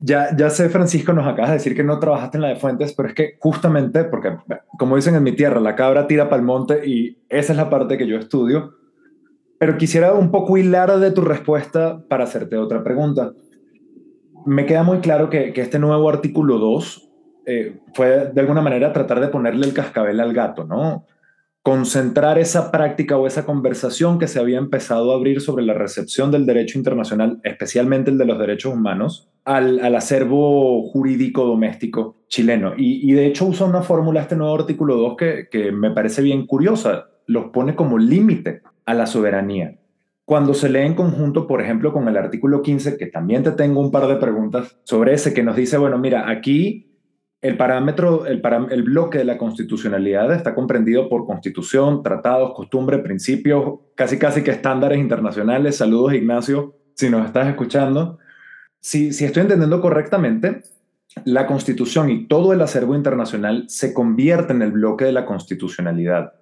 Ya, 0.00 0.36
ya 0.36 0.50
sé, 0.50 0.68
Francisco, 0.68 1.12
nos 1.12 1.26
acabas 1.26 1.50
de 1.50 1.56
decir 1.56 1.74
que 1.74 1.84
no 1.84 1.98
trabajaste 1.98 2.36
en 2.36 2.42
la 2.42 2.48
de 2.48 2.56
fuentes, 2.56 2.92
pero 2.92 3.08
es 3.08 3.14
que 3.14 3.36
justamente, 3.38 4.04
porque 4.04 4.36
como 4.78 4.96
dicen 4.96 5.14
en 5.14 5.22
mi 5.22 5.32
tierra, 5.32 5.60
la 5.60 5.76
cabra 5.76 6.06
tira 6.06 6.28
para 6.28 6.40
el 6.40 6.46
monte 6.46 6.86
y 6.86 7.18
esa 7.28 7.52
es 7.52 7.56
la 7.56 7.70
parte 7.70 7.96
que 7.96 8.06
yo 8.06 8.16
estudio, 8.16 8.74
pero 9.58 9.76
quisiera 9.76 10.12
un 10.12 10.30
poco 10.30 10.56
hilar 10.56 10.98
de 10.98 11.10
tu 11.10 11.22
respuesta 11.22 12.04
para 12.08 12.24
hacerte 12.24 12.56
otra 12.56 12.84
pregunta. 12.84 13.32
Me 14.46 14.66
queda 14.66 14.82
muy 14.82 14.98
claro 14.98 15.30
que, 15.30 15.52
este 15.56 15.78
nuevo 15.78 16.08
artículo 16.08 16.58
2 16.58 17.10
eh, 17.46 17.78
fue 17.94 18.30
de 18.32 18.40
alguna 18.40 18.60
manera 18.60 18.92
tratar 18.92 19.20
de 19.20 19.28
ponerle 19.28 19.66
el 19.66 19.74
cascabel 19.74 20.20
al 20.20 20.32
gato, 20.32 20.64
¿no? 20.64 21.06
concentrar 21.68 22.38
esa 22.38 22.70
práctica 22.70 23.18
o 23.18 23.26
esa 23.26 23.44
conversación 23.44 24.18
que 24.18 24.26
se 24.26 24.38
había 24.38 24.56
empezado 24.56 25.12
a 25.12 25.16
abrir 25.16 25.42
sobre 25.42 25.66
la 25.66 25.74
recepción 25.74 26.30
del 26.30 26.46
derecho 26.46 26.78
internacional, 26.78 27.40
especialmente 27.42 28.10
el 28.10 28.16
de 28.16 28.24
los 28.24 28.38
derechos 28.38 28.72
humanos, 28.72 29.28
al, 29.44 29.94
acervo 29.94 30.88
jurídico 30.88 31.44
doméstico 31.44 32.16
chileno. 32.28 32.72
Y, 32.74 33.12
de 33.12 33.26
hecho 33.26 33.44
usa 33.44 33.66
una 33.66 33.82
fórmula, 33.82 34.22
este 34.22 34.34
nuevo 34.34 34.54
artículo 34.54 34.96
2, 34.96 35.16
que, 35.18 35.48
que 35.50 35.70
me 35.70 35.90
parece 35.90 36.22
bien 36.22 36.46
curiosa, 36.46 37.10
los 37.26 37.50
pone 37.50 37.74
como 37.74 37.98
límite 37.98 38.62
a 38.86 38.94
la 38.94 39.06
soberanía. 39.06 39.76
Cuando 40.28 40.52
se 40.52 40.68
lee 40.68 40.80
en 40.80 40.92
conjunto, 40.92 41.46
por 41.46 41.62
ejemplo, 41.62 41.90
con 41.90 42.06
el 42.06 42.18
artículo 42.18 42.60
15, 42.60 42.98
que 42.98 43.06
también 43.06 43.42
te 43.42 43.52
tengo 43.52 43.80
un 43.80 43.90
par 43.90 44.06
de 44.06 44.16
preguntas 44.16 44.78
sobre 44.84 45.14
ese, 45.14 45.32
que 45.32 45.42
nos 45.42 45.56
dice, 45.56 45.78
bueno, 45.78 45.96
mira, 45.96 46.28
aquí 46.28 46.98
el 47.40 47.56
parámetro, 47.56 48.26
el, 48.26 48.42
el, 48.70 48.82
bloque 48.82 49.16
de 49.16 49.24
la 49.24 49.38
constitucionalidad 49.38 50.30
está 50.34 50.54
comprendido 50.54 51.08
por 51.08 51.24
constitución, 51.24 52.02
tratados, 52.02 52.52
costumbres, 52.52 53.00
principios, 53.00 53.80
casi 53.94 54.18
casi 54.18 54.42
que 54.42 54.50
estándares 54.50 54.98
internacionales. 54.98 55.76
Saludos, 55.76 56.12
Ignacio, 56.12 56.74
si 56.92 57.08
nos 57.08 57.24
estás 57.24 57.48
escuchando. 57.48 58.18
Si, 58.80 59.14
si 59.14 59.24
estoy 59.24 59.44
entendiendo 59.44 59.80
correctamente, 59.80 60.60
la 61.24 61.46
constitución 61.46 62.10
y 62.10 62.28
todo 62.28 62.52
el 62.52 62.60
acervo 62.60 62.94
internacional 62.94 63.64
se 63.68 63.94
convierte 63.94 64.52
en 64.52 64.60
el 64.60 64.72
bloque 64.72 65.06
de 65.06 65.12
la 65.12 65.24
constitucionalidad. 65.24 66.34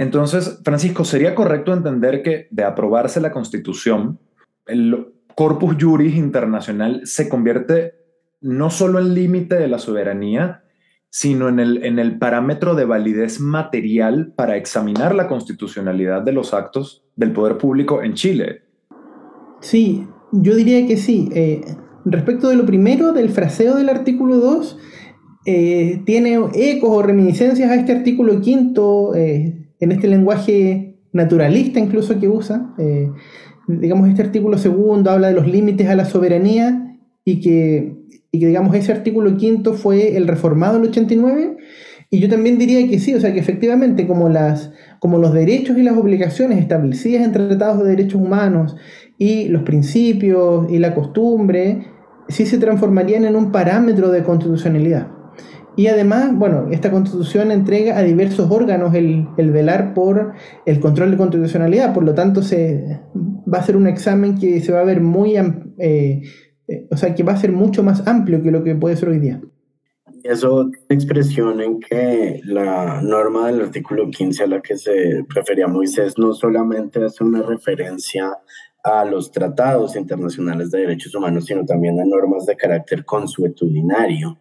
Entonces, 0.00 0.60
Francisco, 0.64 1.04
¿sería 1.04 1.34
correcto 1.34 1.74
entender 1.74 2.22
que 2.22 2.48
de 2.50 2.64
aprobarse 2.64 3.20
la 3.20 3.32
constitución, 3.32 4.18
el 4.66 5.12
corpus 5.34 5.76
juris 5.78 6.16
internacional 6.16 7.02
se 7.04 7.28
convierte 7.28 7.96
no 8.40 8.70
solo 8.70 8.98
el 8.98 9.12
límite 9.12 9.56
de 9.56 9.68
la 9.68 9.78
soberanía, 9.78 10.64
sino 11.10 11.50
en 11.50 11.60
el, 11.60 11.84
en 11.84 11.98
el 11.98 12.16
parámetro 12.16 12.74
de 12.74 12.86
validez 12.86 13.40
material 13.40 14.32
para 14.34 14.56
examinar 14.56 15.14
la 15.14 15.28
constitucionalidad 15.28 16.22
de 16.22 16.32
los 16.32 16.54
actos 16.54 17.04
del 17.14 17.32
poder 17.32 17.58
público 17.58 18.02
en 18.02 18.14
Chile. 18.14 18.62
Sí, 19.60 20.08
yo 20.32 20.56
diría 20.56 20.86
que 20.86 20.96
sí. 20.96 21.28
Eh, 21.34 21.60
respecto 22.06 22.48
de 22.48 22.56
lo 22.56 22.64
primero, 22.64 23.12
del 23.12 23.28
fraseo 23.28 23.76
del 23.76 23.90
artículo 23.90 24.38
2, 24.38 24.78
eh, 25.44 26.00
tiene 26.06 26.38
ecos 26.54 26.88
o 26.90 27.02
reminiscencias 27.02 27.70
a 27.70 27.74
este 27.74 27.92
artículo 27.92 28.40
quinto, 28.40 29.14
eh, 29.14 29.59
en 29.80 29.92
este 29.92 30.08
lenguaje 30.08 30.98
naturalista 31.12 31.80
incluso 31.80 32.20
que 32.20 32.28
usa. 32.28 32.74
digamos, 33.66 34.08
este 34.08 34.22
artículo 34.22 34.58
segundo 34.58 35.10
habla 35.10 35.28
de 35.28 35.34
los 35.34 35.46
límites 35.46 35.88
a 35.88 35.96
la 35.96 36.04
soberanía 36.04 36.96
y 37.24 37.40
que 37.40 38.00
y 38.32 38.38
que 38.38 38.46
digamos 38.46 38.74
ese 38.74 38.92
artículo 38.92 39.36
quinto 39.36 39.74
fue 39.74 40.16
el 40.16 40.28
reformado 40.28 40.76
en 40.76 40.82
el 40.84 40.90
89, 40.90 41.56
y 42.10 42.18
yo 42.18 42.28
también 42.28 42.58
diría 42.58 42.86
que 42.88 42.98
sí, 42.98 43.14
o 43.14 43.20
sea 43.20 43.32
que 43.32 43.38
efectivamente 43.38 44.06
como, 44.06 44.28
las, 44.28 44.72
como 44.98 45.18
los 45.18 45.32
derechos 45.32 45.78
y 45.78 45.82
las 45.82 45.96
obligaciones 45.96 46.58
establecidas 46.58 47.24
en 47.24 47.32
tratados 47.32 47.82
de 47.82 47.90
derechos 47.90 48.20
humanos 48.20 48.76
y 49.16 49.48
los 49.48 49.62
principios 49.62 50.70
y 50.70 50.78
la 50.78 50.94
costumbre, 50.94 51.86
sí 52.28 52.46
se 52.46 52.58
transformarían 52.58 53.24
en 53.24 53.36
un 53.36 53.52
parámetro 53.52 54.10
de 54.10 54.24
constitucionalidad. 54.24 55.08
Y 55.80 55.86
además, 55.86 56.34
bueno, 56.34 56.68
esta 56.70 56.90
constitución 56.90 57.50
entrega 57.50 57.96
a 57.96 58.02
diversos 58.02 58.50
órganos 58.50 58.94
el, 58.94 59.26
el, 59.38 59.50
velar 59.50 59.94
por 59.94 60.34
el 60.66 60.78
control 60.78 61.10
de 61.10 61.16
constitucionalidad, 61.16 61.94
por 61.94 62.04
lo 62.04 62.12
tanto 62.12 62.42
se, 62.42 63.00
va 63.50 63.60
a 63.60 63.62
ser 63.62 63.78
un 63.78 63.86
examen 63.86 64.38
que 64.38 64.60
se 64.60 64.72
va 64.72 64.80
a 64.80 64.84
ver 64.84 65.00
muy 65.00 65.38
eh, 65.38 66.20
eh, 66.68 66.86
o 66.90 66.96
sea, 66.98 67.14
que 67.14 67.22
va 67.22 67.32
a 67.32 67.38
ser 67.38 67.52
mucho 67.52 67.82
más 67.82 68.06
amplio 68.06 68.42
que 68.42 68.50
lo 68.50 68.62
que 68.62 68.74
puede 68.74 68.94
ser 68.94 69.08
hoy 69.08 69.20
día. 69.20 69.40
Eso 70.22 70.70
expresión 70.90 71.62
en 71.62 71.80
que 71.80 72.42
la 72.44 73.00
norma 73.00 73.46
del 73.46 73.62
artículo 73.62 74.10
15 74.10 74.42
a 74.42 74.48
la 74.48 74.60
que 74.60 74.76
se 74.76 75.24
refería 75.30 75.66
Moisés 75.66 76.18
no 76.18 76.34
solamente 76.34 77.02
hace 77.02 77.24
una 77.24 77.40
referencia 77.40 78.36
a 78.84 79.06
los 79.06 79.32
tratados 79.32 79.96
internacionales 79.96 80.70
de 80.70 80.80
derechos 80.80 81.14
humanos, 81.14 81.46
sino 81.46 81.64
también 81.64 81.98
a 81.98 82.04
normas 82.04 82.44
de 82.44 82.54
carácter 82.54 83.06
consuetudinario 83.06 84.38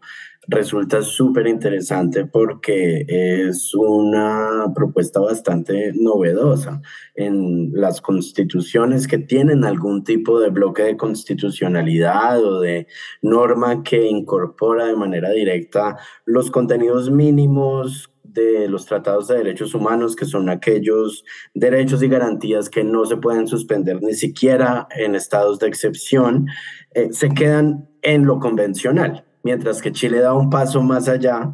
resulta 0.48 1.02
súper 1.02 1.48
interesante 1.48 2.26
porque 2.26 3.06
es 3.08 3.74
una 3.76 4.72
propuesta 4.74 5.20
bastante 5.20 5.92
novedosa. 5.94 6.82
En 7.16 7.72
las 7.74 8.02
constituciones 8.02 9.08
que 9.08 9.18
tienen 9.18 9.64
algún 9.64 10.04
tipo 10.04 10.40
de 10.40 10.50
bloque 10.50 10.84
de 10.84 10.98
constitucionalidad 10.98 12.44
o 12.44 12.62
de 12.62 12.88
norma 13.22 13.84
que 13.84 14.08
incorpora 14.08 14.86
de 14.86 14.96
manera 14.96 15.30
directa 15.32 15.98
los 16.26 16.50
contenidos 16.50 17.12
mínimos 17.12 18.10
de 18.24 18.68
los 18.68 18.86
tratados 18.86 19.28
de 19.28 19.38
derechos 19.38 19.74
humanos, 19.74 20.16
que 20.16 20.26
son 20.26 20.50
aquellos 20.50 21.26
derechos 21.54 22.02
y 22.04 22.08
garantías 22.08 22.70
que 22.70 22.84
no 22.84 23.06
se 23.06 23.18
pueden 23.18 23.48
suspender 23.48 24.02
ni 24.02 24.14
siquiera 24.14 24.88
en 24.96 25.16
estados 25.16 25.60
de 25.60 25.68
excepción, 25.68 26.46
eh, 26.94 27.10
se 27.12 27.30
quedan 27.30 27.90
en 28.02 28.26
lo 28.26 28.40
convencional 28.40 29.26
mientras 29.44 29.82
que 29.82 29.92
Chile 29.92 30.20
da 30.20 30.34
un 30.34 30.50
paso 30.50 30.82
más 30.82 31.08
allá 31.08 31.54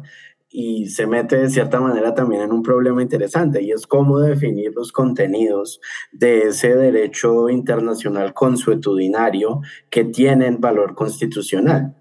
y 0.58 0.86
se 0.86 1.06
mete 1.06 1.36
de 1.36 1.50
cierta 1.50 1.80
manera 1.80 2.14
también 2.14 2.42
en 2.42 2.52
un 2.52 2.62
problema 2.62 3.02
interesante 3.02 3.62
y 3.62 3.72
es 3.72 3.86
cómo 3.86 4.20
definir 4.20 4.72
los 4.74 4.90
contenidos 4.92 5.80
de 6.12 6.48
ese 6.48 6.74
derecho 6.74 7.50
internacional 7.50 8.32
consuetudinario 8.32 9.60
que 9.90 10.04
tienen 10.04 10.60
valor 10.60 10.94
constitucional. 10.94 11.94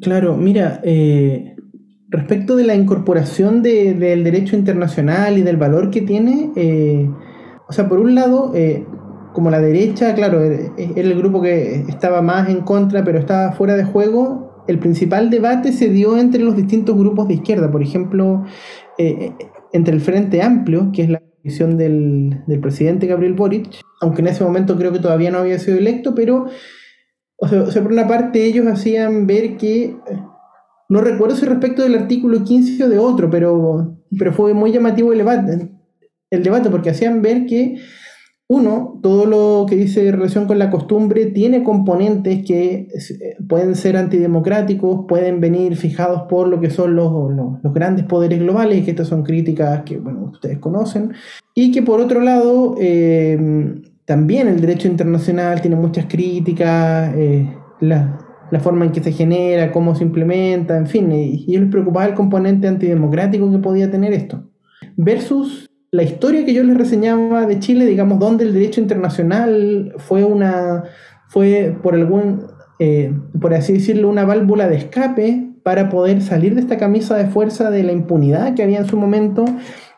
Claro, 0.00 0.36
mira, 0.36 0.80
eh, 0.84 1.56
respecto 2.08 2.56
de 2.56 2.64
la 2.64 2.74
incorporación 2.74 3.62
del 3.62 4.22
derecho 4.22 4.56
internacional 4.56 5.38
y 5.38 5.42
del 5.42 5.56
valor 5.56 5.90
que 5.90 6.02
tiene, 6.02 6.52
eh, 6.56 7.10
o 7.68 7.72
sea, 7.72 7.88
por 7.88 7.98
un 7.98 8.14
lado, 8.14 8.52
eh, 8.54 8.86
como 9.32 9.50
la 9.50 9.60
derecha, 9.60 10.14
claro, 10.14 10.40
era 10.40 10.70
el 10.76 11.18
grupo 11.18 11.42
que 11.42 11.84
estaba 11.88 12.22
más 12.22 12.48
en 12.48 12.60
contra, 12.60 13.04
pero 13.04 13.18
estaba 13.18 13.52
fuera 13.52 13.74
de 13.74 13.84
juego, 13.84 14.45
el 14.66 14.78
principal 14.78 15.30
debate 15.30 15.72
se 15.72 15.88
dio 15.88 16.16
entre 16.18 16.42
los 16.42 16.56
distintos 16.56 16.96
grupos 16.96 17.28
de 17.28 17.34
izquierda, 17.34 17.70
por 17.70 17.82
ejemplo, 17.82 18.44
eh, 18.98 19.32
entre 19.72 19.94
el 19.94 20.00
Frente 20.00 20.42
Amplio, 20.42 20.90
que 20.92 21.02
es 21.02 21.10
la 21.10 21.22
visión 21.42 21.76
del, 21.76 22.42
presidente 22.60 23.06
Gabriel 23.06 23.34
Boric, 23.34 23.80
aunque 24.00 24.22
en 24.22 24.28
ese 24.28 24.42
momento 24.42 24.76
creo 24.76 24.92
que 24.92 24.98
todavía 24.98 25.30
no 25.30 25.38
había 25.38 25.58
sido 25.58 25.78
electo, 25.78 26.14
pero, 26.14 26.46
o 27.36 27.48
sea, 27.48 27.82
por 27.82 27.92
una 27.92 28.08
parte 28.08 28.44
ellos 28.44 28.66
hacían 28.66 29.26
ver 29.26 29.56
que, 29.56 29.96
no 30.88 31.00
recuerdo 31.00 31.36
si 31.36 31.46
respecto 31.46 31.82
del 31.82 31.94
artículo 31.94 32.42
15 32.44 32.84
o 32.84 32.88
de 32.88 32.98
otro, 32.98 33.30
pero, 33.30 33.96
pero 34.18 34.32
fue 34.32 34.54
muy 34.54 34.72
llamativo 34.72 35.12
el 35.12 35.18
debate, 35.18 35.70
el 36.30 36.42
debate 36.42 36.70
porque 36.70 36.90
hacían 36.90 37.22
ver 37.22 37.46
que 37.46 37.76
uno, 38.48 39.00
todo 39.02 39.26
lo 39.26 39.66
que 39.68 39.74
dice 39.74 40.12
relación 40.12 40.46
con 40.46 40.60
la 40.60 40.70
costumbre 40.70 41.26
tiene 41.26 41.64
componentes 41.64 42.44
que 42.44 42.88
eh, 42.94 43.36
pueden 43.48 43.74
ser 43.74 43.96
antidemocráticos, 43.96 45.04
pueden 45.08 45.40
venir 45.40 45.76
fijados 45.76 46.22
por 46.28 46.46
lo 46.46 46.60
que 46.60 46.70
son 46.70 46.94
los, 46.94 47.10
los, 47.34 47.74
grandes 47.74 48.04
poderes 48.06 48.38
globales, 48.38 48.84
que 48.84 48.92
estas 48.92 49.08
son 49.08 49.24
críticas 49.24 49.82
que 49.82 49.98
bueno, 49.98 50.30
ustedes 50.32 50.58
conocen, 50.58 51.12
y 51.54 51.72
que 51.72 51.82
por 51.82 52.00
otro 52.00 52.20
lado 52.20 52.76
eh, 52.78 53.82
también 54.04 54.46
el 54.46 54.60
derecho 54.60 54.86
internacional 54.86 55.60
tiene 55.60 55.74
muchas 55.74 56.06
críticas, 56.06 57.12
eh, 57.16 57.52
la, 57.80 58.16
la, 58.52 58.60
forma 58.60 58.84
en 58.84 58.92
que 58.92 59.02
se 59.02 59.10
genera, 59.10 59.72
cómo 59.72 59.96
se 59.96 60.04
implementa, 60.04 60.76
en 60.76 60.86
fin, 60.86 61.10
y, 61.10 61.44
y 61.48 61.58
les 61.58 61.68
preocupaba 61.68 62.06
el 62.06 62.14
componente 62.14 62.68
antidemocrático 62.68 63.50
que 63.50 63.58
podía 63.58 63.90
tener 63.90 64.12
esto. 64.12 64.44
Versus 64.96 65.65
la 65.90 66.02
historia 66.02 66.44
que 66.44 66.54
yo 66.54 66.62
les 66.62 66.76
reseñaba 66.76 67.46
de 67.46 67.58
Chile, 67.60 67.86
digamos, 67.86 68.18
donde 68.18 68.44
el 68.44 68.52
derecho 68.52 68.80
internacional 68.80 69.94
fue 69.98 70.24
una, 70.24 70.84
fue 71.28 71.76
por 71.82 71.94
algún, 71.94 72.46
eh, 72.78 73.12
por 73.40 73.54
así 73.54 73.74
decirlo, 73.74 74.08
una 74.08 74.24
válvula 74.24 74.68
de 74.68 74.76
escape 74.76 75.46
para 75.62 75.88
poder 75.88 76.22
salir 76.22 76.54
de 76.54 76.60
esta 76.60 76.76
camisa 76.76 77.16
de 77.16 77.26
fuerza 77.26 77.70
de 77.70 77.82
la 77.82 77.92
impunidad 77.92 78.54
que 78.54 78.62
había 78.62 78.78
en 78.78 78.86
su 78.86 78.96
momento, 78.96 79.44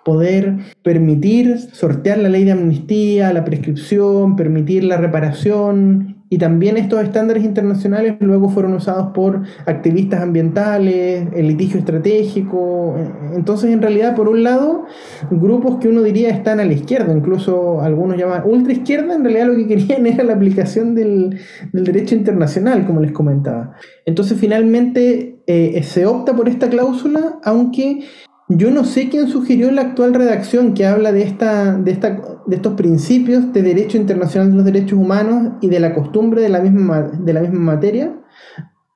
poder 0.05 0.57
permitir 0.83 1.59
sortear 1.59 2.19
la 2.19 2.29
ley 2.29 2.45
de 2.45 2.53
amnistía, 2.53 3.33
la 3.33 3.45
prescripción, 3.45 4.37
permitir 4.37 4.85
la 4.85 4.97
reparación 4.97 6.18
y 6.31 6.39
también 6.39 6.77
estos 6.77 7.03
estándares 7.03 7.45
internacionales 7.45 8.17
luego 8.21 8.49
fueron 8.49 8.75
usados 8.75 9.13
por 9.15 9.43
activistas 9.65 10.21
ambientales, 10.21 11.27
el 11.35 11.49
litigio 11.49 11.79
estratégico. 11.79 12.97
Entonces, 13.35 13.71
en 13.71 13.81
realidad, 13.81 14.15
por 14.15 14.29
un 14.29 14.43
lado, 14.43 14.85
grupos 15.31 15.79
que 15.79 15.89
uno 15.89 16.03
diría 16.03 16.31
están 16.31 16.61
a 16.61 16.65
la 16.65 16.73
izquierda, 16.73 17.13
incluso 17.15 17.81
algunos 17.81 18.19
llaman 18.19 18.43
ultra 18.45 18.73
izquierda, 18.73 19.15
en 19.15 19.25
realidad 19.25 19.47
lo 19.47 19.57
que 19.57 19.69
querían 19.69 20.07
era 20.07 20.23
la 20.25 20.35
aplicación 20.35 20.95
del, 20.95 21.39
derecho 21.73 22.15
internacional, 22.15 22.87
como 22.87 23.01
les 23.01 23.13
comentaba. 23.13 23.75
Entonces, 24.05 24.39
finalmente, 24.39 25.41
eh, 25.47 25.83
se 25.83 26.05
opta 26.05 26.37
por 26.37 26.49
esta 26.49 26.69
cláusula, 26.69 27.39
aunque 27.43 28.01
yo 28.49 28.71
no 28.71 28.85
sé 28.85 29.09
quién 29.11 29.29
sugirió 29.29 29.71
la 29.71 29.83
actual 29.83 30.15
redacción 30.15 30.75
que 30.75 30.87
habla 30.87 31.13
de, 31.13 31.23
esta, 31.23 31.77
de, 31.77 31.91
esta, 31.91 32.41
de 32.47 32.57
estos 32.57 32.75
principios 32.75 33.53
de 33.53 33.63
derecho 33.63 33.99
internacional 33.99 34.51
de 34.51 34.57
los 34.57 34.65
derechos 34.65 34.99
humanos 34.99 35.55
y 35.61 35.69
de 35.69 35.81
la 35.81 35.95
costumbre 35.95 36.41
de 36.41 36.49
la 36.49 36.61
misma, 36.61 37.03
de 37.03 37.33
la 37.33 37.41
misma 37.43 37.61
materia, 37.61 38.19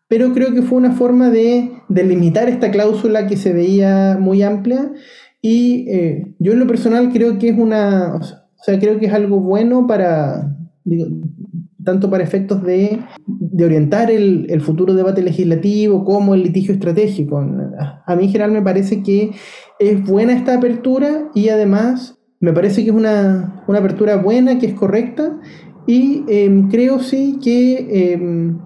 pero 0.08 0.32
creo 0.32 0.52
que 0.54 0.62
fue 0.62 0.78
una 0.78 0.92
forma 0.92 1.30
de, 1.30 1.72
delimitar 1.88 2.48
esta 2.48 2.70
cláusula 2.70 3.26
que 3.26 3.36
se 3.36 3.52
veía 3.52 4.16
muy 4.18 4.42
amplia 4.42 4.92
Y 5.42 5.86
eh, 5.90 6.34
yo 6.38 6.52
en 6.52 6.60
lo 6.60 6.66
personal 6.66 7.10
creo 7.12 7.38
que 7.38 7.50
es 7.50 7.58
una, 7.58 8.14
o 8.14 8.62
sea, 8.62 8.78
creo 8.78 8.98
que 8.98 9.06
es 9.06 9.12
algo 9.12 9.40
bueno 9.40 9.86
para, 9.86 10.56
tanto 11.84 12.10
para 12.10 12.24
efectos 12.24 12.62
de, 12.62 13.00
orientar 13.64 14.10
el, 14.10 14.46
el, 14.48 14.60
futuro 14.60 14.94
debate 14.94 15.22
legislativo 15.22 16.04
como 16.04 16.34
el 16.34 16.42
litigio 16.42 16.74
estratégico. 16.74 17.38
A 17.38 18.16
mí 18.16 18.24
en 18.24 18.30
general 18.30 18.52
me 18.52 18.62
parece 18.62 19.02
que 19.02 19.32
es 19.78 20.04
buena 20.04 20.32
esta 20.32 20.54
apertura 20.54 21.30
y 21.34 21.48
además 21.48 22.18
me 22.40 22.52
parece 22.52 22.82
que 22.82 22.90
es 22.90 22.96
una, 22.96 23.64
una 23.68 23.78
apertura 23.78 24.16
buena, 24.16 24.58
que 24.58 24.66
es 24.66 24.74
correcta 24.74 25.40
y 25.86 26.24
em, 26.28 26.68
creo 26.68 27.00
sí 27.00 27.38
que 27.42 28.12
em, 28.12 28.58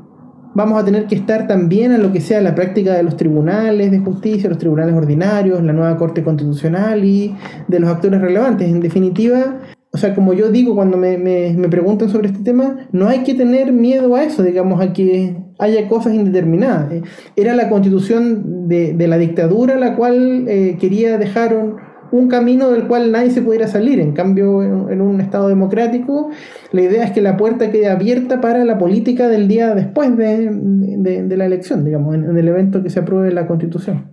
vamos 0.55 0.81
a 0.81 0.85
tener 0.85 1.07
que 1.07 1.15
estar 1.15 1.47
también 1.47 1.93
a 1.93 1.99
lo 1.99 2.13
que 2.13 2.21
sea 2.21 2.41
la 2.41 2.55
práctica 2.55 2.95
de 2.95 3.03
los 3.03 3.17
tribunales 3.17 3.91
de 3.91 3.99
justicia, 3.99 4.49
los 4.49 4.59
tribunales 4.59 4.95
ordinarios, 4.95 5.63
la 5.63 5.73
nueva 5.73 5.97
Corte 5.97 6.23
Constitucional 6.23 7.05
y 7.05 7.35
de 7.69 7.81
los 7.81 7.91
actores 7.91 8.21
relevantes. 8.21 8.69
En 8.69 8.81
definitiva, 8.81 9.61
o 9.97 9.99
sea, 9.99 10.15
como 10.15 10.35
yo 10.35 10.51
digo 10.51 10.75
cuando 10.75 10.99
me, 10.99 11.17
me, 11.17 11.69
preguntan 11.71 12.11
sobre 12.11 12.29
este 12.29 12.43
tema, 12.43 12.89
no 12.93 13.09
hay 13.09 13.21
que 13.21 13.33
tener 13.33 13.73
miedo 13.73 14.15
a 14.15 14.25
eso, 14.25 14.43
digamos, 14.43 14.83
a 14.83 14.93
que 14.93 15.39
haya 15.59 15.89
cosas 15.89 16.13
indeterminadas. 16.13 16.93
Eh, 16.93 17.03
era 17.35 17.57
la 17.57 17.71
constitución 17.71 18.69
de, 18.69 18.93
de 18.93 19.09
la 19.09 19.17
dictadura 19.17 19.77
la 19.77 19.97
cual 19.97 20.45
eh, 20.49 20.77
quería 20.79 21.17
dejar 21.17 21.57
un, 21.57 21.77
un 22.13 22.29
camino 22.29 22.71
del 22.71 22.87
cual 22.87 23.11
nadie 23.11 23.31
se 23.31 23.41
pudiera 23.41 23.69
salir. 23.69 24.01
En 24.01 24.13
cambio, 24.13 24.63
en, 24.63 25.01
un 25.01 25.21
Estado 25.21 25.49
democrático, 25.49 26.31
la 26.73 26.83
idea 26.83 27.05
es 27.05 27.13
que 27.13 27.23
la 27.23 27.39
puerta 27.39 27.71
quede 27.71 27.89
abierta 27.89 28.41
para 28.43 28.67
la 28.67 28.77
política 28.77 29.29
del 29.29 29.49
día 29.49 29.75
después 29.75 30.15
de, 30.15 31.37
la 31.37 31.47
elección, 31.47 31.85
digamos, 31.85 32.15
en, 32.15 32.37
el 32.37 32.49
evento 32.49 32.83
que 32.83 32.91
se 32.91 33.01
apruebe 33.01 33.33
la 33.33 33.47
Constitución. 33.47 34.11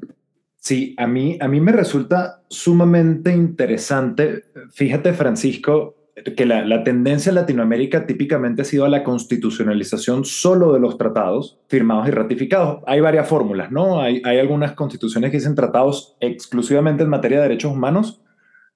Sí, 0.64 0.96
a 0.98 1.08
mí, 1.08 1.38
a 1.42 1.50
mí 1.50 1.60
me 1.60 1.74
resulta 1.74 2.42
sumamente 2.48 3.34
interesante. 3.34 4.46
Fíjate, 4.72 5.12
Francisco, 5.12 5.98
que 6.38 6.46
la, 6.46 6.86
tendencia 6.86 7.32
en 7.32 7.36
Latinoamérica 7.36 8.06
típicamente 8.06 8.62
ha 8.62 8.66
sido 8.66 8.86
a 8.86 8.90
la 8.90 9.04
constitucionalización 9.04 10.24
solo 10.24 10.72
de 10.72 10.80
los 10.80 10.98
tratados 10.98 11.60
firmados 11.68 12.08
y 12.08 12.12
ratificados. 12.12 12.82
Hay 12.88 13.02
varias 13.02 13.28
fórmulas, 13.28 13.74
¿no? 13.74 14.00
Hay, 14.00 14.22
hay 14.24 14.40
algunas 14.40 14.72
constituciones 14.72 15.32
que 15.32 15.38
dicen 15.38 15.54
tratados 15.54 16.16
exclusivamente 16.22 17.04
en 17.04 17.10
materia 17.10 17.40
de 17.40 17.50
derechos 17.50 17.74
humanos, 17.74 18.22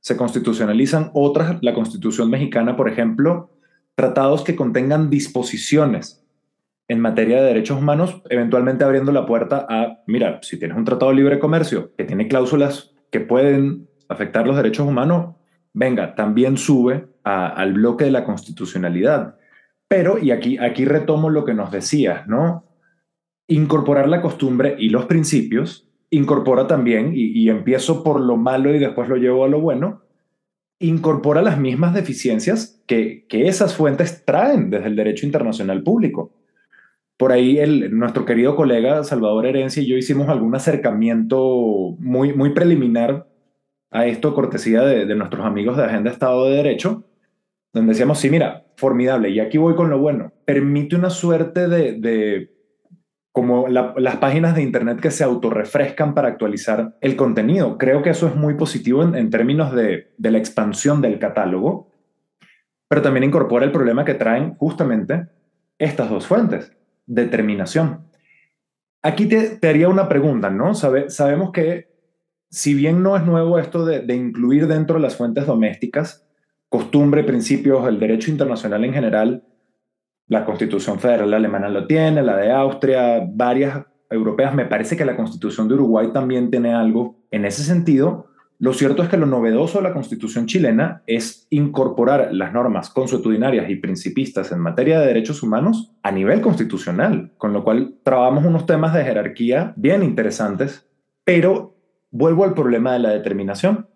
se 0.02 0.18
constitucionalizan, 0.18 1.12
otras, 1.14 1.58
la 1.62 1.74
constitución 1.74 2.30
mexicana, 2.30 2.76
por 2.76 2.90
ejemplo, 2.90 3.50
tratados 3.96 4.44
que 4.44 4.58
contengan 4.58 5.10
disposiciones 5.10 6.27
en 6.88 7.00
materia 7.00 7.38
de 7.38 7.48
derechos 7.48 7.80
humanos, 7.80 8.22
eventualmente 8.30 8.84
abriendo 8.84 9.12
la 9.12 9.26
puerta 9.26 9.66
a, 9.70 10.04
mira, 10.08 10.40
si 10.42 10.58
tienes 10.58 10.78
un 10.78 10.86
tratado 10.86 11.12
de 11.12 11.18
libre 11.18 11.40
comercio 11.40 11.94
que 11.98 12.06
tiene 12.06 12.28
cláusulas 12.28 12.94
que 13.12 13.20
pueden 13.20 13.88
afectar 14.08 14.48
los 14.48 14.56
derechos 14.56 14.88
humanos, 14.88 15.36
venga, 15.74 16.16
también 16.16 16.58
sube 16.58 17.08
al 17.24 17.74
bloque 17.74 18.06
de 18.06 18.12
la 18.12 18.24
constitucionalidad. 18.24 19.36
Pero, 19.88 20.18
y 20.18 20.32
aquí, 20.32 20.58
aquí 20.58 20.86
retomo 20.86 21.30
lo 21.30 21.44
que 21.44 21.54
nos 21.54 21.72
decías, 21.72 22.28
¿no? 22.28 22.66
Incorporar 23.48 24.08
la 24.08 24.22
costumbre 24.22 24.76
y 24.78 24.90
los 24.90 25.06
principios 25.06 25.88
incorpora 26.10 26.68
también, 26.68 27.12
y, 27.14 27.50
empiezo 27.50 28.04
por 28.04 28.22
lo 28.22 28.38
malo 28.38 28.74
y 28.74 28.80
después 28.80 29.10
lo 29.10 29.18
llevo 29.18 29.44
a 29.44 29.50
lo 29.50 29.60
bueno, 29.60 30.04
incorpora 30.80 31.42
las 31.42 31.60
mismas 31.60 31.94
deficiencias 31.94 32.82
que, 32.88 33.26
que 33.28 33.48
esas 33.48 33.76
fuentes 33.76 34.24
traen 34.24 34.70
desde 34.70 34.88
el 34.88 34.96
derecho 34.96 35.26
internacional 35.26 35.84
público. 35.84 36.32
Por 37.18 37.32
ahí 37.32 37.60
nuestro 37.90 38.26
querido 38.26 38.56
colega 38.56 39.04
Salvador 39.04 39.48
Herencia 39.48 39.82
y 39.82 39.88
yo 39.88 39.98
hicimos 39.98 40.30
algún 40.30 40.56
acercamiento 40.56 41.96
muy, 42.00 42.34
muy 42.34 42.52
preliminar 42.52 43.28
a 43.90 44.06
esto, 44.06 44.36
cortesía 44.36 44.82
de, 44.82 45.06
de 45.06 45.16
nuestros 45.16 45.46
amigos 45.46 45.78
de 45.78 45.86
Agenda 45.86 46.12
Estado 46.12 46.46
de 46.46 46.58
Derecho, 46.58 47.06
donde 47.74 47.94
decíamos, 47.94 48.20
sí, 48.20 48.30
mira, 48.30 48.68
formidable, 48.78 49.30
y 49.30 49.40
aquí 49.40 49.58
voy 49.58 49.76
con 49.76 49.90
lo 49.90 50.00
bueno, 50.00 50.32
permite 50.46 50.96
una 50.96 51.10
suerte 51.10 51.68
de, 51.68 52.52
como 53.32 53.68
las 53.68 54.18
páginas 54.18 54.56
de 54.56 54.62
Internet 54.62 55.00
que 55.00 55.12
se 55.12 55.24
autorrefrescan 55.24 56.14
para 56.14 56.28
actualizar 56.28 56.96
el 57.02 57.16
contenido. 57.16 57.78
Creo 57.78 58.04
que 58.04 58.12
eso 58.12 58.28
es 58.28 58.36
muy 58.36 58.54
positivo 58.54 59.04
en, 59.04 59.30
términos 59.32 59.74
de, 59.74 60.14
la 60.18 60.38
expansión 60.38 61.02
del 61.02 61.18
catálogo, 61.18 61.92
pero 62.88 63.02
también 63.02 63.24
incorpora 63.24 63.66
el 63.66 63.72
problema 63.72 64.06
que 64.06 64.14
traen 64.14 64.54
justamente 64.56 65.28
estas 65.80 66.10
dos 66.10 66.28
fuentes, 66.28 66.77
determinación. 67.08 68.06
Aquí 69.02 69.26
te, 69.26 69.60
haría 69.68 69.90
una 69.90 70.08
pregunta, 70.08 70.50
¿no? 70.50 70.76
sabemos 70.76 71.52
que 71.52 71.88
si 72.50 72.74
bien 72.74 73.02
no 73.02 73.18
es 73.18 73.24
nuevo 73.24 73.58
esto 73.58 73.86
de, 73.86 74.02
de 74.02 74.16
incluir 74.16 74.68
dentro 74.68 74.96
de 74.96 75.02
las 75.02 75.16
fuentes 75.16 75.46
domésticas, 75.48 76.28
costumbre, 76.70 77.24
principios, 77.24 77.88
el 77.88 78.00
derecho 78.00 78.30
internacional 78.30 78.86
en 78.86 78.94
general, 78.94 79.44
la 80.28 80.46
Constitución 80.46 81.00
Federal 81.00 81.34
alemana 81.34 81.70
lo 81.70 81.88
tiene, 81.88 82.22
la 82.22 82.36
de 82.36 82.52
Austria, 82.52 83.26
varias 83.28 83.86
europeas, 84.10 84.54
me 84.54 84.66
parece 84.66 84.96
que 84.98 85.06
la 85.06 85.16
Constitución 85.16 85.68
de 85.68 85.76
Uruguay 85.76 86.10
también 86.14 86.50
tiene 86.50 86.74
algo 86.74 87.16
en 87.32 87.46
ese 87.46 87.64
sentido. 87.64 88.27
Lo 88.60 88.74
cierto 88.74 89.04
es 89.04 89.10
que 89.10 89.18
lo 89.18 89.28
novedoso 89.28 89.78
de 89.78 89.84
la 89.84 89.94
Constitución 89.94 90.48
chilena 90.48 91.04
es 91.06 91.46
incorporar 91.52 92.34
las 92.34 92.54
normas 92.54 92.90
consuetudinarias 92.90 93.70
y 93.70 93.76
principistas 93.76 94.52
en 94.52 94.60
materia 94.60 95.00
de 95.00 95.08
derechos 95.08 95.44
humanos 95.44 95.92
a 96.02 96.12
nivel 96.12 96.42
constitucional, 96.42 97.34
con 97.38 97.54
lo 97.54 97.64
cual 97.64 97.96
trabajamos 98.04 98.46
unos 98.46 98.66
temas 98.66 98.94
de 98.96 99.04
jerarquía 99.04 99.74
bien 99.76 100.02
interesantes, 100.02 100.88
pero 101.24 101.76
vuelvo 102.10 102.46
al 102.46 102.56
problema 102.56 102.94
de 102.94 103.00
la 103.00 103.10
determinación 103.10 103.88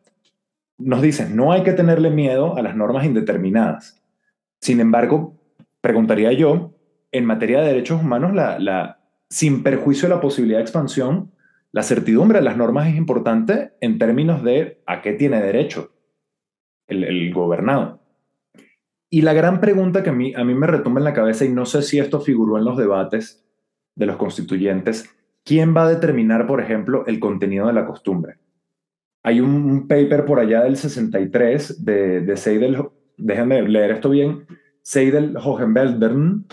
nos 0.83 1.01
dicen, 1.01 1.35
no 1.35 1.51
hay 1.51 1.63
que 1.63 1.73
tenerle 1.73 2.09
miedo 2.09 2.57
a 2.57 2.61
las 2.61 2.75
normas 2.75 3.05
indeterminadas. 3.05 4.01
Sin 4.59 4.79
embargo, 4.79 5.35
preguntaría 5.81 6.31
yo, 6.33 6.73
en 7.11 7.25
materia 7.25 7.61
de 7.61 7.67
derechos 7.67 8.01
humanos, 8.01 8.33
la, 8.33 8.99
sin 9.29 9.63
perjuicio 9.63 10.07
de 10.07 10.15
la 10.15 10.21
posibilidad 10.21 10.59
de 10.59 10.63
expansión, 10.63 11.31
la 11.71 11.83
certidumbre 11.83 12.39
de 12.39 12.45
las 12.45 12.57
normas 12.57 12.87
es 12.87 12.95
importante 12.95 13.73
en 13.79 13.97
términos 13.97 14.43
de 14.43 14.81
a 14.85 15.01
qué 15.01 15.13
tiene 15.13 15.41
derecho 15.41 15.91
el, 16.87 17.33
gobernado. 17.33 18.01
Y 19.09 19.21
la 19.21 19.33
gran 19.33 19.61
pregunta 19.61 20.03
que 20.03 20.09
a 20.09 20.13
mí, 20.13 20.33
me 20.35 20.67
retumba 20.67 20.99
en 20.99 21.05
la 21.05 21.13
cabeza, 21.13 21.45
y 21.45 21.49
no 21.49 21.65
sé 21.65 21.81
si 21.81 21.99
esto 21.99 22.19
figuró 22.19 22.57
en 22.57 22.65
los 22.65 22.77
debates 22.77 23.45
de 23.95 24.05
los 24.05 24.17
constituyentes, 24.17 25.09
¿quién 25.45 25.75
va 25.75 25.85
a 25.85 25.89
determinar, 25.89 26.47
por 26.47 26.61
ejemplo, 26.61 27.05
el 27.07 27.19
contenido 27.19 27.67
de 27.67 27.73
la 27.73 27.85
costumbre? 27.85 28.37
Hay 29.23 29.39
un, 29.39 29.87
paper 29.87 30.25
por 30.25 30.39
allá 30.39 30.63
del 30.63 30.75
63 30.75 31.85
de, 31.85 32.21
de 32.21 32.37
Seidel, 32.37 32.77
déjenme 33.17 33.61
leer 33.61 33.91
esto 33.91 34.09
bien, 34.09 34.45
Seidel 34.81 35.37
Hohenbeldern 35.37 36.45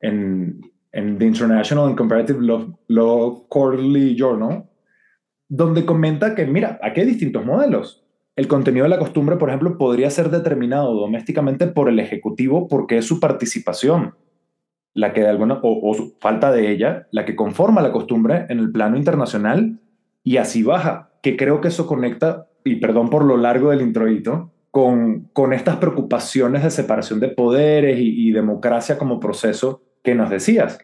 en, 0.00 0.69
en 0.92 1.18
The 1.18 1.26
International 1.26 1.86
and 1.86 1.96
Comparative 1.96 2.40
Law, 2.40 2.78
Law 2.88 3.46
Quarterly 3.48 4.16
Journal, 4.16 4.64
donde 5.48 5.84
comenta 5.84 6.34
que, 6.34 6.46
mira, 6.46 6.78
aquí 6.82 7.00
hay 7.00 7.06
distintos 7.06 7.44
modelos. 7.44 8.04
El 8.36 8.48
contenido 8.48 8.84
de 8.84 8.90
la 8.90 8.98
costumbre, 8.98 9.36
por 9.36 9.48
ejemplo, 9.48 9.76
podría 9.76 10.10
ser 10.10 10.30
determinado 10.30 10.94
domésticamente 10.94 11.66
por 11.66 11.88
el 11.88 11.98
Ejecutivo 11.98 12.68
porque 12.68 12.98
es 12.98 13.04
su 13.04 13.20
participación 13.20 14.14
la 14.92 15.12
que 15.12 15.20
de 15.20 15.28
alguna, 15.28 15.60
o, 15.62 15.90
o 15.90 15.94
su 15.94 16.16
falta 16.20 16.50
de 16.50 16.70
ella, 16.70 17.06
la 17.12 17.24
que 17.24 17.36
conforma 17.36 17.82
la 17.82 17.92
costumbre 17.92 18.46
en 18.48 18.58
el 18.58 18.72
plano 18.72 18.96
internacional 18.96 19.78
y 20.24 20.36
así 20.36 20.62
baja 20.62 21.10
que 21.22 21.36
creo 21.36 21.60
que 21.60 21.68
eso 21.68 21.86
conecta, 21.86 22.48
y 22.64 22.76
perdón 22.76 23.10
por 23.10 23.24
lo 23.24 23.36
largo 23.36 23.70
del 23.70 23.82
introito, 23.82 24.52
con, 24.70 25.28
con 25.32 25.52
estas 25.52 25.76
preocupaciones 25.76 26.62
de 26.62 26.70
separación 26.70 27.20
de 27.20 27.28
poderes 27.28 27.98
y, 28.00 28.30
democracia 28.30 28.98
como 28.98 29.18
proceso 29.18 29.82
que 30.02 30.14
nos 30.14 30.30
decías. 30.30 30.78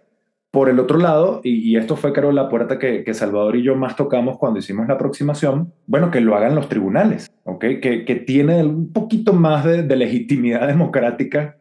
Por 0.50 0.70
el 0.70 0.79
otro 0.79 0.98
lado, 0.98 1.40
y, 1.44 1.76
esto 1.76 1.96
fue 1.96 2.12
creo 2.12 2.33
la 2.33 2.48
puerta 2.48 2.79
que, 2.79 3.05
que, 3.05 3.14
Salvador 3.14 3.57
y 3.57 3.62
yo 3.62 3.76
más 3.76 3.96
tocamos 3.96 4.38
cuando 4.38 4.59
hicimos 4.59 4.88
la 4.88 4.94
aproximación, 4.94 5.74
bueno, 5.87 6.11
que 6.11 6.20
lo 6.20 6.35
hagan 6.35 6.55
los 6.55 6.68
tribunales, 6.68 7.31
¿ok? 7.44 7.61
Que, 7.83 8.05
que 8.07 8.14
tiene 8.14 8.64
un 8.64 8.92
poquito 8.92 9.33
más 9.33 9.64
de, 9.64 9.83
de 9.83 9.96
legitimidad 9.96 10.66
democrática 10.68 11.59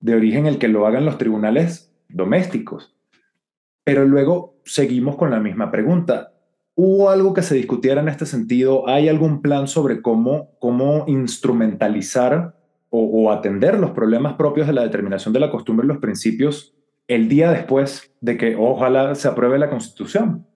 de 0.00 0.14
origen 0.14 0.46
el 0.46 0.58
que 0.58 0.68
lo 0.68 0.86
hagan 0.86 1.04
los 1.04 1.18
tribunales 1.18 1.94
domésticos. 2.08 2.96
Pero 3.84 4.04
luego 4.04 4.56
seguimos 4.64 5.16
con 5.16 5.30
la 5.30 5.40
misma 5.40 5.70
pregunta. 5.70 6.32
¿Hubo 6.74 7.10
algo 7.10 7.34
que 7.34 7.42
se 7.42 7.54
discutiera 7.54 8.00
en 8.00 8.08
este 8.08 8.26
sentido? 8.26 8.88
¿Hay 8.88 9.08
algún 9.08 9.42
plan 9.42 9.68
sobre 9.68 10.02
cómo, 10.02 10.50
cómo 10.58 11.04
instrumentalizar 11.06 12.56
o, 12.96 13.32
atender 13.32 13.80
los 13.80 13.90
problemas 13.90 14.34
propios 14.34 14.68
de 14.68 14.72
la 14.72 14.82
determinación 14.82 15.34
de 15.34 15.40
la 15.40 15.50
costumbre 15.50 15.84
y 15.84 15.88
los 15.88 15.98
principios 15.98 16.76
el 17.08 17.28
día 17.28 17.50
después 17.50 18.12
de 18.20 18.36
que 18.36 18.56
ojalá 18.56 19.14
se 19.14 19.28
apruebe 19.28 19.58
la 19.58 19.70
Constitución? 19.70 20.46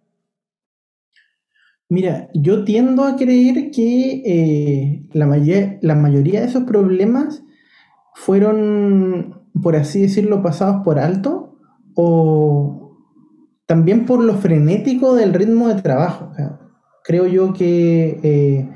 Mira, 1.90 2.28
yo 2.34 2.64
tiendo 2.64 3.04
a 3.04 3.16
creer 3.16 3.70
que 3.70 4.22
eh, 4.24 5.08
la, 5.12 5.26
mayoría 5.26 6.40
de 6.40 6.46
esos 6.46 6.64
problemas 6.64 7.42
fueron, 8.14 9.42
por 9.62 9.74
así 9.74 10.02
decirlo, 10.02 10.42
pasados 10.42 10.82
por 10.84 10.98
alto 10.98 11.56
o, 11.94 12.98
también 13.64 14.04
por 14.04 14.22
lo 14.22 14.34
frenético 14.34 15.14
del 15.14 15.32
ritmo 15.32 15.68
de 15.68 15.80
trabajo. 15.80 16.30
creo 17.04 17.26
yo 17.26 17.54
que, 17.54 18.20
eh, 18.22 18.70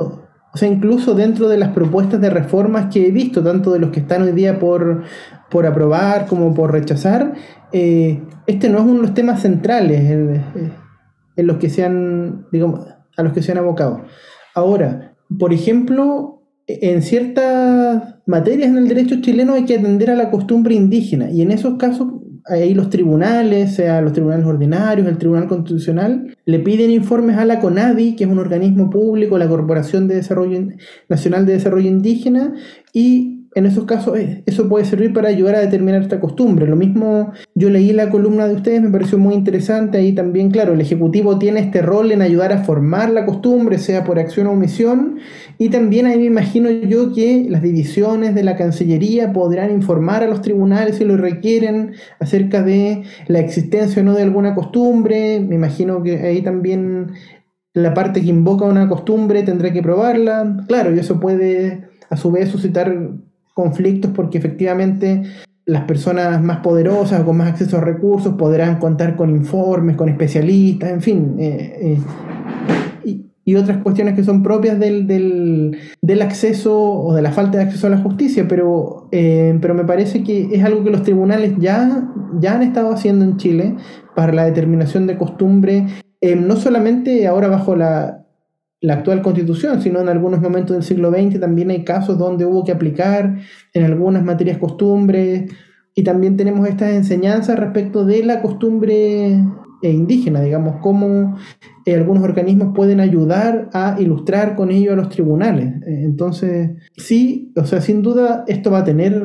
o 0.00 0.56
sea, 0.56 0.68
incluso 0.68 1.14
dentro 1.14 1.48
de 1.48 1.58
las 1.58 1.70
propuestas 1.70 2.20
de 2.20 2.30
reformas 2.30 2.92
que 2.92 3.06
he 3.06 3.10
visto, 3.12 3.44
tanto 3.44 3.72
de 3.72 3.78
los 3.78 3.90
que 3.90 4.00
están 4.00 4.22
hoy 4.22 4.32
día 4.32 4.58
por, 4.58 5.04
por 5.50 5.66
aprobar 5.66 6.26
como 6.26 6.54
por 6.54 6.72
rechazar, 6.72 7.34
eh, 7.72 8.22
este 8.46 8.68
no 8.68 8.78
es 8.78 8.84
uno 8.84 8.94
de 8.94 9.02
los 9.02 9.14
temas 9.14 9.42
centrales 9.42 10.00
en, 10.10 10.42
los 11.36 11.56
que 11.56 11.68
se 11.68 11.84
han, 11.84 12.46
digamos, 12.52 12.86
a 13.16 13.22
los 13.22 13.32
que 13.32 13.42
se 13.42 13.52
han 13.52 13.58
abocado. 13.58 14.04
Ahora, 14.54 15.16
por 15.38 15.52
ejemplo, 15.52 16.42
en 16.66 17.02
ciertas 17.02 18.16
materias 18.26 18.68
en 18.68 18.78
el 18.78 18.88
derecho 18.88 19.20
chileno 19.20 19.54
hay 19.54 19.64
que 19.64 19.76
atender 19.76 20.10
a 20.10 20.14
la 20.14 20.30
costumbre 20.30 20.74
indígena 20.74 21.30
y 21.30 21.42
en 21.42 21.50
esos 21.50 21.76
casos 21.76 22.08
ahí 22.46 22.74
los 22.74 22.90
tribunales, 22.90 23.74
sea 23.74 24.00
los 24.00 24.12
tribunales 24.12 24.46
ordinarios, 24.46 25.06
el 25.06 25.18
Tribunal 25.18 25.48
Constitucional, 25.48 26.36
le 26.44 26.58
piden 26.58 26.90
informes 26.90 27.38
a 27.38 27.44
la 27.44 27.60
CONADI, 27.60 28.16
que 28.16 28.24
es 28.24 28.30
un 28.30 28.38
organismo 28.38 28.90
público, 28.90 29.38
la 29.38 29.48
Corporación 29.48 30.08
de 30.08 30.16
Desarrollo 30.16 30.60
Nacional 31.08 31.46
de 31.46 31.54
Desarrollo 31.54 31.88
Indígena, 31.88 32.54
y 32.92 33.33
en 33.54 33.66
esos 33.66 33.84
casos 33.84 34.18
eh, 34.18 34.42
eso 34.46 34.68
puede 34.68 34.84
servir 34.84 35.12
para 35.12 35.28
ayudar 35.28 35.54
a 35.54 35.60
determinar 35.60 36.02
esta 36.02 36.20
costumbre. 36.20 36.66
Lo 36.66 36.76
mismo, 36.76 37.32
yo 37.54 37.70
leí 37.70 37.92
la 37.92 38.10
columna 38.10 38.48
de 38.48 38.54
ustedes, 38.54 38.82
me 38.82 38.90
pareció 38.90 39.18
muy 39.18 39.34
interesante. 39.34 39.98
Ahí 39.98 40.12
también, 40.12 40.50
claro, 40.50 40.74
el 40.74 40.80
Ejecutivo 40.80 41.38
tiene 41.38 41.60
este 41.60 41.82
rol 41.82 42.10
en 42.12 42.22
ayudar 42.22 42.52
a 42.52 42.64
formar 42.64 43.10
la 43.10 43.24
costumbre, 43.24 43.78
sea 43.78 44.04
por 44.04 44.18
acción 44.18 44.48
o 44.48 44.52
omisión. 44.52 45.18
Y 45.58 45.68
también 45.68 46.06
ahí 46.06 46.18
me 46.18 46.24
imagino 46.24 46.68
yo 46.70 47.12
que 47.12 47.46
las 47.48 47.62
divisiones 47.62 48.34
de 48.34 48.42
la 48.42 48.56
Cancillería 48.56 49.32
podrán 49.32 49.70
informar 49.70 50.22
a 50.24 50.28
los 50.28 50.40
tribunales 50.40 50.96
si 50.96 51.04
lo 51.04 51.16
requieren 51.16 51.92
acerca 52.18 52.62
de 52.62 53.04
la 53.28 53.38
existencia 53.38 54.02
o 54.02 54.04
no 54.04 54.14
de 54.14 54.22
alguna 54.22 54.54
costumbre. 54.54 55.40
Me 55.40 55.54
imagino 55.54 56.02
que 56.02 56.18
ahí 56.18 56.42
también 56.42 57.12
la 57.72 57.94
parte 57.94 58.20
que 58.20 58.28
invoca 58.28 58.64
una 58.64 58.88
costumbre 58.88 59.42
tendrá 59.42 59.72
que 59.72 59.82
probarla. 59.82 60.64
Claro, 60.66 60.94
y 60.94 60.98
eso 60.98 61.20
puede 61.20 61.88
a 62.10 62.16
su 62.16 62.30
vez 62.30 62.48
suscitar 62.48 62.94
conflictos 63.54 64.10
porque 64.14 64.38
efectivamente 64.38 65.22
las 65.66 65.84
personas 65.84 66.42
más 66.42 66.58
poderosas 66.58 67.20
o 67.20 67.24
con 67.24 67.38
más 67.38 67.48
acceso 67.48 67.78
a 67.78 67.80
recursos 67.80 68.34
podrán 68.34 68.78
contar 68.78 69.16
con 69.16 69.30
informes, 69.30 69.96
con 69.96 70.08
especialistas, 70.08 70.90
en 70.90 71.00
fin, 71.00 71.36
eh, 71.38 71.98
eh, 73.04 73.20
y, 73.46 73.56
otras 73.56 73.78
cuestiones 73.78 74.14
que 74.14 74.24
son 74.24 74.42
propias 74.42 74.78
del, 74.78 75.06
del, 75.06 76.22
acceso 76.22 76.74
o 76.80 77.14
de 77.14 77.20
la 77.20 77.30
falta 77.30 77.58
de 77.58 77.64
acceso 77.64 77.86
a 77.86 77.90
la 77.90 77.98
justicia, 77.98 78.46
pero, 78.48 79.08
eh, 79.12 79.56
pero 79.60 79.74
me 79.74 79.84
parece 79.84 80.22
que 80.22 80.48
es 80.50 80.64
algo 80.64 80.82
que 80.82 80.90
los 80.90 81.02
tribunales 81.02 81.52
ya, 81.58 82.10
ya 82.40 82.54
han 82.54 82.62
estado 82.62 82.90
haciendo 82.90 83.24
en 83.24 83.36
Chile 83.36 83.76
para 84.16 84.32
la 84.32 84.46
determinación 84.46 85.06
de 85.06 85.18
costumbre, 85.18 85.86
no 86.38 86.56
solamente 86.56 87.26
ahora 87.26 87.48
bajo 87.48 87.76
la, 87.76 88.23
la 88.84 88.94
actual 88.94 89.22
constitución, 89.22 89.80
sino 89.80 90.00
en 90.00 90.10
algunos 90.10 90.42
momentos 90.42 90.76
del 90.76 90.82
siglo 90.82 91.10
XX 91.10 91.40
también 91.40 91.70
hay 91.70 91.84
casos 91.84 92.18
donde 92.18 92.44
hubo 92.44 92.64
que 92.64 92.72
aplicar 92.72 93.38
en 93.72 93.84
algunas 93.84 94.22
materias 94.22 94.58
costumbres 94.58 95.50
y 95.94 96.02
también 96.02 96.36
tenemos 96.36 96.68
estas 96.68 96.92
enseñanzas 96.92 97.58
respecto 97.58 98.04
de 98.04 98.22
la 98.24 98.42
costumbre 98.42 99.40
eh, 99.80 99.90
indígena, 99.90 100.42
digamos, 100.42 100.82
cómo 100.82 101.38
eh, 101.86 101.94
algunos 101.94 102.24
organismos 102.24 102.74
pueden 102.74 103.00
ayudar 103.00 103.70
a 103.72 103.96
ilustrar 103.98 104.54
con 104.54 104.70
ello 104.70 104.92
a 104.92 104.96
los 104.96 105.08
tribunales. 105.08 105.82
Eh, 105.86 106.02
entonces, 106.04 106.72
sí, 106.94 107.54
o 107.56 107.64
sea, 107.64 107.80
sin 107.80 108.02
duda 108.02 108.44
esto 108.48 108.70
va 108.70 108.80
a 108.80 108.84
tener 108.84 109.24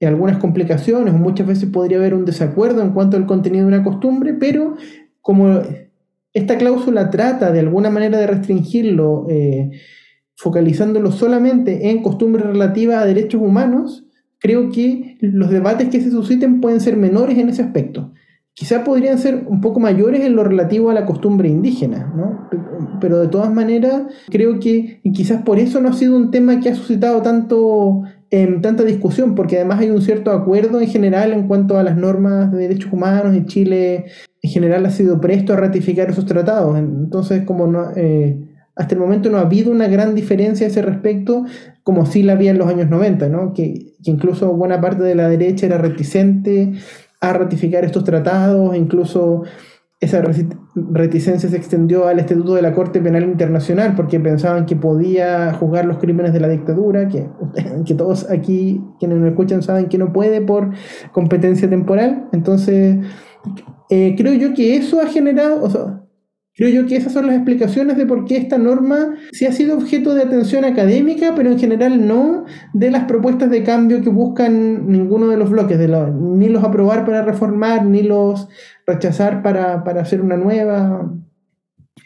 algunas 0.00 0.38
complicaciones, 0.38 1.14
muchas 1.14 1.46
veces 1.46 1.70
podría 1.70 1.98
haber 1.98 2.14
un 2.14 2.24
desacuerdo 2.24 2.82
en 2.82 2.90
cuanto 2.90 3.16
al 3.16 3.26
contenido 3.26 3.64
de 3.64 3.76
una 3.76 3.84
costumbre, 3.84 4.34
pero 4.34 4.74
como 5.20 5.60
esta 6.38 6.58
cláusula 6.58 7.10
trata 7.10 7.52
de 7.52 7.60
alguna 7.60 7.90
manera 7.90 8.18
de 8.18 8.26
restringirlo, 8.26 9.26
eh, 9.28 9.70
focalizándolo 10.36 11.12
solamente 11.12 11.90
en 11.90 12.02
costumbres 12.02 12.46
relativas 12.46 13.02
a 13.02 13.06
derechos 13.06 13.42
humanos, 13.42 14.06
creo 14.38 14.70
que 14.70 15.18
los 15.20 15.50
debates 15.50 15.88
que 15.88 16.00
se 16.00 16.10
susciten 16.10 16.60
pueden 16.60 16.80
ser 16.80 16.96
menores 16.96 17.38
en 17.38 17.48
ese 17.48 17.62
aspecto. 17.62 18.12
Quizá 18.54 18.82
podrían 18.82 19.18
ser 19.18 19.44
un 19.46 19.60
poco 19.60 19.78
mayores 19.78 20.24
en 20.24 20.34
lo 20.34 20.42
relativo 20.42 20.90
a 20.90 20.94
la 20.94 21.06
costumbre 21.06 21.48
indígena, 21.48 22.12
¿no? 22.16 22.48
pero 23.00 23.20
de 23.20 23.28
todas 23.28 23.52
maneras 23.52 24.02
creo 24.30 24.58
que 24.58 25.00
quizás 25.12 25.42
por 25.42 25.58
eso 25.58 25.80
no 25.80 25.90
ha 25.90 25.92
sido 25.92 26.16
un 26.16 26.30
tema 26.30 26.60
que 26.60 26.70
ha 26.70 26.74
suscitado 26.74 27.22
tanto, 27.22 28.02
em, 28.30 28.60
tanta 28.60 28.84
discusión, 28.84 29.34
porque 29.34 29.56
además 29.56 29.80
hay 29.80 29.90
un 29.90 30.02
cierto 30.02 30.30
acuerdo 30.30 30.80
en 30.80 30.88
general 30.88 31.32
en 31.32 31.48
cuanto 31.48 31.78
a 31.78 31.82
las 31.82 31.96
normas 31.96 32.52
de 32.52 32.58
derechos 32.58 32.92
humanos 32.92 33.34
y 33.36 33.46
Chile 33.46 34.06
en 34.42 34.50
general 34.50 34.86
ha 34.86 34.90
sido 34.90 35.20
presto 35.20 35.52
a 35.52 35.56
ratificar 35.56 36.10
esos 36.10 36.26
tratados. 36.26 36.78
Entonces, 36.78 37.44
como 37.44 37.66
no, 37.66 37.90
eh, 37.96 38.38
hasta 38.76 38.94
el 38.94 39.00
momento 39.00 39.30
no 39.30 39.38
ha 39.38 39.42
habido 39.42 39.72
una 39.72 39.88
gran 39.88 40.14
diferencia 40.14 40.66
a 40.66 40.70
ese 40.70 40.82
respecto, 40.82 41.44
como 41.82 42.06
sí 42.06 42.22
la 42.22 42.34
había 42.34 42.50
en 42.50 42.58
los 42.58 42.68
años 42.68 42.88
90, 42.88 43.28
¿no? 43.28 43.52
que, 43.52 43.94
que 44.02 44.10
incluso 44.10 44.52
buena 44.54 44.80
parte 44.80 45.02
de 45.02 45.14
la 45.14 45.28
derecha 45.28 45.66
era 45.66 45.78
reticente 45.78 46.74
a 47.20 47.32
ratificar 47.32 47.84
estos 47.84 48.04
tratados, 48.04 48.76
incluso 48.76 49.42
esa 50.00 50.22
reticencia 50.74 51.48
se 51.48 51.56
extendió 51.56 52.06
al 52.06 52.20
Estatuto 52.20 52.54
de 52.54 52.62
la 52.62 52.72
Corte 52.72 53.00
Penal 53.00 53.24
Internacional 53.24 53.94
porque 53.96 54.20
pensaban 54.20 54.64
que 54.64 54.76
podía 54.76 55.52
juzgar 55.54 55.86
los 55.86 55.98
crímenes 55.98 56.32
de 56.32 56.40
la 56.40 56.48
dictadura, 56.48 57.08
que, 57.08 57.26
que 57.84 57.94
todos 57.94 58.30
aquí 58.30 58.80
quienes 59.00 59.18
nos 59.18 59.30
escuchan 59.30 59.62
saben 59.62 59.88
que 59.88 59.98
no 59.98 60.12
puede 60.12 60.40
por 60.40 60.70
competencia 61.12 61.68
temporal. 61.68 62.28
Entonces, 62.32 62.98
eh, 63.90 64.14
creo 64.16 64.34
yo 64.34 64.54
que 64.54 64.76
eso 64.76 65.00
ha 65.00 65.06
generado, 65.06 65.64
o 65.64 65.70
sea, 65.70 65.97
creo 66.58 66.82
yo 66.82 66.86
que 66.88 66.96
esas 66.96 67.12
son 67.12 67.28
las 67.28 67.36
explicaciones 67.36 67.96
de 67.96 68.04
por 68.04 68.24
qué 68.24 68.36
esta 68.36 68.58
norma 68.58 69.14
sí 69.30 69.46
ha 69.46 69.52
sido 69.52 69.78
objeto 69.78 70.12
de 70.12 70.24
atención 70.24 70.64
académica, 70.64 71.32
pero 71.36 71.52
en 71.52 71.58
general 71.58 72.06
no 72.06 72.44
de 72.74 72.90
las 72.90 73.04
propuestas 73.04 73.48
de 73.48 73.62
cambio 73.62 74.02
que 74.02 74.10
buscan 74.10 74.88
ninguno 74.88 75.28
de 75.28 75.36
los 75.36 75.50
bloques, 75.50 75.78
ni 75.78 76.48
los 76.48 76.64
aprobar 76.64 77.06
para 77.06 77.22
reformar, 77.22 77.86
ni 77.86 78.02
los 78.02 78.48
rechazar 78.86 79.40
para, 79.42 79.84
para 79.84 80.02
hacer 80.02 80.20
una 80.20 80.36
nueva. 80.36 81.08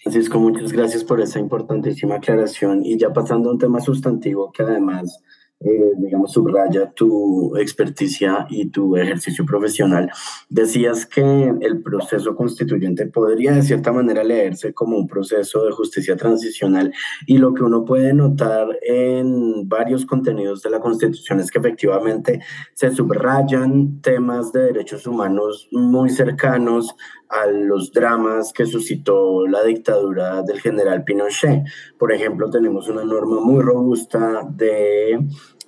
Francisco, 0.03 0.39
muchas 0.39 0.71
gracias 0.73 1.03
por 1.03 1.23
esa 1.23 1.39
importantísima 1.39 2.17
aclaración. 2.17 2.85
Y 2.85 2.99
ya 2.99 3.11
pasando 3.11 3.49
a 3.49 3.53
un 3.53 3.59
tema 3.59 3.81
sustantivo 3.81 4.53
que 4.53 4.65
además 4.65 5.23
eh, 5.65 5.93
digamos, 5.97 6.33
subraya 6.33 6.91
tu 6.91 7.57
experticia 7.57 8.47
y 8.51 8.71
tu 8.71 8.97
ejercicio 8.97 9.45
profesional. 9.47 10.11
Decías 10.49 11.07
que 11.07 11.53
el 11.61 11.83
proceso 11.83 12.35
constituyente 12.35 13.07
podría 13.07 13.53
de 13.53 13.63
cierta 13.63 13.93
manera 13.93 14.25
leerse 14.25 14.73
como 14.73 14.97
un 14.97 15.07
proceso 15.07 15.65
de 15.65 15.73
justicia 15.73 16.17
transicional 16.17 16.93
y 17.27 17.39
lo 17.39 17.55
que 17.55 17.63
uno 17.63 17.85
puede 17.85 18.13
notar 18.13 18.69
en 18.83 19.69
varios 19.69 20.07
contenidos 20.07 20.63
de 20.63 20.71
la 20.71 20.81
Constitución 20.81 21.41
es 21.41 21.51
que 21.51 21.59
efectivamente 21.59 22.41
se 22.75 22.91
subrayan 22.91 24.01
temas 24.01 24.53
de 24.53 24.65
derechos 24.65 25.07
humanos 25.07 25.69
muy 25.71 26.11
cercanos 26.11 26.95
a 27.33 27.47
los 27.47 27.93
dramas 27.93 28.53
que 28.53 28.67
suscitó 28.67 29.47
la 29.47 29.63
dictadura 29.65 30.43
del 30.43 30.61
general 30.61 31.03
Pinochet. 31.03 31.65
Por 31.99 32.13
ejemplo, 32.13 32.51
tenemos 32.51 32.89
una 32.89 33.05
norma 33.05 33.41
muy 33.41 33.63
robusta 33.63 34.43
de 34.51 35.19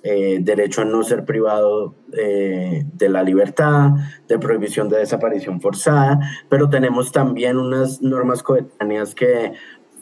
eh, 0.07 0.37
derecho 0.39 0.83
a 0.83 0.85
no 0.85 1.01
ser 1.03 1.25
privado 1.25 1.95
eh, 2.15 2.85
de 2.93 3.09
la 3.09 3.23
libertad, 3.23 3.89
de 4.27 4.37
prohibición 4.37 4.87
de 4.87 4.99
desaparición 4.99 5.59
forzada, 5.59 6.19
pero 6.47 6.69
tenemos 6.69 7.11
también 7.11 7.57
unas 7.57 8.03
normas 8.03 8.43
coetáneas 8.43 9.15
que 9.15 9.53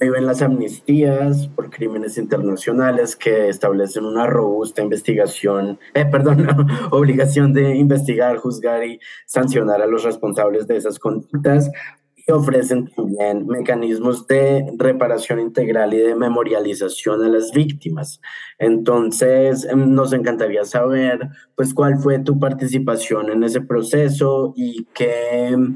viven 0.02 0.26
las 0.26 0.42
amnistías 0.42 1.48
por 1.48 1.70
crímenes 1.70 2.18
internacionales 2.18 3.16
que 3.16 3.48
establecen 3.48 4.04
una 4.04 4.28
robusta 4.28 4.82
investigación, 4.82 5.80
eh, 5.94 6.06
perdón, 6.06 6.48
obligación 6.92 7.54
de 7.54 7.74
investigar, 7.78 8.36
juzgar 8.36 8.86
y 8.86 9.00
sancionar 9.26 9.82
a 9.82 9.88
los 9.88 10.04
responsables 10.04 10.68
de 10.68 10.76
esas 10.76 11.00
conductas 11.00 11.72
ofrecen 12.32 12.88
también 12.96 13.46
mecanismos 13.48 14.26
de 14.28 14.66
reparación 14.78 15.40
integral 15.40 15.94
y 15.94 15.98
de 15.98 16.16
memorialización 16.16 17.24
a 17.24 17.28
las 17.28 17.52
víctimas. 17.52 18.22
Entonces, 18.60 19.66
em, 19.66 19.94
nos 19.94 20.14
encantaría 20.14 20.64
saber, 20.64 21.30
pues, 21.56 21.74
cuál 21.74 21.98
fue 22.00 22.20
tu 22.20 22.40
participación 22.40 23.30
en 23.30 23.44
ese 23.44 23.62
proceso 23.62 24.54
y 24.56 24.86
qué 24.94 25.48
em, 25.48 25.76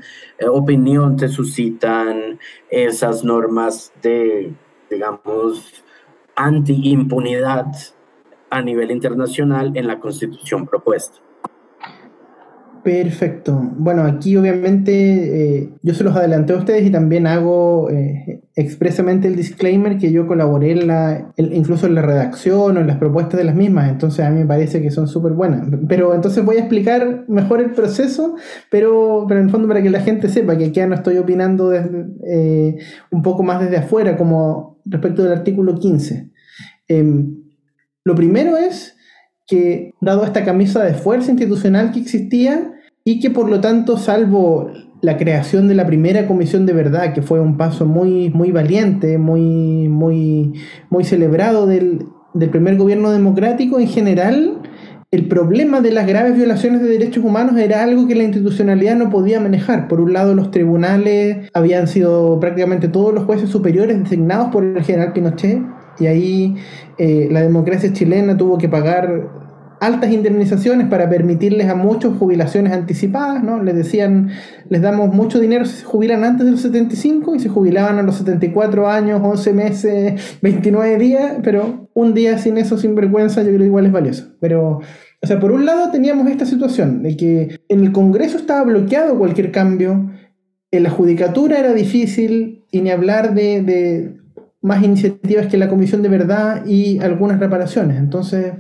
opinión 0.50 1.18
te 1.18 1.28
suscitan 1.28 2.40
esas 2.70 3.24
normas 3.24 3.92
de, 4.02 4.54
digamos, 4.90 5.84
anti-impunidad 6.36 7.68
a 8.50 8.62
nivel 8.62 8.92
internacional 8.92 9.76
en 9.76 9.88
la 9.88 10.00
constitución 10.00 10.66
propuesta. 10.66 11.27
Perfecto. 12.88 13.70
Bueno, 13.76 14.04
aquí 14.04 14.38
obviamente 14.38 14.94
eh, 15.58 15.70
yo 15.84 15.94
se 15.94 16.06
los 16.06 16.16
adelanté 16.16 16.54
a 16.54 16.56
ustedes 16.56 16.86
y 16.86 16.90
también 16.90 17.28
hago 17.28 17.90
eh, 17.90 18.44
expresamente 18.56 19.28
el 19.28 19.36
disclaimer 19.36 19.98
que 19.98 20.14
yo 20.14 20.26
colaboré 20.26 20.72
en 20.72 20.88
la, 20.88 21.34
incluso 21.36 21.88
en 21.88 21.96
la 21.96 22.02
redacción 22.02 22.78
o 22.78 22.80
en 22.80 22.88
las 22.88 22.96
propuestas 22.96 23.40
de 23.40 23.44
las 23.44 23.56
mismas, 23.56 23.92
entonces 23.92 24.24
a 24.24 24.30
mí 24.30 24.40
me 24.40 24.46
parece 24.46 24.82
que 24.82 24.90
son 24.90 25.10
súper 25.10 25.34
buenas. 25.34 25.68
Pero 25.90 26.16
entonces 26.16 26.46
voy 26.46 26.56
a 26.56 26.60
explicar 26.60 27.26
mejor 27.28 27.60
el 27.60 27.72
proceso, 27.72 28.36
pero, 28.72 29.26
pero 29.28 29.42
en 29.42 29.48
el 29.48 29.52
fondo 29.52 29.68
para 29.68 29.84
que 29.84 29.90
la 29.90 30.00
gente 30.00 30.30
sepa 30.30 30.58
que 30.58 30.68
aquí 30.68 30.80
no 30.80 30.96
estoy 30.96 31.18
opinando 31.18 31.72
desde, 31.72 32.06
eh, 32.26 32.78
un 33.12 33.22
poco 33.22 33.44
más 33.44 33.60
desde 33.60 33.76
afuera, 33.76 34.16
como 34.16 34.80
respecto 34.86 35.24
del 35.24 35.34
artículo 35.34 35.76
15. 35.78 36.32
Em, 36.88 37.36
lo 38.06 38.16
primero 38.16 38.56
es 38.56 38.96
que, 39.46 39.94
dado 40.00 40.24
esta 40.24 40.46
camisa 40.46 40.82
de 40.86 40.94
fuerza 40.94 41.32
institucional 41.32 41.92
que 41.92 42.00
existía, 42.00 42.76
y 43.08 43.22
que 43.22 43.30
por 43.30 43.50
lo 43.50 43.62
tanto, 43.62 43.98
salvo 43.98 44.70
la 45.00 45.16
creación 45.16 45.70
de 45.70 45.76
la 45.76 45.88
primera 45.88 46.28
comisión 46.28 46.66
de 46.66 46.74
verdad, 46.74 47.14
que 47.14 47.22
fue 47.22 47.40
un 47.40 47.56
paso 47.56 47.86
muy, 47.86 48.30
muy 48.32 48.52
valiente, 48.52 49.18
muy, 49.18 49.88
muy, 49.88 50.52
muy 50.90 51.06
celebrado 51.06 51.68
del, 51.68 52.06
primer 52.52 52.76
gobierno 52.76 53.12
democrático, 53.12 53.80
en 53.80 53.88
general, 53.88 54.62
el 55.10 55.30
problema 55.30 55.80
de 55.80 55.92
las 55.94 56.06
graves 56.06 56.36
violaciones 56.36 56.82
de 56.82 56.90
derechos 56.90 57.24
humanos 57.24 57.58
era 57.58 57.82
algo 57.82 58.10
que 58.10 58.16
la 58.16 58.24
institucionalidad 58.24 58.98
no 58.98 59.10
podía 59.10 59.40
manejar. 59.40 59.88
Por 59.88 60.02
un 60.02 60.12
lado, 60.12 60.36
los 60.36 60.52
tribunales 60.52 61.50
habían 61.54 61.88
sido 61.88 62.42
prácticamente 62.42 62.90
todos 62.90 63.14
los 63.14 63.24
jueces 63.24 63.50
superiores 63.50 63.98
designados 64.04 64.50
por 64.50 64.66
el 64.66 64.84
general 64.84 65.14
Pinochet, 65.14 65.62
y 65.98 66.08
ahí 66.08 66.56
eh, 66.98 67.30
la 67.32 67.42
democracia 67.42 67.94
chilena 67.94 68.36
tuvo 68.36 68.58
que 68.58 68.68
pagar 68.68 69.47
altas 69.80 70.12
indemnizaciones 70.12 70.88
para 70.88 71.10
permitirles 71.10 71.70
a 71.70 71.76
muchos 71.76 72.18
jubilaciones 72.18 72.74
anticipadas, 72.74 73.44
¿no? 73.44 73.62
Les 73.62 73.76
decían, 73.76 74.30
les 74.70 74.82
damos 74.82 75.14
mucho 75.14 75.40
dinero 75.40 75.66
si 75.66 75.78
se 75.78 75.84
jubilan 75.84 76.24
antes 76.24 76.46
de 76.46 76.52
los 76.52 76.62
75 76.62 77.36
y 77.36 77.40
se 77.40 77.50
jubilaban 77.50 78.00
a 78.00 78.04
los 78.04 78.16
74 78.16 78.90
años, 78.90 79.22
11 79.24 79.54
meses, 79.54 80.40
29 80.42 80.98
días, 80.98 81.34
pero 81.44 81.90
un 81.94 82.14
día 82.14 82.38
sin 82.38 82.58
eso, 82.58 82.78
sin 82.78 82.96
vergüenza, 82.96 83.44
yo 83.44 83.54
creo 83.54 83.66
igual 83.66 83.86
es 83.86 83.92
valioso. 83.92 84.36
Pero, 84.40 84.82
o 85.22 85.28
sea, 85.28 85.40
por 85.40 85.52
un 85.52 85.66
lado 85.66 85.92
teníamos 85.92 86.28
esta 86.30 86.46
situación 86.46 87.04
de 87.04 87.18
que 87.18 87.60
en 87.70 87.82
el 87.82 87.92
Congreso 87.92 88.38
estaba 88.38 88.64
bloqueado 88.64 89.18
cualquier 89.18 89.52
cambio, 89.52 90.12
en 90.72 90.84
la 90.84 90.90
judicatura 90.90 91.60
era 91.60 91.74
difícil, 91.74 92.66
y 92.72 92.82
ni 92.82 92.90
hablar 92.90 93.34
de, 93.34 93.62
de 93.62 94.18
más 94.62 94.84
iniciativas 94.84 95.48
que 95.48 95.58
la 95.58 95.70
Comisión 95.70 96.02
de 96.02 96.10
Verdad 96.10 96.66
y 96.66 97.00
algunas 97.00 97.40
reparaciones. 97.40 97.98
Entonces, 97.98 98.54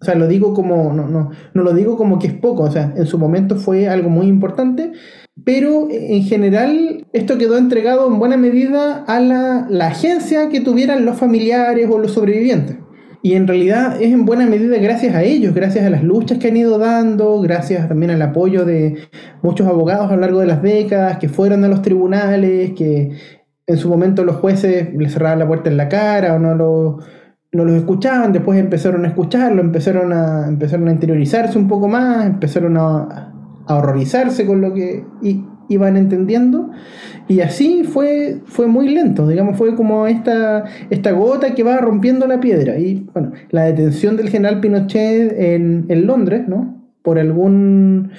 o 0.00 0.04
sea, 0.04 0.14
lo 0.14 0.28
digo 0.28 0.52
como, 0.52 0.92
no, 0.92 1.08
no, 1.08 1.30
no 1.54 1.62
lo 1.62 1.72
digo 1.72 1.96
como 1.96 2.18
que 2.18 2.26
es 2.26 2.34
poco, 2.34 2.64
o 2.64 2.70
sea, 2.70 2.92
en 2.96 3.06
su 3.06 3.18
momento 3.18 3.56
fue 3.56 3.88
algo 3.88 4.10
muy 4.10 4.26
importante, 4.26 4.92
pero 5.44 5.88
en 5.90 6.22
general 6.22 7.06
esto 7.12 7.38
quedó 7.38 7.56
entregado 7.56 8.06
en 8.06 8.18
buena 8.18 8.36
medida 8.36 9.04
a 9.06 9.20
la, 9.20 9.66
la 9.70 9.86
agencia 9.88 10.48
que 10.48 10.60
tuvieran 10.60 11.06
los 11.06 11.16
familiares 11.16 11.88
o 11.90 11.98
los 11.98 12.12
sobrevivientes. 12.12 12.76
Y 13.22 13.34
en 13.34 13.48
realidad 13.48 14.00
es 14.00 14.12
en 14.12 14.24
buena 14.24 14.46
medida 14.46 14.78
gracias 14.78 15.14
a 15.14 15.22
ellos, 15.22 15.54
gracias 15.54 15.84
a 15.84 15.90
las 15.90 16.04
luchas 16.04 16.38
que 16.38 16.48
han 16.48 16.56
ido 16.56 16.78
dando, 16.78 17.40
gracias 17.40 17.88
también 17.88 18.12
al 18.12 18.22
apoyo 18.22 18.64
de 18.64 19.08
muchos 19.42 19.66
abogados 19.66 20.12
a 20.12 20.14
lo 20.14 20.20
largo 20.20 20.40
de 20.40 20.46
las 20.46 20.62
décadas 20.62 21.18
que 21.18 21.28
fueron 21.28 21.64
a 21.64 21.68
los 21.68 21.82
tribunales, 21.82 22.72
que 22.74 23.10
en 23.66 23.78
su 23.78 23.88
momento 23.88 24.24
los 24.24 24.36
jueces 24.36 24.94
les 24.94 25.12
cerraban 25.12 25.40
la 25.40 25.46
puerta 25.48 25.68
en 25.68 25.76
la 25.76 25.88
cara 25.88 26.34
o 26.34 26.38
no 26.38 26.54
lo 26.54 26.98
no 27.56 27.64
los 27.64 27.76
escuchaban, 27.76 28.32
después 28.32 28.58
empezaron 28.60 29.04
a 29.04 29.08
escucharlo, 29.08 29.62
empezaron 29.62 30.12
a, 30.12 30.46
empezaron 30.46 30.88
a 30.88 30.92
interiorizarse 30.92 31.58
un 31.58 31.66
poco 31.66 31.88
más, 31.88 32.26
empezaron 32.26 32.76
a, 32.76 33.32
horrorizarse 33.68 34.46
con 34.46 34.60
lo 34.60 34.72
que 34.72 35.04
iban 35.68 35.96
entendiendo. 35.96 36.70
Y 37.26 37.40
así 37.40 37.82
fue, 37.82 38.42
fue 38.44 38.68
muy 38.68 38.90
lento, 38.90 39.26
digamos, 39.26 39.58
fue 39.58 39.74
como 39.74 40.06
esta, 40.06 40.64
esta 40.90 41.10
gota 41.10 41.54
que 41.54 41.64
va 41.64 41.78
rompiendo 41.78 42.28
la 42.28 42.38
piedra. 42.38 42.78
Y 42.78 43.08
bueno, 43.12 43.32
la 43.50 43.64
detención 43.64 44.16
del 44.16 44.28
general 44.28 44.60
Pinochet 44.60 45.32
en, 45.36 45.86
en 45.88 46.06
Londres, 46.06 46.44
¿no? 46.46 46.80
Por 47.02 47.18
algún, 47.18 48.12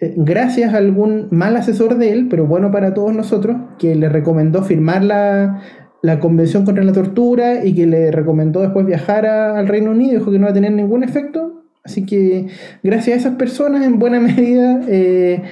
eh, 0.00 0.14
gracias 0.16 0.72
a 0.72 0.78
algún 0.78 1.28
mal 1.30 1.54
asesor 1.56 1.98
de 1.98 2.12
él, 2.12 2.28
pero 2.30 2.46
bueno 2.46 2.70
para 2.70 2.94
todos 2.94 3.14
nosotros, 3.14 3.58
que 3.78 3.94
le 3.94 4.08
recomendó 4.08 4.62
firmar 4.62 5.04
la, 5.04 5.60
la 6.04 6.20
Convención 6.20 6.66
contra 6.66 6.84
la 6.84 6.92
Tortura 6.92 7.64
y 7.64 7.74
que 7.74 7.86
le 7.86 8.10
recomendó 8.10 8.60
después 8.60 8.84
viajar 8.84 9.24
al 9.24 9.66
Reino 9.66 9.92
Unido, 9.92 10.18
dijo 10.18 10.30
que 10.30 10.38
no 10.38 10.44
va 10.44 10.50
a 10.50 10.54
tener 10.54 10.72
ningún 10.72 11.02
efecto. 11.02 11.62
Así 11.82 12.04
que 12.04 12.48
gracias 12.82 13.16
a 13.16 13.20
esas 13.20 13.36
personas, 13.36 13.86
en 13.86 13.98
buena 13.98 14.20
medida, 14.20 14.82
eh, 14.86 15.42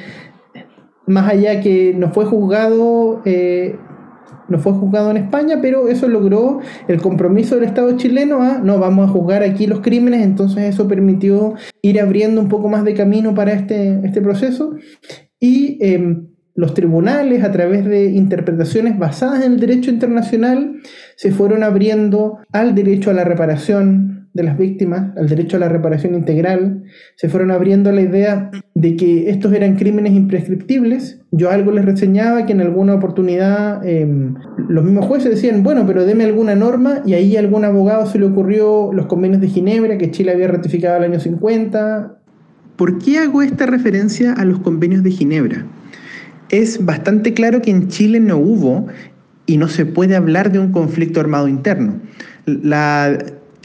más 1.06 1.30
allá 1.30 1.62
que 1.62 1.94
no 1.96 2.12
fue 2.12 2.26
juzgado, 2.26 3.22
eh, 3.24 3.76
no 4.48 4.58
fue 4.58 4.74
juzgado 4.74 5.10
en 5.10 5.16
España, 5.16 5.60
pero 5.62 5.88
eso 5.88 6.06
logró 6.06 6.60
el 6.86 7.00
compromiso 7.00 7.54
del 7.54 7.64
Estado 7.64 7.96
chileno 7.96 8.42
a 8.42 8.58
no 8.58 8.78
vamos 8.78 9.08
a 9.08 9.12
juzgar 9.12 9.42
aquí 9.42 9.66
los 9.66 9.80
crímenes, 9.80 10.20
entonces 10.20 10.64
eso 10.64 10.86
permitió 10.86 11.54
ir 11.80 11.98
abriendo 11.98 12.42
un 12.42 12.48
poco 12.48 12.68
más 12.68 12.84
de 12.84 12.92
camino 12.92 13.34
para 13.34 13.54
este, 13.54 14.00
este 14.04 14.20
proceso. 14.20 14.74
Y 15.40 15.78
em, 15.80 16.26
los 16.54 16.74
tribunales, 16.74 17.44
a 17.44 17.52
través 17.52 17.84
de 17.84 18.06
interpretaciones 18.06 18.98
basadas 18.98 19.44
en 19.44 19.52
el 19.52 19.60
derecho 19.60 19.90
internacional, 19.90 20.80
se 21.16 21.32
fueron 21.32 21.62
abriendo 21.62 22.38
al 22.52 22.74
derecho 22.74 23.10
a 23.10 23.14
la 23.14 23.24
reparación 23.24 24.12
de 24.34 24.42
las 24.42 24.56
víctimas, 24.56 25.16
al 25.16 25.28
derecho 25.28 25.56
a 25.56 25.60
la 25.60 25.68
reparación 25.68 26.14
integral, 26.14 26.84
se 27.16 27.28
fueron 27.28 27.50
abriendo 27.50 27.92
la 27.92 28.00
idea 28.00 28.50
de 28.74 28.96
que 28.96 29.28
estos 29.28 29.52
eran 29.52 29.76
crímenes 29.76 30.14
imprescriptibles. 30.14 31.20
Yo 31.30 31.50
algo 31.50 31.70
les 31.70 31.84
reseñaba 31.84 32.46
que 32.46 32.52
en 32.52 32.62
alguna 32.62 32.94
oportunidad 32.94 33.84
em, 33.86 34.34
los 34.68 34.84
mismos 34.84 35.06
jueces 35.06 35.30
decían, 35.30 35.62
bueno, 35.62 35.86
pero 35.86 36.06
deme 36.06 36.24
alguna 36.24 36.54
norma 36.54 37.02
y 37.04 37.12
ahí 37.12 37.36
a 37.36 37.40
algún 37.40 37.64
abogado 37.64 38.06
se 38.06 38.18
le 38.18 38.26
ocurrió 38.26 38.90
los 38.92 39.06
convenios 39.06 39.40
de 39.40 39.48
Ginebra 39.48 39.98
que 39.98 40.10
Chile 40.10 40.32
había 40.32 40.48
ratificado 40.48 40.96
el 40.96 41.04
año 41.04 41.20
50. 41.20 42.18
¿Por 42.76 42.98
qué 42.98 43.18
hago 43.18 43.42
esta 43.42 43.66
referencia 43.66 44.32
a 44.32 44.46
los 44.46 44.60
convenios 44.60 45.02
de 45.02 45.10
Ginebra? 45.10 45.66
Es 46.52 46.84
bastante 46.84 47.34
claro 47.34 47.62
que 47.62 47.70
en 47.70 47.88
Chile 47.88 48.20
no 48.20 48.36
hubo 48.36 48.86
y 49.46 49.56
no 49.56 49.68
se 49.68 49.86
puede 49.86 50.14
hablar 50.14 50.52
de 50.52 50.60
un 50.60 50.70
conflicto 50.70 51.18
armado 51.18 51.48
interno. 51.48 51.94
La, 52.46 53.18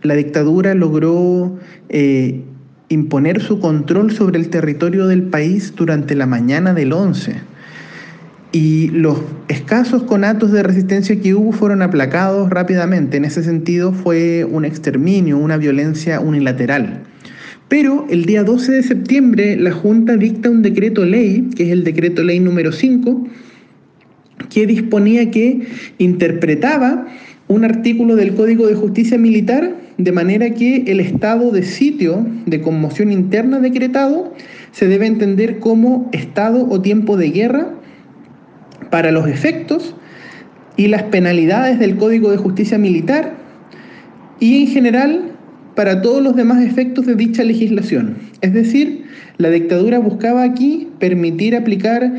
dictadura 0.03 0.73
logró 0.73 1.59
eh, 1.89 2.41
imponer 2.87 3.41
su 3.41 3.59
control 3.59 4.11
sobre 4.11 4.39
el 4.39 4.49
territorio 4.49 5.05
del 5.07 5.23
país 5.23 5.73
durante 5.75 6.15
la 6.15 6.25
mañana 6.25 6.73
del 6.73 6.93
11. 6.93 7.35
Y 8.53 8.87
los 8.91 9.19
escasos 9.49 10.03
conatos 10.03 10.53
de 10.53 10.63
resistencia 10.63 11.19
que 11.19 11.35
hubo 11.35 11.51
fueron 11.51 11.81
aplacados 11.81 12.49
rápidamente. 12.49 13.17
En 13.17 13.25
ese 13.25 13.43
sentido 13.43 13.91
fue 13.91 14.45
un 14.45 14.63
exterminio, 14.63 15.37
una 15.37 15.57
violencia 15.57 16.21
unilateral. 16.21 17.03
Pero 17.67 18.05
el 18.09 18.25
día 18.25 18.43
12 18.43 18.71
de 18.71 18.83
septiembre 18.83 19.57
la 19.57 19.71
Junta 19.71 20.15
dicta 20.15 20.49
un 20.49 20.61
decreto 20.61 21.05
ley, 21.05 21.49
que 21.55 21.63
es 21.63 21.69
el 21.69 21.83
decreto 21.83 22.23
ley 22.23 22.39
número 22.39 22.71
5, 22.71 23.27
que 24.49 24.65
disponía 24.65 25.29
que 25.31 25.67
interpretaba 25.97 27.07
un 27.47 27.65
artículo 27.65 28.15
del 28.15 28.35
Código 28.35 28.67
de 28.67 28.75
Justicia 28.75 29.17
Militar 29.17 29.75
de 29.97 30.11
manera 30.11 30.51
que 30.51 30.83
el 30.87 30.99
estado 30.99 31.51
de 31.51 31.63
sitio 31.63 32.25
de 32.45 32.61
conmoción 32.61 33.11
interna 33.11 33.59
decretado 33.59 34.33
se 34.71 34.87
debe 34.87 35.07
entender 35.07 35.59
como 35.59 36.09
estado 36.13 36.67
o 36.69 36.81
tiempo 36.81 37.17
de 37.17 37.31
guerra 37.31 37.73
para 38.91 39.11
los 39.11 39.27
efectos 39.27 39.95
y 40.75 40.87
las 40.87 41.03
penalidades 41.03 41.79
del 41.79 41.97
Código 41.97 42.29
de 42.29 42.37
Justicia 42.37 42.77
Militar 42.77 43.33
y 44.39 44.61
en 44.61 44.67
general 44.67 45.36
para 45.77 46.01
todos 46.01 46.23
los 46.23 46.35
demás 46.35 46.65
efectos 46.65 47.05
de 47.05 47.13
dicha 47.13 47.43
legislación. 47.43 48.15
Es 48.41 48.51
decir, 48.51 49.03
la 49.37 49.51
dictadura 49.51 49.99
buscaba 49.99 50.41
aquí 50.41 50.87
permitir 50.97 51.55
aplicar 51.55 52.11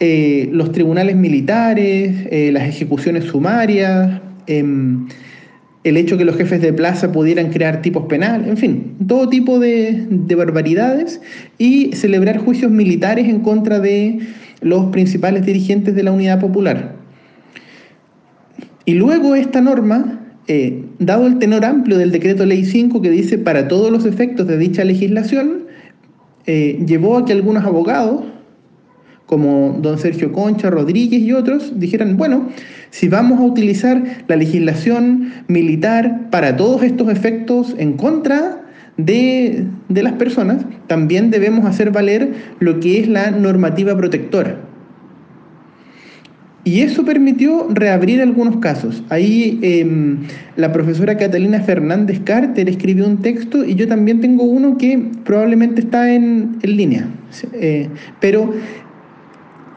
eh, 0.00 0.48
los 0.50 0.72
tribunales 0.72 1.14
militares, 1.14 2.26
eh, 2.30 2.48
las 2.54 2.62
ejecuciones 2.62 3.24
sumarias, 3.24 4.18
em, 4.46 5.06
el 5.84 5.98
hecho 5.98 6.16
que 6.16 6.24
los 6.24 6.36
jefes 6.36 6.62
de 6.62 6.72
plaza 6.72 7.12
pudieran 7.12 7.50
crear 7.50 7.82
tipos 7.82 8.06
penales, 8.06 8.48
en 8.48 8.56
fin, 8.56 8.94
todo 9.06 9.28
tipo 9.28 9.58
de, 9.58 10.06
de 10.08 10.34
barbaridades 10.34 11.20
y 11.58 11.92
celebrar 11.92 12.38
juicios 12.38 12.70
militares 12.70 13.28
en 13.28 13.40
contra 13.40 13.78
de 13.78 14.20
los 14.62 14.86
principales 14.86 15.44
dirigentes 15.44 15.94
de 15.94 16.02
la 16.02 16.12
Unidad 16.12 16.40
Popular. 16.40 16.94
Y 18.86 18.94
luego 18.94 19.34
esta 19.34 19.60
norma 19.60 20.18
eh, 20.48 20.82
dado 21.06 21.26
el 21.26 21.38
tenor 21.38 21.64
amplio 21.64 21.98
del 21.98 22.12
decreto 22.12 22.44
ley 22.46 22.64
5 22.64 23.00
que 23.02 23.10
dice 23.10 23.38
para 23.38 23.68
todos 23.68 23.90
los 23.90 24.04
efectos 24.04 24.46
de 24.46 24.58
dicha 24.58 24.84
legislación, 24.84 25.64
eh, 26.46 26.82
llevó 26.86 27.18
a 27.18 27.24
que 27.24 27.32
algunos 27.32 27.64
abogados, 27.64 28.24
como 29.26 29.78
don 29.80 29.98
Sergio 29.98 30.32
Concha, 30.32 30.70
Rodríguez 30.70 31.22
y 31.22 31.32
otros, 31.32 31.78
dijeran, 31.78 32.16
bueno, 32.16 32.48
si 32.90 33.08
vamos 33.08 33.40
a 33.40 33.44
utilizar 33.44 34.02
la 34.28 34.36
legislación 34.36 35.32
militar 35.48 36.28
para 36.30 36.56
todos 36.56 36.82
estos 36.82 37.08
efectos 37.08 37.74
en 37.78 37.94
contra 37.94 38.62
de, 38.96 39.64
de 39.88 40.02
las 40.02 40.14
personas, 40.14 40.64
también 40.86 41.30
debemos 41.30 41.64
hacer 41.64 41.90
valer 41.90 42.32
lo 42.60 42.80
que 42.80 43.00
es 43.00 43.08
la 43.08 43.30
normativa 43.30 43.96
protectora. 43.96 44.71
Y 46.64 46.80
eso 46.80 47.04
permitió 47.04 47.66
reabrir 47.70 48.22
algunos 48.22 48.58
casos. 48.58 49.02
Ahí 49.08 49.58
em, 49.62 50.20
la 50.56 50.72
profesora 50.72 51.16
Catalina 51.16 51.60
Fernández 51.60 52.20
Carter 52.24 52.68
escribió 52.68 53.06
un 53.06 53.18
texto 53.18 53.64
y 53.64 53.74
yo 53.74 53.88
también 53.88 54.20
tengo 54.20 54.44
uno 54.44 54.78
que 54.78 55.10
probablemente 55.24 55.80
está 55.80 56.12
en, 56.14 56.58
línea. 56.62 57.08
Eh, 57.54 57.88
pero 58.20 58.52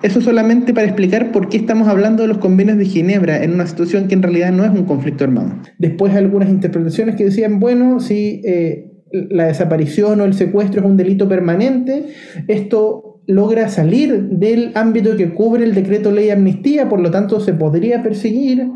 eso 0.03 0.21
solamente 0.21 0.73
para 0.75 0.85
explicar 0.85 1.31
por 1.31 1.49
qué 1.49 1.57
estamos 1.57 1.87
hablando 1.87 2.21
de 2.21 2.27
los 2.27 2.37
convenios 2.37 2.77
de 2.77 2.85
Ginebra 2.85 3.43
en 3.43 3.53
una 3.53 3.65
situación 3.65 4.07
que 4.07 4.13
en 4.13 4.21
realidad 4.21 4.51
no 4.51 4.63
es 4.63 4.69
un 4.69 4.85
conflicto 4.85 5.23
armado. 5.23 5.55
Después 5.79 6.13
algunas 6.13 6.49
interpretaciones 6.49 7.15
que 7.15 7.25
decían, 7.25 7.59
bueno, 7.59 7.99
si 7.99 8.41
eh, 8.45 8.91
la 9.11 9.45
desaparición 9.47 10.21
o 10.21 10.25
el 10.25 10.35
secuestro 10.35 10.81
es 10.81 10.85
un 10.85 10.97
delito 10.97 11.27
permanente, 11.27 12.05
esto 12.47 13.04
logra 13.27 13.69
salir 13.69 14.29
del 14.29 14.71
ámbito 14.75 15.15
que 15.17 15.33
cubre 15.33 15.63
el 15.63 15.73
decreto 15.73 16.11
ley 16.11 16.29
amnistía, 16.29 16.89
por 16.89 16.99
lo 16.99 17.11
tanto 17.11 17.39
se 17.39 17.53
podría 17.53 18.03
perseguir, 18.03 18.69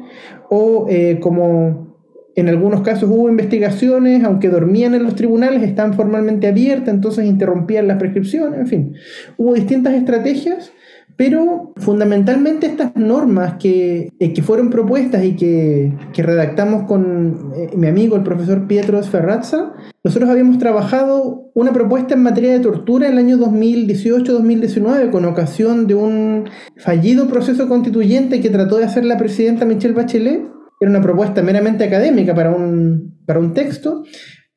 o 0.49 0.87
eh, 0.89 1.19
como 1.19 1.89
en 2.35 2.47
algunos 2.47 2.81
casos 2.81 3.09
hubo 3.09 3.29
investigaciones, 3.29 4.23
aunque 4.23 4.49
dormían 4.49 4.95
en 4.95 5.03
los 5.03 5.15
tribunales, 5.15 5.61
están 5.61 5.93
formalmente 5.93 6.47
abiertas, 6.47 6.93
entonces 6.93 7.25
interrumpían 7.25 7.87
las 7.87 7.97
prescripciones, 7.97 8.59
en 8.59 8.67
fin, 8.67 8.93
hubo 9.37 9.53
distintas 9.53 9.93
estrategias 9.93 10.71
pero 11.19 11.73
fundamentalmente 11.75 12.65
estas 12.65 12.95
normas 12.95 13.55
que, 13.59 14.09
eh, 14.19 14.31
que 14.31 14.41
fueron 14.41 14.69
propuestas 14.69 15.21
y 15.25 15.35
que, 15.35 15.91
que 16.13 16.23
redactamos 16.23 16.87
con 16.87 17.51
eh, 17.57 17.71
mi 17.75 17.87
amigo 17.87 18.15
el 18.15 18.23
profesor 18.23 18.67
Pietro 18.67 19.03
Ferrazza, 19.03 19.73
nosotros 20.01 20.29
habíamos 20.29 20.59
trabajado 20.59 21.51
una 21.55 21.73
propuesta 21.73 22.13
en 22.13 22.23
materia 22.23 22.53
de 22.53 22.61
tortura 22.61 23.07
en 23.07 23.13
el 23.15 23.19
año 23.19 23.37
2018-2019 23.37 25.11
con 25.11 25.25
ocasión 25.25 25.87
de 25.87 25.95
un 25.95 26.45
fallido 26.77 27.27
proceso 27.27 27.67
constituyente 27.67 28.39
que 28.39 28.49
trató 28.49 28.77
de 28.77 28.85
hacer 28.85 29.03
la 29.03 29.17
presidenta 29.17 29.65
Michelle 29.65 29.95
Bachelet. 29.95 30.47
Era 30.79 30.89
una 30.89 31.01
propuesta 31.01 31.41
meramente 31.41 31.83
académica 31.83 32.33
para 32.33 32.51
un, 32.51 33.19
para 33.25 33.41
un 33.41 33.53
texto, 33.53 34.03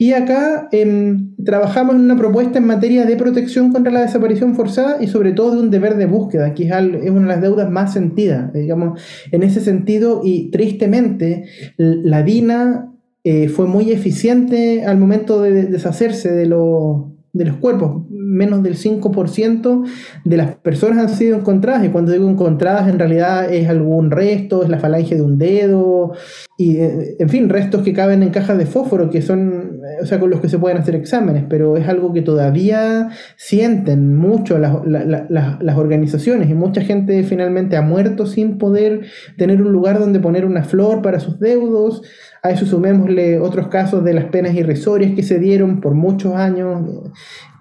y 0.03 0.15
acá 0.15 0.69
em, 0.73 1.37
trabajamos 1.45 1.95
en 1.95 2.01
una 2.01 2.17
propuesta 2.17 2.59
en 2.59 2.67
materia 2.67 3.05
de 3.05 3.15
protección 3.15 3.71
contra 3.71 3.93
la 3.93 4.01
desaparición 4.01 4.57
forzada 4.57 5.01
y 5.01 5.07
sobre 5.07 5.31
todo 5.31 5.53
de 5.53 5.61
un 5.61 5.71
deber 5.71 5.95
de 5.97 6.07
búsqueda, 6.07 6.55
que 6.55 6.65
es, 6.65 6.73
una 6.73 7.21
de 7.21 7.27
las 7.29 7.41
deudas 7.41 7.71
más 7.71 7.93
sentidas, 7.93 8.53
digamos, 8.53 9.01
en 9.31 9.45
ese 9.45 9.61
sentido. 9.61 10.23
Y 10.25 10.51
tristemente 10.51 11.45
la 11.77 12.25
DINA 12.25 12.93
eh, 13.23 13.47
fue 13.47 13.69
muy 13.69 13.93
eficiente 13.93 14.85
al 14.85 14.99
momento 14.99 15.41
de 15.41 15.67
deshacerse 15.67 16.33
de, 16.33 16.47
lo, 16.47 17.12
de 17.33 17.47
los 17.47 17.57
cuerpos. 17.57 18.05
Menos 18.11 18.63
del 18.63 18.77
5% 18.77 19.85
de 20.25 20.37
las 20.37 20.57
personas 20.57 20.99
han 20.99 21.09
sido 21.09 21.39
encontradas, 21.39 21.85
y 21.85 21.89
cuando 21.89 22.13
digo 22.13 22.29
encontradas 22.29 22.89
en 22.89 22.99
realidad 22.99 23.53
es 23.53 23.69
algún 23.69 24.11
resto, 24.11 24.63
es 24.63 24.69
la 24.69 24.79
falange 24.79 25.15
de 25.15 25.23
un 25.23 25.39
dedo, 25.39 26.13
y 26.59 26.77
eh, 26.77 27.17
en 27.19 27.29
fin, 27.29 27.49
restos 27.49 27.83
que 27.83 27.95
caben 27.95 28.23
en 28.23 28.31
cajas 28.31 28.59
de 28.59 28.67
fósforo, 28.67 29.09
que 29.09 29.23
son, 29.23 29.81
o 30.03 30.07
sea, 30.07 30.21
con 30.21 30.31
los 30.31 30.41
que 30.41 30.49
se 30.49 30.59
pueden 30.59 30.79
hacer 30.79 30.95
exámenes, 30.95 31.45
pero 31.49 31.77
es 31.77 31.89
algo 31.89 32.13
que 32.13 32.23
todavía 32.23 33.09
sienten 33.37 34.15
mucho 34.17 34.59
las, 34.59 34.75
las 34.87 35.77
organizaciones, 35.77 36.51
y 36.51 36.55
mucha 36.55 36.83
gente 36.83 37.23
finalmente 37.23 37.77
ha 37.77 37.83
muerto 37.83 38.27
sin 38.27 38.59
poder 38.59 39.07
tener 39.39 39.63
un 39.63 39.73
lugar 39.73 39.99
donde 39.99 40.21
poner 40.21 40.45
una 40.45 40.65
flor 40.65 41.01
para 41.01 41.19
sus 41.19 41.39
deudos, 41.41 42.03
a 42.43 42.51
eso 42.51 42.67
sumémosle 42.67 43.39
otros 43.39 43.69
casos 43.69 44.03
de 44.05 44.15
las 44.15 44.25
penas 44.27 44.55
irrisorias 44.55 45.13
que 45.15 45.23
se 45.23 45.39
dieron 45.39 45.81
por 45.81 45.95
muchos 45.95 46.35
años 46.35 46.83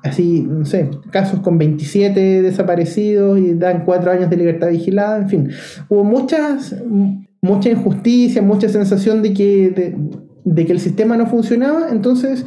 así, 0.03 0.45
no 0.47 0.65
sé, 0.65 0.89
casos 1.11 1.41
con 1.41 1.57
27 1.57 2.41
desaparecidos 2.41 3.39
y 3.39 3.53
dan 3.53 3.85
cuatro 3.85 4.11
años 4.11 4.29
de 4.29 4.37
libertad 4.37 4.69
vigilada, 4.69 5.17
en 5.19 5.29
fin, 5.29 5.49
hubo 5.89 6.03
muchas, 6.03 6.75
mucha 7.41 7.69
injusticia, 7.69 8.41
mucha 8.41 8.67
sensación 8.69 9.21
de 9.21 9.33
que, 9.33 9.95
de, 10.43 10.65
que 10.65 10.71
el 10.71 10.79
sistema 10.79 11.17
no 11.17 11.27
funcionaba, 11.27 11.89
entonces 11.91 12.45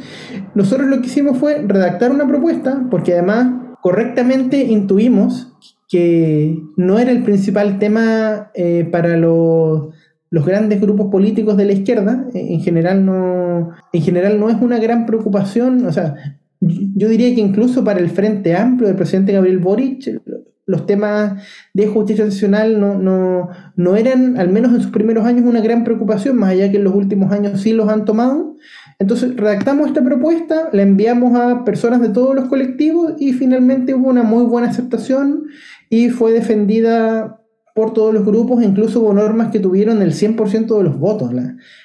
nosotros 0.53 0.89
lo 0.89 0.99
que 0.99 1.07
hicimos 1.07 1.37
fue 1.37 1.63
redactar 1.65 2.11
una 2.11 2.27
propuesta, 2.27 2.85
porque 2.91 3.13
además 3.13 3.47
correctamente 3.81 4.63
intuimos 4.63 5.53
que 5.87 6.59
no 6.75 6.99
era 6.99 7.11
el 7.11 7.23
principal 7.23 7.79
tema 7.79 8.51
eh, 8.53 8.87
para 8.91 9.15
los 9.15 9.94
los 10.35 10.45
grandes 10.45 10.81
grupos 10.81 11.07
políticos 11.09 11.55
de 11.55 11.63
la 11.63 11.71
izquierda 11.71 12.27
en 12.33 12.59
general 12.59 13.05
no 13.05 13.71
en 13.93 14.01
general 14.01 14.37
no 14.37 14.49
es 14.49 14.57
una 14.61 14.79
gran 14.79 15.05
preocupación 15.05 15.85
o 15.85 15.93
sea 15.93 16.15
yo 16.59 17.09
diría 17.09 17.33
que 17.33 17.41
incluso 17.41 17.83
para 17.83 17.99
el 17.99 18.09
Frente 18.09 18.55
Amplio 18.55 18.87
del 18.87 18.97
presidente 18.97 19.33
Gabriel 19.33 19.59
Boric, 19.59 20.21
los 20.65 20.85
temas 20.87 21.43
de 21.73 21.87
justicia 21.87 22.25
nacional 22.25 22.79
no, 22.79 23.49
no, 23.75 23.95
eran, 23.95 24.37
al 24.37 24.49
menos 24.49 24.73
en 24.73 24.81
sus 24.81 24.91
primeros 24.91 25.25
años, 25.25 25.45
una 25.45 25.61
gran 25.61 25.83
preocupación, 25.83 26.37
más 26.37 26.51
allá 26.51 26.71
que 26.71 26.77
en 26.77 26.85
los 26.85 26.95
últimos 26.95 27.31
años 27.31 27.61
sí 27.61 27.73
los 27.73 27.87
han 27.87 28.05
tomado. 28.05 28.55
Entonces 28.97 29.35
redactamos 29.35 29.87
esta 29.87 30.03
propuesta, 30.03 30.69
la 30.71 30.81
enviamos 30.81 31.37
a 31.37 31.63
personas 31.65 32.01
de 32.01 32.09
todos 32.09 32.33
los 32.33 32.45
colectivos 32.45 33.13
y 33.19 33.33
finalmente 33.33 33.93
hubo 33.93 34.09
una 34.09 34.23
muy 34.23 34.43
buena 34.43 34.69
aceptación 34.69 35.43
y 35.89 36.09
fue 36.09 36.31
defendida 36.31 37.41
por 37.75 37.93
todos 37.93 38.13
los 38.13 38.25
grupos, 38.25 38.63
incluso 38.63 39.01
hubo 39.01 39.13
normas 39.13 39.51
que 39.51 39.59
tuvieron 39.59 40.01
el 40.01 40.13
100% 40.13 40.77
de 40.77 40.83
los 40.85 40.97
votos, 40.97 41.29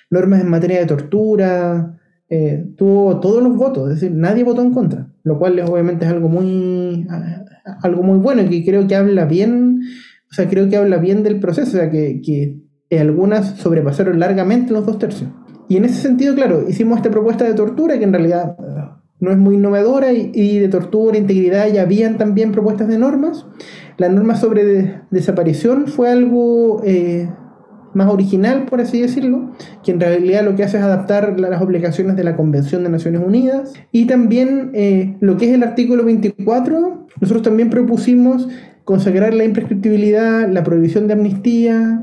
normas 0.08 0.40
en 0.40 0.48
materia 0.48 0.78
de 0.78 0.86
tortura, 0.86 1.98
eh, 2.28 2.64
tuvo 2.76 3.18
todos 3.18 3.42
los 3.42 3.56
votos, 3.56 3.88
es 3.88 4.00
decir, 4.00 4.16
nadie 4.16 4.44
votó 4.44 4.62
en 4.62 4.72
contra, 4.72 5.12
lo 5.24 5.36
cual 5.40 5.58
obviamente 5.68 6.04
es 6.04 6.12
algo 6.12 6.28
muy, 6.28 7.08
algo 7.82 8.04
muy 8.04 8.18
bueno 8.20 8.42
y 8.42 8.48
que 8.48 8.64
creo 8.64 8.86
que 8.86 8.94
habla 8.94 9.24
bien, 9.24 9.80
o 10.30 10.32
sea, 10.32 10.48
creo 10.48 10.68
que 10.68 10.76
habla 10.76 10.98
bien 10.98 11.24
del 11.24 11.40
proceso, 11.40 11.76
o 11.76 11.80
sea, 11.80 11.90
que, 11.90 12.22
que 12.22 12.60
algunas 12.96 13.56
sobrepasaron 13.56 14.20
largamente 14.20 14.72
los 14.72 14.86
dos 14.86 14.96
tercios. 15.00 15.28
Y 15.68 15.76
en 15.76 15.86
ese 15.86 16.00
sentido, 16.00 16.36
claro, 16.36 16.68
hicimos 16.68 16.98
esta 16.98 17.10
propuesta 17.10 17.44
de 17.44 17.54
tortura 17.54 17.98
que 17.98 18.04
en 18.04 18.12
realidad 18.12 18.56
no 19.20 19.30
es 19.30 19.38
muy 19.38 19.56
innovadora 19.56 20.12
y, 20.12 20.58
de 20.58 20.68
tortura, 20.68 21.18
integridad, 21.18 21.68
ya 21.68 21.82
habían 21.82 22.16
también 22.16 22.52
propuestas 22.52 22.88
de 22.88 22.98
normas. 22.98 23.46
La 24.00 24.08
norma 24.08 24.34
sobre 24.34 25.02
desaparición 25.10 25.86
fue 25.86 26.10
algo 26.10 26.80
eh, 26.86 27.28
más 27.92 28.08
original, 28.08 28.64
por 28.64 28.80
así 28.80 28.98
decirlo, 28.98 29.50
que 29.84 29.90
en 29.90 30.00
realidad 30.00 30.42
lo 30.42 30.56
que 30.56 30.64
hace 30.64 30.78
es 30.78 30.82
adaptar 30.82 31.38
las 31.38 31.60
obligaciones 31.60 32.16
de 32.16 32.24
la 32.24 32.34
Convención 32.34 32.82
de 32.82 32.88
Naciones 32.88 33.20
Unidas. 33.22 33.74
Y 33.92 34.06
también 34.06 34.70
eh, 34.72 35.18
lo 35.20 35.36
que 35.36 35.50
es 35.50 35.54
el 35.54 35.62
artículo 35.62 36.02
24, 36.06 37.08
nosotros 37.20 37.42
también 37.42 37.68
propusimos 37.68 38.48
consagrar 38.84 39.34
la 39.34 39.44
imprescriptibilidad, 39.44 40.48
la 40.48 40.64
prohibición 40.64 41.06
de 41.06 41.12
amnistía. 41.12 42.02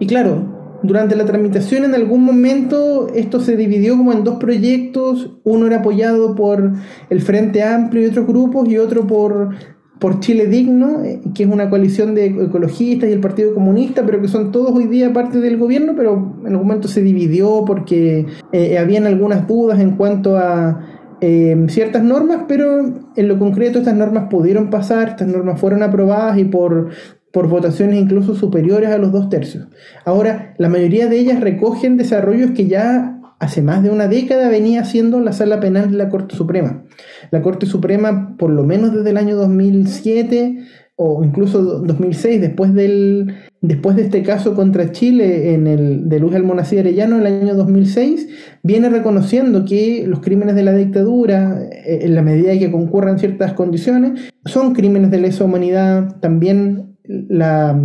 Y 0.00 0.08
claro, 0.08 0.80
durante 0.82 1.14
la 1.14 1.26
tramitación 1.26 1.84
en 1.84 1.94
algún 1.94 2.24
momento 2.24 3.06
esto 3.14 3.38
se 3.38 3.56
dividió 3.56 3.96
como 3.96 4.12
en 4.12 4.24
dos 4.24 4.38
proyectos, 4.38 5.36
uno 5.44 5.68
era 5.68 5.76
apoyado 5.76 6.34
por 6.34 6.72
el 7.08 7.20
Frente 7.20 7.62
Amplio 7.62 8.02
y 8.02 8.06
otros 8.06 8.26
grupos 8.26 8.68
y 8.68 8.78
otro 8.78 9.06
por 9.06 9.54
por 9.98 10.20
Chile 10.20 10.46
Digno, 10.46 11.02
eh, 11.04 11.20
que 11.34 11.44
es 11.44 11.48
una 11.48 11.70
coalición 11.70 12.14
de 12.14 12.26
ecologistas 12.26 13.08
y 13.08 13.12
el 13.12 13.20
Partido 13.20 13.54
Comunista, 13.54 14.04
pero 14.04 14.20
que 14.20 14.28
son 14.28 14.52
todos 14.52 14.72
hoy 14.72 14.86
día 14.86 15.12
parte 15.12 15.40
del 15.40 15.56
gobierno, 15.56 15.94
pero 15.96 16.36
en 16.40 16.52
algún 16.52 16.66
momento 16.66 16.88
se 16.88 17.02
dividió 17.02 17.64
porque 17.66 18.26
eh, 18.52 18.78
habían 18.78 19.06
algunas 19.06 19.46
dudas 19.46 19.80
en 19.80 19.92
cuanto 19.92 20.36
a 20.36 20.84
eh, 21.22 21.56
ciertas 21.68 22.02
normas, 22.02 22.42
pero 22.46 22.92
en 23.16 23.28
lo 23.28 23.38
concreto 23.38 23.78
estas 23.78 23.96
normas 23.96 24.28
pudieron 24.28 24.68
pasar, 24.68 25.08
estas 25.08 25.28
normas 25.28 25.58
fueron 25.58 25.82
aprobadas 25.82 26.36
y 26.36 26.44
por, 26.44 26.90
por 27.32 27.48
votaciones 27.48 27.96
incluso 27.96 28.34
superiores 28.34 28.90
a 28.90 28.98
los 28.98 29.12
dos 29.12 29.30
tercios. 29.30 29.68
Ahora, 30.04 30.54
la 30.58 30.68
mayoría 30.68 31.06
de 31.06 31.18
ellas 31.18 31.40
recogen 31.40 31.96
desarrollos 31.96 32.50
que 32.50 32.66
ya 32.66 33.15
hace 33.38 33.62
más 33.62 33.82
de 33.82 33.90
una 33.90 34.08
década 34.08 34.48
venía 34.48 34.84
siendo 34.84 35.20
la 35.20 35.32
sala 35.32 35.60
penal 35.60 35.90
de 35.90 35.96
la 35.98 36.08
Corte 36.08 36.36
Suprema. 36.36 36.84
La 37.30 37.42
Corte 37.42 37.66
Suprema, 37.66 38.36
por 38.38 38.50
lo 38.50 38.64
menos 38.64 38.92
desde 38.92 39.10
el 39.10 39.16
año 39.16 39.36
2007 39.36 40.64
o 40.98 41.22
incluso 41.22 41.62
2006, 41.62 42.40
después, 42.40 42.72
del, 42.72 43.34
después 43.60 43.96
de 43.96 44.02
este 44.02 44.22
caso 44.22 44.54
contra 44.54 44.92
Chile 44.92 45.52
en 45.52 45.66
el, 45.66 46.08
de 46.08 46.18
Luis 46.18 46.34
Almonacid 46.34 46.78
Arellano 46.78 47.16
en 47.16 47.26
el 47.26 47.42
año 47.42 47.54
2006, 47.54 48.28
viene 48.62 48.88
reconociendo 48.88 49.66
que 49.66 50.04
los 50.06 50.20
crímenes 50.20 50.54
de 50.54 50.62
la 50.62 50.72
dictadura, 50.72 51.60
eh, 51.70 51.98
en 52.02 52.14
la 52.14 52.22
medida 52.22 52.58
que 52.58 52.70
concurran 52.70 53.18
ciertas 53.18 53.52
condiciones, 53.52 54.32
son 54.46 54.72
crímenes 54.72 55.10
de 55.10 55.20
lesa 55.20 55.44
humanidad, 55.44 56.18
también 56.20 56.95
la, 57.08 57.78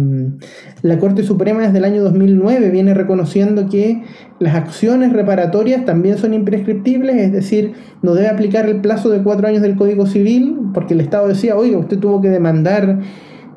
la, 0.81 0.99
Corte 0.99 1.23
Suprema 1.23 1.61
desde 1.61 1.77
el 1.77 1.85
año 1.85 2.03
2009 2.03 2.69
viene 2.69 2.93
reconociendo 2.93 3.69
que 3.69 4.03
las 4.39 4.55
acciones 4.55 5.13
reparatorias 5.13 5.85
también 5.85 6.17
son 6.17 6.33
imprescriptibles, 6.33 7.15
es 7.17 7.31
decir, 7.31 7.73
no 8.01 8.13
debe 8.13 8.29
aplicar 8.29 8.67
el 8.67 8.81
plazo 8.81 9.09
de 9.09 9.21
cuatro 9.21 9.47
años 9.47 9.61
del 9.61 9.75
Código 9.75 10.05
Civil, 10.05 10.57
porque 10.73 10.93
el 10.93 11.01
Estado 11.01 11.27
decía, 11.27 11.55
oiga, 11.55 11.77
usted 11.77 11.99
tuvo 11.99 12.21
que 12.21 12.29
demandar, 12.29 12.99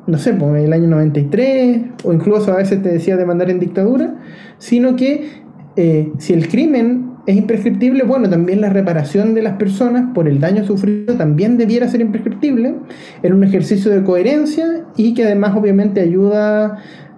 no 0.07 0.17
sé, 0.17 0.33
por 0.33 0.57
el 0.57 0.71
año 0.73 0.87
93, 0.87 1.81
o 2.03 2.13
incluso 2.13 2.51
a 2.51 2.57
veces 2.57 2.81
te 2.81 2.89
decía 2.89 3.17
demandar 3.17 3.49
en 3.49 3.59
dictadura, 3.59 4.15
sino 4.59 4.95
que 4.95 5.43
eh, 5.75 6.11
si 6.19 6.33
el 6.33 6.47
crimen 6.47 7.14
es 7.25 7.35
imprescriptible, 7.35 8.03
bueno, 8.03 8.29
también 8.29 8.61
la 8.61 8.69
reparación 8.69 9.33
de 9.33 9.41
las 9.41 9.53
personas 9.53 10.13
por 10.13 10.27
el 10.27 10.39
daño 10.39 10.63
sufrido 10.63 11.15
también 11.15 11.57
debiera 11.57 11.87
ser 11.87 12.01
imprescriptible, 12.01 12.75
en 13.23 13.33
un 13.33 13.43
ejercicio 13.43 13.91
de 13.91 14.03
coherencia 14.03 14.85
y 14.95 15.13
que 15.13 15.25
además 15.25 15.55
obviamente 15.55 16.01
ayuda 16.01 16.77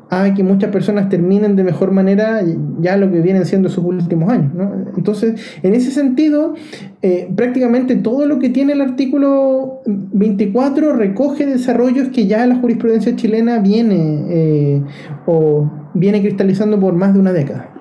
a 0.09 0.33
que 0.33 0.43
muchas 0.43 0.71
personas 0.71 1.09
terminen 1.09 1.55
de 1.55 1.63
mejor 1.63 1.91
manera 1.91 2.41
ya 2.79 2.95
lo 2.95 3.11
que 3.11 3.19
vienen 3.19 3.45
siendo 3.45 3.67
sus 3.67 3.83
últimos 3.83 4.29
años. 4.29 4.53
Entonces, 4.95 5.41
en 5.63 5.73
ese 5.73 5.91
sentido, 5.91 6.53
eh, 7.01 7.29
prácticamente 7.35 7.95
todo 7.95 8.25
lo 8.25 8.39
que 8.39 8.49
tiene 8.49 8.73
el 8.73 8.81
artículo 8.81 9.81
24 9.85 10.93
recoge 10.93 11.45
desarrollos 11.45 12.09
que 12.09 12.25
ya 12.27 12.45
la 12.45 12.55
jurisprudencia 12.55 13.15
chilena 13.15 13.59
viene 13.59 14.23
eh, 14.29 14.81
o 15.25 15.69
viene 15.93 16.21
cristalizando 16.21 16.79
por 16.79 16.93
más 16.93 17.13
de 17.13 17.19
una 17.19 17.33
década. 17.33 17.76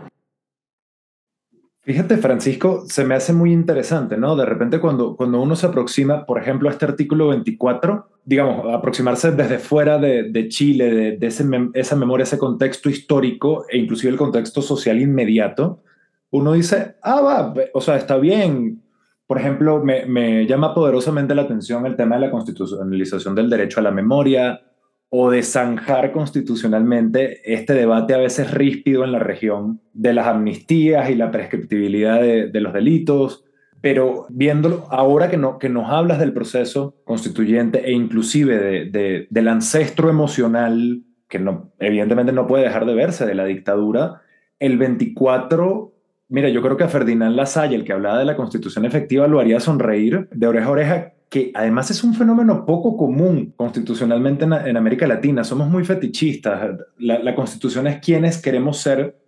Fíjate, 1.87 2.17
Francisco, 2.17 2.83
se 2.89 3.05
me 3.05 3.15
hace 3.15 3.33
muy 3.33 3.53
interesante, 3.53 4.17
¿no? 4.17 4.35
De 4.35 4.45
repente 4.45 4.81
cuando, 4.81 5.15
cuando 5.15 5.41
uno 5.41 5.55
se 5.55 5.67
aproxima, 5.69 6.27
por 6.27 6.43
ejemplo, 6.43 6.69
a 6.69 6.73
este 6.73 6.85
artículo 6.85 7.29
24, 7.29 8.09
digamos, 8.25 8.75
aproximarse 8.75 9.31
desde 9.31 9.61
fuera 9.61 9.97
de, 9.97 10.49
Chile, 10.49 11.17
de, 11.17 11.71
esa 11.75 11.95
memoria, 11.95 12.25
ese 12.25 12.39
contexto 12.39 12.91
histórico 12.91 13.67
e 13.71 13.79
inclusive 13.79 14.11
el 14.11 14.19
contexto 14.19 14.63
social 14.63 15.01
inmediato, 15.01 15.85
uno 16.31 16.55
dice, 16.55 16.97
ah, 17.03 17.21
va, 17.21 17.55
o 17.73 17.81
sea, 17.81 17.97
está 17.97 18.17
bien. 18.17 18.83
Por 19.25 19.39
ejemplo, 19.39 19.81
me, 19.81 20.07
me 20.07 20.45
llama 20.45 20.75
poderosamente 20.75 21.37
la 21.37 21.43
atención 21.43 21.87
el 21.87 21.95
tema 21.95 22.17
de 22.17 22.23
la 22.23 22.33
constitucionalización 22.33 23.37
del 23.37 23.49
derecho 23.49 23.79
a 23.79 23.85
la 23.85 23.93
memoria, 23.93 24.61
o 25.09 25.31
de 25.31 25.43
zanjar 25.43 26.13
constitucionalmente 26.13 27.41
este 27.53 27.75
debate 27.75 28.15
a 28.15 28.19
veces 28.19 28.51
ríspido 28.53 29.05
en 29.05 29.13
la 29.13 29.19
región 29.19 29.81
de 29.93 30.13
las 30.13 30.27
amnistías 30.27 31.09
y 31.11 31.15
la 31.15 31.31
prescriptibilidad 31.31 32.21
de, 32.21 32.61
los 32.61 32.73
delitos. 32.73 33.45
Pero 33.81 34.27
viéndolo, 34.31 34.87
ahora 34.91 35.31
que, 35.31 35.37
no, 35.37 35.59
que 35.59 35.69
nos 35.69 35.91
hablas 35.91 36.19
del 36.19 36.33
proceso 36.33 36.97
constituyente 37.05 37.87
e 37.87 37.93
inclusive 37.93 38.91
de, 38.91 39.27
del 39.31 39.49
ancestro 39.49 40.11
emocional, 40.11 41.03
que 41.29 41.39
no, 41.39 41.73
evidentemente 41.79 42.33
no 42.33 42.47
puede 42.47 42.65
dejar 42.65 42.85
de 42.85 42.95
verse 42.95 43.27
de 43.27 43.35
la 43.35 43.45
dictadura, 43.45 44.23
el 44.59 44.77
24 44.79 45.93
Mira, 46.29 46.49
yo 46.49 46.61
creo 46.61 46.77
que 46.77 46.83
a 46.83 46.89
Ferdinand 46.89 47.37
Lasalle, 47.37 47.77
el 47.77 47.85
que 47.85 47.93
hablaba 47.93 48.19
de 48.19 48.25
la 48.25 48.35
constitución 48.35 48.85
efectiva, 48.85 49.29
lo 49.29 49.39
haría 49.39 49.61
sonreír 49.61 50.29
de 50.33 50.47
oreja 50.49 50.67
a 50.67 50.71
oreja 50.71 51.13
que 51.29 51.51
además 51.55 51.91
es 51.91 52.05
un 52.05 52.15
fenómeno 52.15 52.65
poco 52.65 52.97
común 52.97 53.53
constitucionalmente 53.57 54.45
en, 54.45 54.77
América 54.77 55.07
Latina. 55.07 55.43
Somos 55.43 55.69
muy 55.69 55.85
fetichistas. 55.85 56.79
La, 56.99 57.35
constitución 57.35 57.87
es 57.89 57.99
quienes 57.99 58.41
queremos 58.41 58.79
ser 58.79 59.19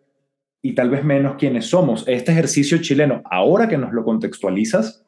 y 0.62 0.74
tal 0.74 0.90
vez 0.90 1.04
menos 1.04 1.36
quienes 1.36 1.66
somos. 1.66 2.04
Este 2.06 2.32
ejercicio 2.32 2.78
chileno, 2.78 3.22
ahora 3.24 3.68
que 3.68 3.78
nos 3.78 3.92
lo 3.92 4.04
contextualizas, 4.04 5.04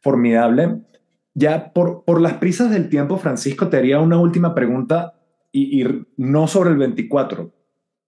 formidable. 0.00 0.80
Ya 1.34 1.72
por, 1.72 2.04
por 2.04 2.20
las 2.20 2.34
prisas 2.34 2.70
del 2.70 2.88
tiempo, 2.88 3.18
Francisco, 3.18 3.68
te 3.68 3.76
haría 3.76 4.00
una 4.00 4.18
última 4.18 4.54
pregunta 4.54 5.14
y, 5.52 5.84
no 6.16 6.46
sobre 6.46 6.70
el 6.70 6.78
24, 6.78 7.52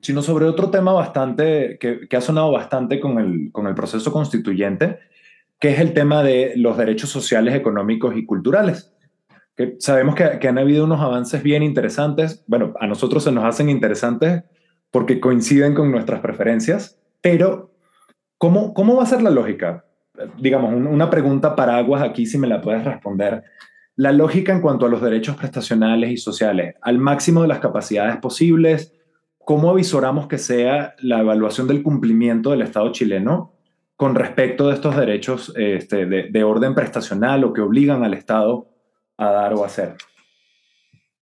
sino 0.00 0.22
sobre 0.22 0.46
otro 0.46 0.70
tema 0.70 0.92
bastante 0.92 1.76
que, 1.78 2.08
que 2.08 2.16
ha 2.16 2.20
sonado 2.20 2.52
bastante 2.52 3.00
con 3.00 3.18
el, 3.18 3.52
con 3.52 3.66
el 3.66 3.74
proceso 3.74 4.12
constituyente 4.12 4.98
que 5.58 5.70
es 5.70 5.80
el 5.80 5.94
tema 5.94 6.22
de 6.22 6.52
los 6.56 6.76
derechos 6.76 7.10
sociales, 7.10 7.54
económicos 7.54 8.16
y 8.16 8.26
culturales. 8.26 8.92
Que 9.56 9.76
sabemos 9.78 10.14
que, 10.14 10.48
han 10.48 10.58
habido 10.58 10.84
unos 10.84 11.00
avances 11.00 11.42
bien 11.42 11.62
interesantes. 11.62 12.44
Bueno, 12.46 12.74
a 12.78 12.86
nosotros 12.86 13.24
se 13.24 13.32
nos 13.32 13.44
hacen 13.44 13.70
interesantes 13.70 14.44
porque 14.90 15.18
coinciden 15.18 15.74
con 15.74 15.90
nuestras 15.90 16.20
preferencias, 16.20 17.00
pero 17.22 17.74
¿cómo, 18.38 18.74
cómo 18.74 18.96
va 18.96 19.02
a 19.02 19.06
ser 19.06 19.22
la 19.22 19.30
lógica? 19.30 19.84
Digamos, 20.38 20.74
una 20.74 21.10
pregunta 21.10 21.56
para 21.56 21.76
aguas 21.76 22.02
aquí, 22.02 22.26
si 22.26 22.38
me 22.38 22.46
la 22.46 22.60
puedes 22.60 22.84
responder. 22.84 23.42
La 23.96 24.12
lógica 24.12 24.52
en 24.52 24.60
cuanto 24.60 24.84
a 24.84 24.88
los 24.90 25.00
derechos 25.00 25.36
prestacionales 25.36 26.10
y 26.10 26.16
sociales, 26.18 26.74
al 26.82 26.98
máximo 26.98 27.42
de 27.42 27.48
las 27.48 27.60
capacidades 27.60 28.18
posibles, 28.18 28.94
¿cómo 29.38 29.70
avisoramos 29.70 30.28
que 30.28 30.38
sea 30.38 30.94
la 30.98 31.20
evaluación 31.20 31.66
del 31.66 31.82
cumplimiento 31.82 32.50
del 32.50 32.62
Estado 32.62 32.92
chileno 32.92 33.55
con 33.96 34.14
respecto 34.14 34.68
de 34.68 34.74
estos 34.74 34.96
derechos 34.96 35.52
este, 35.56 36.06
de, 36.06 36.44
orden 36.44 36.74
prestacional 36.74 37.44
o 37.44 37.52
que 37.52 37.62
obligan 37.62 38.04
al 38.04 38.14
Estado 38.14 38.68
a 39.16 39.30
dar 39.30 39.54
o 39.54 39.64
hacer. 39.64 39.94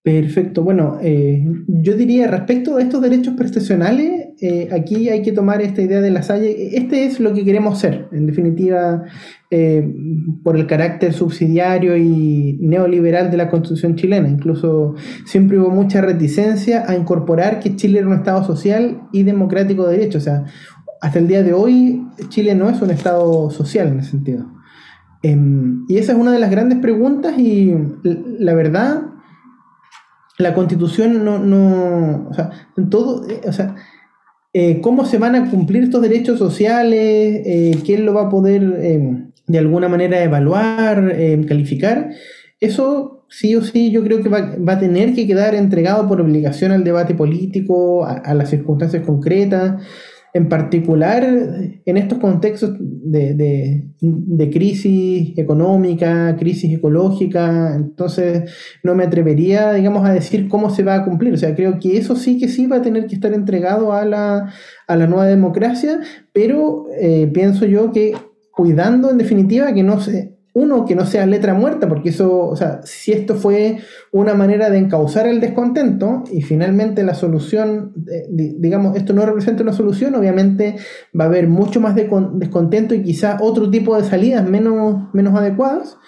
Perfecto. 0.02 0.62
Bueno, 0.62 0.98
eh, 1.00 1.42
yo 1.66 1.96
diría 1.96 2.26
respecto 2.26 2.76
a 2.76 2.82
estos 2.82 3.00
derechos 3.00 3.34
prestacionales, 3.38 4.34
eh, 4.42 4.68
aquí 4.70 5.08
hay 5.08 5.22
que 5.22 5.32
tomar 5.32 5.62
esta 5.62 5.80
idea 5.80 6.02
de 6.02 6.10
la 6.10 6.22
Salle. 6.22 6.76
Este 6.76 7.06
es 7.06 7.20
lo 7.20 7.32
que 7.32 7.42
queremos 7.42 7.78
ser, 7.78 8.08
en 8.12 8.26
definitiva, 8.26 9.04
eh, 9.50 9.88
por 10.42 10.56
el 10.56 10.66
carácter 10.66 11.14
subsidiario 11.14 11.96
y 11.96 12.58
neoliberal 12.60 13.30
de 13.30 13.38
la 13.38 13.48
Constitución 13.48 13.96
chilena. 13.96 14.28
Incluso 14.28 14.94
siempre 15.24 15.58
hubo 15.58 15.70
mucha 15.70 16.02
reticencia 16.02 16.84
a 16.86 16.96
incorporar 16.96 17.60
que 17.60 17.74
Chile 17.74 18.00
era 18.00 18.08
un 18.08 18.14
Estado 18.14 18.44
social 18.44 19.08
y 19.10 19.22
democrático 19.22 19.86
de 19.86 19.96
derecho. 19.96 20.18
O 20.18 20.20
sea, 20.20 20.44
hasta 21.00 21.18
el 21.18 21.28
día 21.28 21.42
de 21.42 21.52
hoy 21.52 22.06
Chile 22.28 22.54
no 22.54 22.70
es 22.70 22.80
un 22.80 22.90
Estado 22.90 23.50
social 23.50 23.88
en 23.88 24.00
ese 24.00 24.10
sentido. 24.10 24.46
Em, 25.22 25.86
y 25.88 25.96
esa 25.96 26.12
es 26.12 26.18
una 26.18 26.32
de 26.32 26.38
las 26.38 26.50
grandes 26.50 26.78
preguntas 26.80 27.38
y 27.38 27.74
la 28.38 28.52
verdad, 28.54 29.04
la 30.38 30.52
constitución 30.52 31.24
no, 31.24 31.38
no 31.38 32.28
o 32.28 32.34
sea, 32.34 32.50
todo, 32.90 33.26
eh, 33.28 33.40
o 33.46 33.52
sea, 33.52 33.74
eh, 34.52 34.80
cómo 34.82 35.06
se 35.06 35.18
van 35.18 35.34
a 35.34 35.50
cumplir 35.50 35.84
estos 35.84 36.02
derechos 36.02 36.38
sociales, 36.38 37.42
eh, 37.46 37.78
quién 37.86 38.04
lo 38.04 38.12
va 38.12 38.24
a 38.24 38.28
poder 38.28 38.62
em, 38.82 39.30
de 39.46 39.58
alguna 39.58 39.88
manera 39.88 40.22
evaluar, 40.22 41.12
em, 41.16 41.44
calificar, 41.44 42.10
eso 42.60 43.24
sí 43.30 43.56
o 43.56 43.62
sí 43.62 43.90
yo 43.90 44.04
creo 44.04 44.22
que 44.22 44.28
va, 44.28 44.72
a 44.72 44.78
tener 44.78 45.14
que 45.14 45.26
quedar 45.26 45.54
entregado 45.54 46.06
por 46.06 46.20
obligación 46.20 46.70
al 46.72 46.84
debate 46.84 47.14
político, 47.14 48.04
a 48.06 48.34
las 48.34 48.50
circunstancias 48.50 49.04
concretas 49.04 49.82
en 50.34 50.48
particular 50.48 51.24
en 51.24 51.96
estos 51.96 52.18
contextos 52.18 52.74
de, 52.80 53.84
crisis 54.52 55.32
económica, 55.38 56.34
crisis 56.36 56.76
ecológica, 56.76 57.76
entonces 57.76 58.50
no 58.82 58.96
me 58.96 59.04
atrevería, 59.04 59.72
digamos, 59.74 60.04
a 60.04 60.12
decir 60.12 60.48
cómo 60.48 60.70
se 60.70 60.82
va 60.82 60.96
a 60.96 61.04
cumplir. 61.04 61.32
O 61.34 61.38
sea, 61.38 61.54
creo 61.54 61.78
que 61.78 61.96
eso 61.96 62.16
sí 62.16 62.36
que 62.36 62.48
sí 62.48 62.66
va 62.66 62.78
a 62.78 62.82
tener 62.82 63.06
que 63.06 63.14
estar 63.14 63.32
entregado 63.32 63.92
a 63.92 64.04
la, 64.04 64.52
nueva 65.06 65.26
democracia, 65.26 66.00
pero 66.32 66.86
eh, 67.00 67.30
pienso 67.32 67.64
yo 67.64 67.92
que 67.92 68.14
cuidando 68.50 69.10
en 69.10 69.18
definitiva 69.18 69.72
que 69.72 69.84
no 69.84 70.00
se 70.00 70.33
uno, 70.54 70.86
que 70.86 70.94
no 70.94 71.04
sea 71.04 71.26
letra 71.26 71.52
muerta, 71.52 71.88
porque 71.88 72.10
eso, 72.10 72.48
o 72.48 72.56
sea, 72.56 72.80
si 72.84 73.12
esto 73.12 73.34
fue 73.34 73.78
una 74.12 74.34
manera 74.34 74.70
de 74.70 74.78
encauzar 74.78 75.26
el 75.26 75.40
descontento 75.40 76.22
y 76.30 76.42
finalmente 76.42 77.02
la 77.02 77.14
solución, 77.14 77.92
eh, 78.08 78.26
digamos, 78.30 78.96
esto 78.96 79.12
no 79.12 79.26
representa 79.26 79.64
una 79.64 79.72
solución, 79.72 80.14
obviamente 80.14 80.76
va 81.18 81.24
a 81.24 81.28
haber 81.28 81.48
mucho 81.48 81.80
más 81.80 81.96
de 81.96 82.08
descontento 82.34 82.94
y 82.94 83.02
quizá 83.02 83.38
otro 83.40 83.68
tipo 83.68 83.96
de 83.96 84.04
salidas 84.04 84.48
menos, 84.48 85.12
menos 85.12 85.34
adecuadas. 85.34 85.98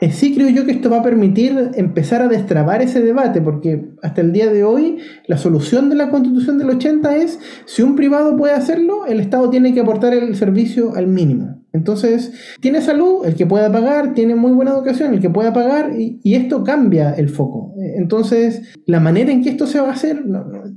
Eh, 0.00 0.10
sí 0.12 0.34
creo 0.34 0.48
yo 0.48 0.64
que 0.64 0.72
esto 0.72 0.88
va 0.88 0.98
a 0.98 1.02
permitir 1.02 1.72
empezar 1.74 2.22
a 2.22 2.28
destrabar 2.28 2.80
ese 2.80 3.02
debate, 3.02 3.42
porque 3.42 3.90
hasta 4.02 4.22
el 4.22 4.32
día 4.32 4.50
de 4.50 4.64
hoy 4.64 4.98
la 5.26 5.36
solución 5.36 5.90
de 5.90 5.96
la 5.96 6.08
constitución 6.08 6.56
del 6.56 6.70
80 6.70 7.16
es, 7.16 7.38
si 7.66 7.82
un 7.82 7.96
privado 7.96 8.36
puede 8.36 8.54
hacerlo, 8.54 9.04
el 9.06 9.20
Estado 9.20 9.50
tiene 9.50 9.74
que 9.74 9.80
aportar 9.80 10.14
el 10.14 10.34
servicio 10.36 10.94
al 10.94 11.06
mínimo. 11.06 11.60
Entonces, 11.72 12.32
tiene 12.60 12.80
salud, 12.80 13.24
el 13.26 13.36
que 13.36 13.46
pueda 13.46 13.70
pagar, 13.70 14.14
tiene 14.14 14.34
muy 14.34 14.52
buena 14.52 14.72
educación, 14.72 15.14
el 15.14 15.20
que 15.20 15.30
pueda 15.30 15.52
pagar, 15.52 15.92
y, 15.96 16.18
esto 16.34 16.64
cambia 16.64 17.12
el 17.12 17.28
foco. 17.28 17.74
Entonces, 17.96 18.62
la 18.86 18.98
manera 18.98 19.30
en 19.30 19.42
que 19.42 19.50
esto 19.50 19.66
se 19.66 19.80
va 19.80 19.88
a 19.88 19.92
hacer, 19.92 20.24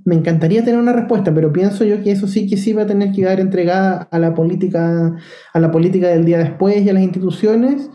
me 0.05 0.15
encantaría 0.15 0.63
tener 0.63 0.79
una 0.79 0.93
respuesta, 0.93 1.33
pero 1.33 1.51
pienso 1.51 1.83
yo 1.83 2.03
que 2.03 2.11
eso 2.11 2.27
sí 2.27 2.47
que 2.47 2.57
sí 2.57 2.73
va 2.73 2.83
a 2.83 2.87
tener 2.87 3.11
que 3.11 3.21
quedar 3.21 3.39
entregada 3.39 4.07
a 4.11 4.19
la 4.19 4.35
política, 4.35 5.15
a 5.53 5.59
la 5.59 5.71
política 5.71 6.09
del 6.09 6.25
día 6.25 6.37
después 6.37 6.83
y 6.83 6.89
a 6.89 6.93
las 6.93 7.03
instituciones. 7.03 7.89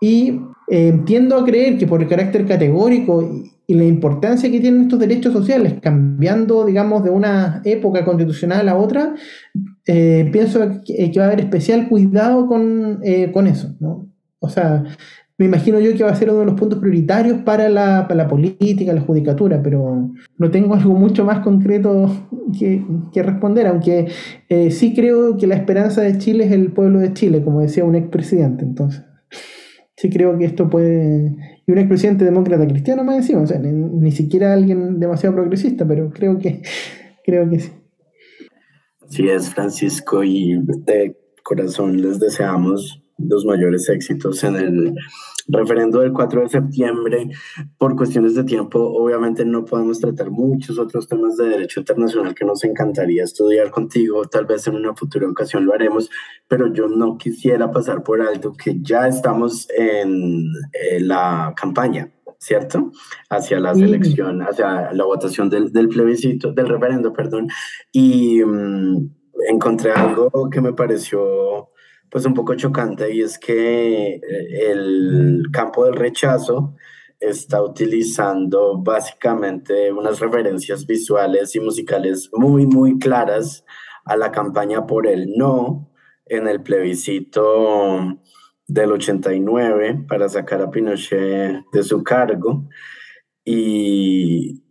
Y 0.00 0.40
eh, 0.70 1.00
tiendo 1.06 1.36
a 1.36 1.44
creer 1.44 1.78
que 1.78 1.86
por 1.86 2.02
el 2.02 2.08
carácter 2.08 2.46
categórico 2.46 3.22
y, 3.22 3.52
la 3.74 3.84
importancia 3.84 4.50
que 4.50 4.60
tienen 4.60 4.84
estos 4.84 4.98
derechos 4.98 5.30
sociales, 5.30 5.74
cambiando, 5.82 6.64
digamos, 6.64 7.04
de 7.04 7.10
una 7.10 7.60
época 7.66 8.02
constitucional 8.02 8.66
a 8.66 8.78
otra, 8.78 9.14
eh, 9.86 10.26
pienso 10.32 10.60
que, 10.86 11.12
va 11.18 11.24
a 11.24 11.26
haber 11.26 11.40
especial 11.40 11.86
cuidado 11.86 12.46
con, 12.46 13.00
eh, 13.02 13.30
con 13.30 13.46
eso, 13.46 13.76
¿no? 13.78 14.08
O 14.38 14.48
sea, 14.48 14.84
me 15.36 15.46
imagino 15.46 15.78
yo 15.80 15.94
que 15.94 16.02
va 16.02 16.10
a 16.10 16.16
ser 16.16 16.30
uno 16.30 16.40
de 16.40 16.46
los 16.46 16.54
puntos 16.54 16.80
prioritarios 16.80 17.42
para 17.42 17.68
la, 17.68 18.08
para 18.08 18.24
la 18.24 18.28
política, 18.28 18.92
la 18.92 19.02
judicatura, 19.02 19.62
pero 19.62 20.10
no 20.36 20.50
tengo 20.50 20.74
algo 20.74 20.94
mucho 20.94 21.24
más 21.24 21.40
concreto 21.40 22.10
que, 22.58 22.84
que 23.12 23.22
responder, 23.22 23.66
aunque 23.66 24.08
eh, 24.48 24.70
sí 24.70 24.94
creo 24.94 25.36
que 25.36 25.46
la 25.46 25.54
esperanza 25.54 26.00
de 26.00 26.18
Chile 26.18 26.46
es 26.46 26.52
el 26.52 26.72
pueblo 26.72 26.98
de 26.98 27.12
Chile, 27.12 27.44
como 27.44 27.60
decía 27.60 27.84
un 27.84 27.94
expresidente, 27.94 28.64
entonces 28.64 29.04
sí 29.98 30.10
creo 30.10 30.38
que 30.38 30.44
esto 30.44 30.70
puede... 30.70 31.60
Y 31.66 31.72
un 31.72 31.78
expresidente 31.78 32.24
demócrata 32.24 32.66
cristiano 32.66 33.04
más 33.04 33.16
encima, 33.16 33.42
o 33.42 33.46
sea, 33.46 33.58
ni, 33.58 33.72
ni 33.72 34.12
siquiera 34.12 34.52
alguien 34.52 35.00
demasiado 35.00 35.34
progresista, 35.34 35.86
pero 35.86 36.10
creo 36.10 36.38
que, 36.38 36.62
creo 37.24 37.50
que 37.50 37.60
sí. 37.60 37.72
Así 39.02 39.28
es, 39.28 39.50
Francisco, 39.50 40.22
y 40.22 40.56
de 40.86 41.16
corazón 41.42 42.00
les 42.00 42.20
deseamos 42.20 43.02
los 43.18 43.44
mayores 43.44 43.88
éxitos 43.88 44.42
en 44.44 44.56
el 44.56 44.94
referendo 45.48 46.00
del 46.00 46.12
4 46.12 46.42
de 46.42 46.48
septiembre. 46.48 47.28
Por 47.78 47.96
cuestiones 47.96 48.34
de 48.34 48.44
tiempo, 48.44 48.78
obviamente 48.80 49.44
no 49.44 49.64
podemos 49.64 49.98
tratar 49.98 50.30
muchos 50.30 50.78
otros 50.78 51.08
temas 51.08 51.36
de 51.36 51.48
derecho 51.48 51.80
internacional 51.80 52.34
que 52.34 52.44
nos 52.44 52.62
encantaría 52.64 53.24
estudiar 53.24 53.70
contigo, 53.70 54.26
tal 54.26 54.44
vez 54.46 54.66
en 54.66 54.76
una 54.76 54.94
futura 54.94 55.28
ocasión 55.28 55.64
lo 55.64 55.74
haremos, 55.74 56.10
pero 56.46 56.72
yo 56.72 56.86
no 56.88 57.16
quisiera 57.16 57.70
pasar 57.70 58.02
por 58.02 58.20
alto 58.20 58.52
que 58.52 58.78
ya 58.80 59.08
estamos 59.08 59.68
en 59.76 60.44
eh, 60.72 61.00
la 61.00 61.54
campaña. 61.56 62.12
¿Cierto? 62.40 62.92
Hacia 63.30 63.58
la 63.58 63.74
selección, 63.74 64.42
hacia 64.42 64.92
la 64.92 65.04
votación 65.04 65.50
del, 65.50 65.72
del 65.72 65.88
plebiscito, 65.88 66.52
del 66.52 66.68
referendo, 66.68 67.12
perdón. 67.12 67.48
Y 67.90 68.40
mm, 68.44 69.10
encontré 69.48 69.90
algo 69.90 70.48
que 70.48 70.60
me 70.60 70.72
pareció 70.72 71.70
pues 72.10 72.24
un 72.24 72.34
poco 72.34 72.54
chocante 72.54 73.12
y 73.12 73.22
es 73.22 73.38
que 73.38 74.14
eh, 74.14 74.20
el 74.70 75.44
campo 75.52 75.84
del 75.84 75.94
rechazo 75.94 76.74
está 77.20 77.62
utilizando 77.62 78.78
básicamente 78.78 79.92
unas 79.92 80.20
referencias 80.20 80.86
visuales 80.86 81.54
y 81.56 81.60
musicales 81.60 82.30
muy, 82.32 82.66
muy 82.66 82.98
claras 82.98 83.64
a 84.04 84.16
la 84.16 84.30
campaña 84.30 84.86
por 84.86 85.06
el 85.06 85.32
no 85.36 85.90
en 86.26 86.48
el 86.48 86.62
plebiscito 86.62 88.18
del 88.66 88.92
89 88.92 90.04
para 90.08 90.28
sacar 90.28 90.60
a 90.60 90.70
Pinochet 90.70 91.64
de 91.72 91.82
su 91.82 92.04
cargo. 92.04 92.68
Y 93.44 94.62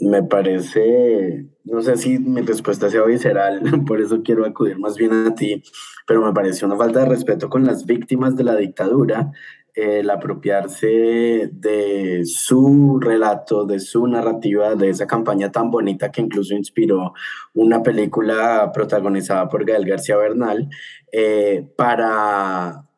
me 0.00 0.22
parece, 0.22 1.48
no 1.66 1.82
sé 1.82 1.96
si 1.96 2.18
mi 2.18 2.40
respuesta 2.40 2.88
sea 2.88 3.02
visceral, 3.02 3.60
por 3.86 4.00
eso 4.00 4.22
quiero 4.22 4.46
acudir 4.46 4.78
más 4.78 4.96
bien 4.96 5.12
a 5.12 5.34
ti, 5.34 5.62
pero 6.06 6.24
me 6.24 6.32
pareció 6.32 6.66
una 6.66 6.76
falta 6.76 7.00
de 7.00 7.06
respeto 7.06 7.50
con 7.50 7.64
las 7.64 7.84
víctimas 7.84 8.36
de 8.36 8.44
la 8.44 8.56
dictadura 8.56 9.32
el 9.76 10.08
apropiarse 10.08 11.50
de 11.52 12.22
su 12.24 12.98
relato, 12.98 13.66
de 13.66 13.78
su 13.78 14.06
narrativa, 14.06 14.74
de 14.74 14.88
esa 14.88 15.06
campaña 15.06 15.52
tan 15.52 15.70
bonita 15.70 16.10
que 16.10 16.22
incluso 16.22 16.54
inspiró 16.54 17.12
una 17.52 17.82
película 17.82 18.72
protagonizada 18.72 19.50
por 19.50 19.66
Gael 19.66 19.84
García 19.84 20.16
Bernal, 20.16 20.70
eh, 21.12 21.70
para 21.76 22.88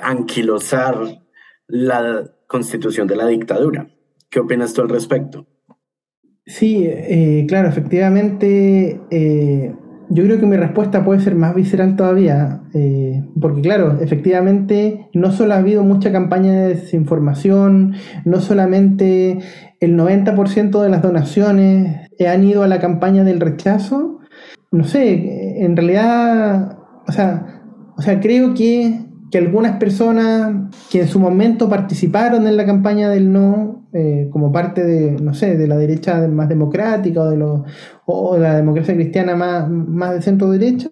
anquilosar 0.00 1.22
la 1.68 2.28
constitución 2.48 3.06
de 3.06 3.16
la 3.16 3.28
dictadura. 3.28 3.86
¿Qué 4.28 4.40
opinas 4.40 4.74
tú 4.74 4.82
al 4.82 4.88
respecto? 4.88 5.46
Sí, 6.46 6.84
eh, 6.86 7.46
claro, 7.48 7.68
efectivamente, 7.68 9.00
eh, 9.10 9.74
yo 10.10 10.24
creo 10.24 10.38
que 10.38 10.44
mi 10.44 10.56
respuesta 10.56 11.02
puede 11.02 11.20
ser 11.20 11.36
más 11.36 11.54
visceral 11.54 11.96
todavía, 11.96 12.60
eh, 12.74 13.24
porque 13.40 13.62
claro, 13.62 13.98
efectivamente, 14.02 15.08
no 15.14 15.32
solo 15.32 15.54
ha 15.54 15.58
habido 15.58 15.82
mucha 15.84 16.12
campaña 16.12 16.52
de 16.52 16.74
desinformación, 16.74 17.94
no 18.26 18.40
solamente 18.42 19.38
el 19.80 19.96
90% 19.96 20.82
de 20.82 20.90
las 20.90 21.00
donaciones 21.00 22.10
han 22.28 22.44
ido 22.44 22.62
a 22.62 22.68
la 22.68 22.78
campaña 22.78 23.24
del 23.24 23.40
rechazo, 23.40 24.20
no 24.70 24.84
sé, 24.84 25.64
en 25.64 25.76
realidad, 25.76 26.78
o 27.06 27.12
sea, 27.12 27.62
o 27.96 28.02
sea 28.02 28.20
creo 28.20 28.52
que, 28.52 29.00
que 29.34 29.38
algunas 29.38 29.78
personas 29.78 30.70
que 30.92 31.00
en 31.00 31.08
su 31.08 31.18
momento 31.18 31.68
participaron 31.68 32.46
en 32.46 32.56
la 32.56 32.64
campaña 32.64 33.10
del 33.10 33.32
no, 33.32 33.88
eh, 33.92 34.28
como 34.30 34.52
parte 34.52 34.84
de, 34.84 35.20
no 35.20 35.34
sé, 35.34 35.56
de 35.56 35.66
la 35.66 35.76
derecha 35.76 36.28
más 36.28 36.48
democrática 36.48 37.22
o 37.22 37.30
de, 37.30 37.36
los, 37.36 37.62
o 38.06 38.38
la 38.38 38.54
democracia 38.54 38.94
cristiana 38.94 39.34
más, 39.34 39.68
más 39.68 40.14
de 40.14 40.22
centro 40.22 40.52
derecha, 40.52 40.88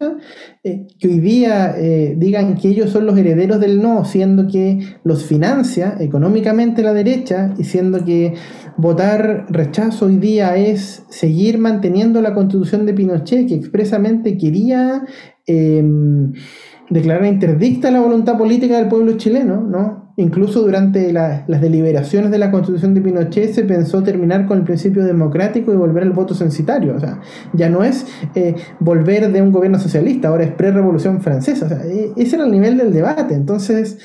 eh, 0.65 0.89
que 0.99 1.07
hoy 1.07 1.21
día 1.21 1.77
eh, 1.79 2.17
digan 2.19 2.57
que 2.57 2.67
ellos 2.67 2.91
son 2.91 3.07
los 3.07 3.17
herederos 3.17 3.61
del 3.61 3.81
no, 3.81 4.05
siendo 4.05 4.49
que 4.49 4.81
los 5.05 5.23
financia 5.23 5.95
económicamente 6.01 6.83
la 6.83 6.95
derecha 6.95 7.55
y 7.59 7.63
siendo 7.63 8.05
que 8.05 8.35
votar 8.77 9.47
rechazo 9.51 10.07
hoy 10.07 10.17
día 10.17 10.57
es 10.57 11.05
seguir 11.11 11.59
manteniendo 11.59 12.21
la 12.21 12.35
constitución 12.35 12.87
de 12.87 12.95
Pinochet, 12.95 13.47
que 13.47 13.55
expresamente 13.55 14.37
quería 14.37 15.05
em, 15.47 16.33
declarar 16.91 17.27
interdicta 17.27 17.91
la 17.91 18.01
voluntad 18.01 18.37
política 18.37 18.77
del 18.77 18.89
pueblo 18.89 19.17
chileno, 19.17 19.61
¿no? 19.61 20.03
Incluso 20.17 20.61
durante 20.61 21.11
las 21.11 21.47
deliberaciones 21.49 22.31
de 22.31 22.37
la 22.37 22.51
constitución 22.51 22.93
de 22.93 23.01
Pinochet 23.01 23.55
se 23.55 23.65
pensó 23.65 24.03
terminar 24.03 24.45
con 24.45 24.59
el 24.59 24.65
principio 24.65 25.05
democrático 25.05 25.73
y 25.73 25.77
volver 25.77 26.03
al 26.03 26.13
voto 26.13 26.35
censitario. 26.35 26.95
O 26.95 27.01
sea, 27.01 27.21
ya 27.55 27.71
no 27.71 27.83
es 27.83 28.07
eh, 28.35 28.55
volver 28.79 29.33
de 29.33 29.41
un 29.41 29.53
gobierno 29.53 29.79
socialista, 29.79 30.29
ahora 30.29 30.45
es 30.45 30.51
pre-revolución 30.53 31.23
francesa. 31.23 31.65
O 31.65 31.69
sea, 31.71 31.83
e, 31.87 32.13
ese 32.17 32.37
era 32.37 32.45
el 32.45 32.51
nivel 32.51 32.77
del 32.77 32.93
debate. 32.93 33.35
Entonces, 33.35 33.99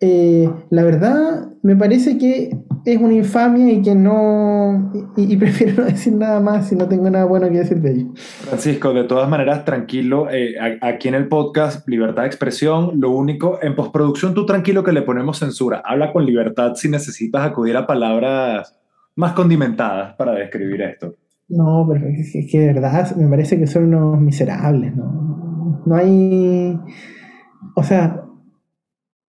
eh, 0.00 0.50
la 0.70 0.82
verdad, 0.82 1.50
me 1.62 1.76
parece 1.76 2.16
que 2.16 2.56
es 2.86 2.98
una 2.98 3.12
infamia 3.12 3.70
y 3.70 3.82
que 3.82 3.94
no. 3.94 4.92
Y, 5.16 5.36
prefiero 5.38 5.82
no 5.82 5.84
decir 5.84 6.14
nada 6.14 6.40
más 6.40 6.68
si 6.68 6.76
no 6.76 6.88
tengo 6.88 7.10
nada 7.10 7.26
bueno 7.26 7.48
que 7.50 7.58
decir 7.58 7.80
de 7.80 7.92
ello. 7.92 8.06
Francisco, 8.14 8.94
de 8.94 9.04
todas 9.04 9.28
maneras, 9.28 9.64
tranquilo. 9.66 10.28
Eh, 10.30 10.54
aquí 10.80 11.08
en 11.08 11.14
el 11.14 11.28
podcast, 11.28 11.86
libertad 11.86 12.22
de 12.22 12.28
expresión, 12.28 12.92
lo 12.98 13.10
único, 13.10 13.58
en 13.60 13.74
postproducción, 13.74 14.32
tú 14.32 14.46
tranquilo 14.46 14.82
que 14.82 14.92
le 14.92 15.02
ponemos 15.02 15.38
censura. 15.38 15.82
Habla 15.84 16.12
con 16.12 16.24
libertad 16.24 16.74
si 16.74 16.88
necesitas 16.88 17.46
acudir 17.46 17.76
a 17.76 17.86
palabras 17.86 18.74
más 19.16 19.32
condimentadas 19.34 20.14
para 20.14 20.32
describir 20.32 20.80
esto. 20.80 21.14
No, 21.50 21.86
pero 21.90 22.06
es 22.06 22.32
que, 22.50 22.58
de 22.58 22.72
verdad 22.72 23.14
me 23.16 23.28
parece 23.28 23.58
que 23.58 23.66
son 23.66 23.92
unos 23.92 24.20
miserables, 24.20 24.96
¿no? 24.96 25.82
No 25.84 25.94
hay. 25.94 26.78
O 27.74 27.82
sea, 27.82 28.22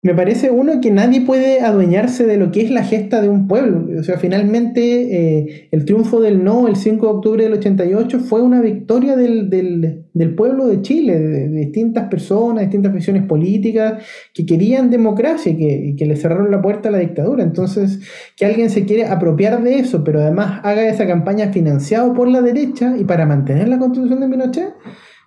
me 0.02 0.16
parece 0.16 0.50
uno 0.50 0.80
que 0.80 0.91
nadie 0.91 1.20
puede 1.20 1.60
adueñarse 1.60 2.26
de 2.26 2.38
lo 2.38 2.52
que 2.52 2.62
es 2.62 2.72
la 2.72 2.84
gesta 2.84 3.22
de 3.22 3.28
un 3.28 3.50
pueblo. 3.50 4.00
O 4.00 4.04
sea, 4.04 4.18
finalmente 4.18 5.41
eh, 5.41 5.68
el 5.72 5.84
triunfo 5.84 6.22
del 6.22 6.41
no 6.41 6.70
el 6.70 6.78
5 6.78 7.06
de 7.06 7.12
octubre 7.12 7.43
del 7.43 7.54
88 7.54 8.20
fue 8.22 8.41
una 8.41 8.62
victoria 8.62 9.18
del, 9.18 10.06
pueblo 10.38 10.68
de 10.68 10.82
Chile, 10.82 11.20
de, 11.20 11.50
distintas 11.50 12.08
personas, 12.08 12.62
distintas 12.62 12.93
visiones 12.93 13.24
políticas 13.24 14.02
que 14.34 14.45
querían 14.45 14.89
democracia 14.89 15.52
y 15.52 15.58
que, 15.58 15.95
que, 15.97 16.06
le 16.06 16.16
cerraron 16.16 16.50
la 16.50 16.62
puerta 16.62 16.88
a 16.88 16.93
la 16.93 17.00
dictadura. 17.00 17.43
Entonces, 17.43 18.00
que 18.38 18.45
alguien 18.45 18.70
se 18.70 18.86
quiere 18.86 19.06
apropiar 19.06 19.62
de 19.62 19.80
eso, 19.80 20.06
pero 20.06 20.22
además 20.22 20.62
haga 20.64 20.88
esa 20.88 21.08
campaña 21.08 21.52
financiado 21.52 22.14
por 22.14 22.30
la 22.30 22.41
derecha 22.41 22.95
y 22.97 23.04
para 23.04 23.26
mantener 23.26 23.68
la 23.68 23.78
constitución 23.78 24.22
de 24.22 24.30
Pinochet, 24.30 24.74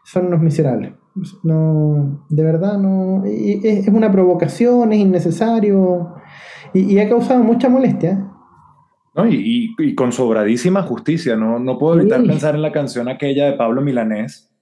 son 0.02 0.28
unos 0.28 0.40
miserables. 0.40 1.01
No, 1.42 2.24
de 2.28 2.42
verdad, 2.42 2.78
no. 2.78 3.22
Es, 3.24 3.86
una 3.88 4.10
provocación, 4.10 4.92
es 4.92 4.98
innecesario 4.98 6.14
y, 6.72 6.98
ha 6.98 7.08
causado 7.08 7.42
mucha 7.42 7.68
molestia. 7.68 8.30
y, 9.28 9.94
con 9.94 10.12
sobradísima 10.12 10.82
justicia, 10.82 11.36
no, 11.36 11.58
no 11.58 11.78
puedo 11.78 12.00
evitar 12.00 12.22
pensar 12.22 12.54
en 12.54 12.62
la 12.62 12.72
canción 12.72 13.08
aquella 13.08 13.46
de 13.46 13.52
Pablo 13.56 13.82
Milanés, 13.82 14.54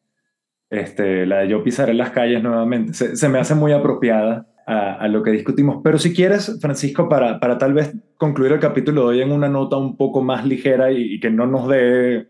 este, 0.70 1.26
la 1.26 1.38
de 1.38 1.48
Yo 1.48 1.62
pisaré 1.62 1.94
las 1.94 2.10
calles 2.10 2.42
nuevamente. 2.42 2.94
Se, 2.94 3.28
me 3.28 3.38
hace 3.38 3.54
muy 3.54 3.72
apropiada 3.72 4.48
a, 4.66 5.08
lo 5.08 5.22
que 5.22 5.30
discutimos. 5.32 5.80
Pero 5.82 5.98
si 5.98 6.14
quieres, 6.14 6.58
Francisco, 6.60 7.08
para, 7.08 7.40
para 7.40 7.58
tal 7.58 7.74
vez 7.74 7.94
concluir 8.16 8.52
el 8.52 8.60
capítulo 8.60 9.02
de 9.02 9.06
hoy 9.08 9.22
en 9.22 9.32
una 9.32 9.48
nota 9.48 9.76
un 9.76 9.96
poco 9.96 10.22
más 10.22 10.44
ligera 10.44 10.92
y, 10.92 11.14
y 11.14 11.20
que 11.20 11.30
no 11.30 11.46
nos 11.46 11.68
dé 11.68 12.28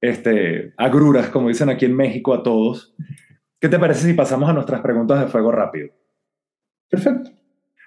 este, 0.00 0.72
agruras, 0.76 1.28
como 1.28 1.48
dicen 1.48 1.68
aquí 1.68 1.84
en 1.84 1.96
México 1.96 2.34
a 2.34 2.42
todos. 2.42 2.94
¿Qué 3.60 3.68
te 3.68 3.78
parece 3.78 4.06
si 4.06 4.14
pasamos 4.14 4.48
a 4.50 4.52
nuestras 4.52 4.80
preguntas 4.80 5.20
de 5.20 5.28
fuego 5.28 5.50
rápido? 5.50 5.88
Perfecto. 6.88 7.30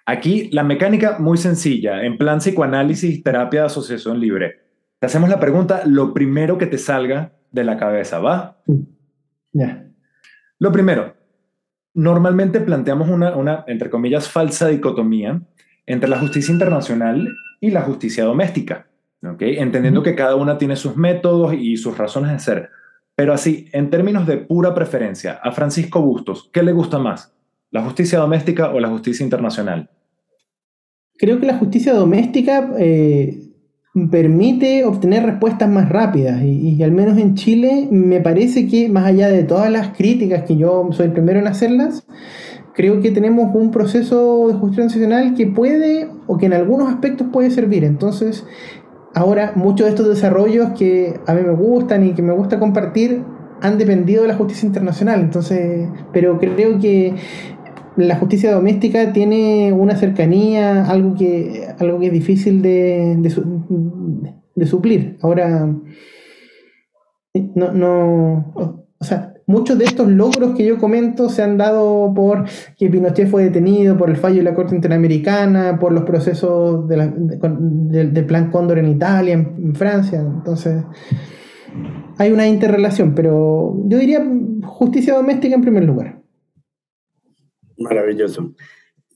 Aquí 0.06 0.50
la 0.52 0.64
mecánica 0.64 1.20
muy 1.20 1.38
sencilla, 1.38 2.04
en 2.04 2.18
plan 2.18 2.40
psicoanálisis, 2.40 3.24
terapia 3.24 3.62
de 3.62 3.66
asociación 3.68 4.20
libre. 4.20 4.62
Te 5.00 5.06
hacemos 5.06 5.30
la 5.30 5.40
pregunta, 5.40 5.84
lo 5.86 6.14
primero 6.14 6.58
que 6.58 6.66
te 6.66 6.80
salga 6.80 7.34
de 7.52 7.64
la 7.64 7.78
cabeza, 7.78 8.20
¿va? 8.20 8.58
Ya. 9.52 9.86
Lo 10.58 10.72
primero, 10.72 11.16
normalmente 11.94 12.60
planteamos 12.60 13.10
una, 13.10 13.36
una, 13.36 13.64
entre 13.68 13.90
comillas, 13.90 14.28
falsa 14.28 14.68
dicotomía 14.68 15.42
entre 15.86 16.10
la 16.10 16.20
justicia 16.20 16.52
internacional 16.52 17.30
y 17.62 17.72
la 17.72 17.82
justicia 17.82 18.24
doméstica, 18.24 18.88
¿ok? 19.24 19.42
Entendiendo 19.42 20.02
que 20.02 20.16
cada 20.16 20.36
una 20.36 20.58
tiene 20.58 20.76
sus 20.76 20.98
métodos 20.98 21.54
y 21.54 21.78
sus 21.78 21.98
razones 21.98 22.32
de 22.32 22.40
ser. 22.40 22.70
Pero 23.20 23.34
así, 23.34 23.68
en 23.74 23.90
términos 23.90 24.26
de 24.26 24.38
pura 24.38 24.74
preferencia, 24.74 25.42
a 25.44 25.52
Francisco 25.52 26.02
Bustos, 26.02 26.50
¿qué 26.54 26.64
le 26.64 26.72
gusta 26.72 27.00
más? 27.00 27.34
¿La 27.70 27.84
justicia 27.84 28.18
doméstica 28.18 28.70
o 28.70 28.80
la 28.80 28.88
justicia 28.88 29.26
internacional? 29.26 29.90
Creo 31.18 31.38
que 31.38 31.46
la 31.46 31.58
justicia 31.58 31.94
doméstica 31.94 32.72
eh, 32.80 33.42
permite 34.10 34.86
obtener 34.86 35.26
respuestas 35.26 35.70
más 35.70 35.90
rápidas 35.90 36.42
y, 36.44 36.82
al 36.82 36.94
menos 36.94 37.18
en 37.18 37.36
Chile 37.36 37.90
me 37.92 38.22
parece 38.22 38.70
que 38.70 38.88
más 38.88 39.08
allá 39.08 39.28
de 39.28 39.44
todas 39.44 39.70
las 39.70 39.90
críticas 39.98 40.44
que 40.44 40.56
yo 40.56 40.88
soy 40.92 41.08
el 41.08 41.12
primero 41.12 41.40
en 41.40 41.48
hacerlas, 41.48 42.08
creo 42.74 43.02
que 43.02 43.12
tenemos 43.12 43.54
un 43.54 43.70
proceso 43.72 44.48
de 44.48 44.54
justicia 44.54 44.86
nacional 44.86 45.34
que 45.36 45.46
puede 45.46 46.08
o 46.26 46.38
que 46.38 46.46
en 46.46 46.54
algunos 46.54 46.88
aspectos 46.88 47.28
puede 47.34 47.52
servir. 47.52 47.84
Entonces, 47.84 48.46
ahora 49.14 49.54
muchos 49.56 49.86
de 49.86 49.92
estos 49.92 50.08
desarrollos 50.08 50.70
que 50.78 51.20
a 51.28 51.34
mí 51.34 51.42
me 51.42 51.54
gustan 51.54 52.06
y 52.06 52.14
que 52.14 52.22
me 52.22 52.34
gusta 52.34 52.60
compartir 52.60 53.24
han 53.62 53.78
dependido 53.78 54.22
de 54.22 54.30
la 54.30 54.36
justicia 54.36 54.66
internacional. 54.66 55.20
Entonces, 55.22 55.90
pero 56.14 56.40
creo 56.40 56.80
que 56.80 57.16
la 57.98 58.16
justicia 58.16 58.52
doméstica 58.52 59.12
tiene 59.12 59.74
una 59.74 59.96
cercanía, 59.96 60.86
algo 60.90 61.16
que, 61.16 61.68
algo 61.80 62.00
que 62.00 62.08
es 62.08 62.14
difícil 62.14 62.62
de, 62.62 63.16
de, 64.56 64.66
suplir. 64.66 65.18
Ahora, 65.22 65.68
no, 67.56 67.72
no, 67.74 68.54
o 69.00 69.04
sea, 69.04 69.34
muchos 69.50 69.80
de 69.80 69.86
estos 69.86 70.08
logros 70.08 70.56
que 70.56 70.64
yo 70.64 70.78
comento 70.78 71.28
se 71.28 71.42
han 71.42 71.58
dado 71.58 72.14
por 72.14 72.46
que 72.78 72.88
Pinochet 72.88 73.28
fue 73.28 73.46
detenido, 73.46 73.98
por 73.98 74.12
el 74.12 74.16
fallo 74.16 74.38
de 74.38 74.44
la 74.44 74.54
Corte 74.54 74.76
Interamericana, 74.76 75.80
por 75.80 75.92
los 75.92 76.04
procesos 76.04 76.88
del 76.88 78.26
Plan 78.28 78.52
Cóndor 78.52 78.78
en 78.78 78.90
Italia, 78.90 79.34
en 79.34 79.74
Francia. 79.74 80.20
Entonces, 80.20 80.84
hay 82.20 82.32
una 82.32 82.48
interrelación, 82.48 83.16
pero 83.16 83.76
yo 83.86 83.98
diría 83.98 84.24
justicia 84.64 85.16
doméstica 85.16 85.56
en 85.56 85.62
primer 85.62 85.84
lugar. 85.84 86.22
Maravilloso. 87.80 88.54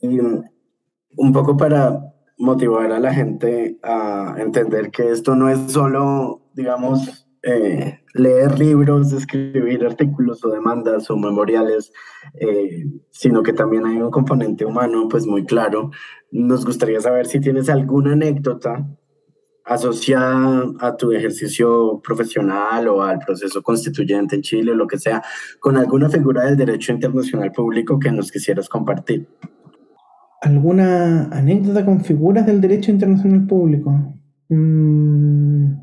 Y 0.02 0.18
un 0.20 1.32
poco 1.32 1.56
para 1.56 2.12
motivar 2.40 2.92
a 2.92 3.00
la 3.00 3.14
gente 3.14 3.78
a 3.84 4.36
entender 4.40 4.90
que 4.90 5.12
esto 5.12 5.36
no 5.36 5.50
es 5.50 5.60
solo, 5.72 6.42
digamos, 6.56 7.28
eh, 7.44 8.00
leer 8.14 8.60
libros, 8.60 9.12
escribir 9.12 9.86
artículos 9.86 10.44
o 10.46 10.50
demandas 10.50 11.10
o 11.10 11.18
memoriales, 11.18 11.92
eh, 12.40 12.86
sino 13.10 13.42
que 13.44 13.54
también 13.54 13.86
hay 13.86 13.98
un 13.98 14.12
componente 14.12 14.66
humano 14.66 15.08
pues 15.10 15.26
muy 15.26 15.46
claro. 15.46 15.92
Nos 16.32 16.66
gustaría 16.66 17.02
saber 17.02 17.26
si 17.26 17.40
tienes 17.40 17.70
alguna 17.70 18.14
anécdota 18.14 18.86
asociada 19.66 20.66
a 20.80 20.96
tu 20.96 21.12
ejercicio 21.12 22.02
profesional 22.04 22.88
o 22.88 23.02
al 23.02 23.20
proceso 23.20 23.62
constituyente 23.62 24.36
en 24.36 24.42
Chile 24.42 24.72
o 24.72 24.76
lo 24.76 24.88
que 24.88 24.98
sea, 24.98 25.24
con 25.60 25.78
alguna 25.78 26.10
figura 26.10 26.44
del 26.46 26.58
derecho 26.58 26.92
internacional 26.92 27.52
público 27.52 28.00
que 28.00 28.12
nos 28.12 28.32
quisieras 28.32 28.68
compartir. 28.68 29.28
¿Alguna 30.42 31.30
anécdota 31.32 31.86
con 31.86 32.02
figuras 32.02 32.46
del 32.46 32.60
derecho 32.60 32.92
internacional 32.92 33.48
público? 33.48 34.14
Mm, 34.50 35.76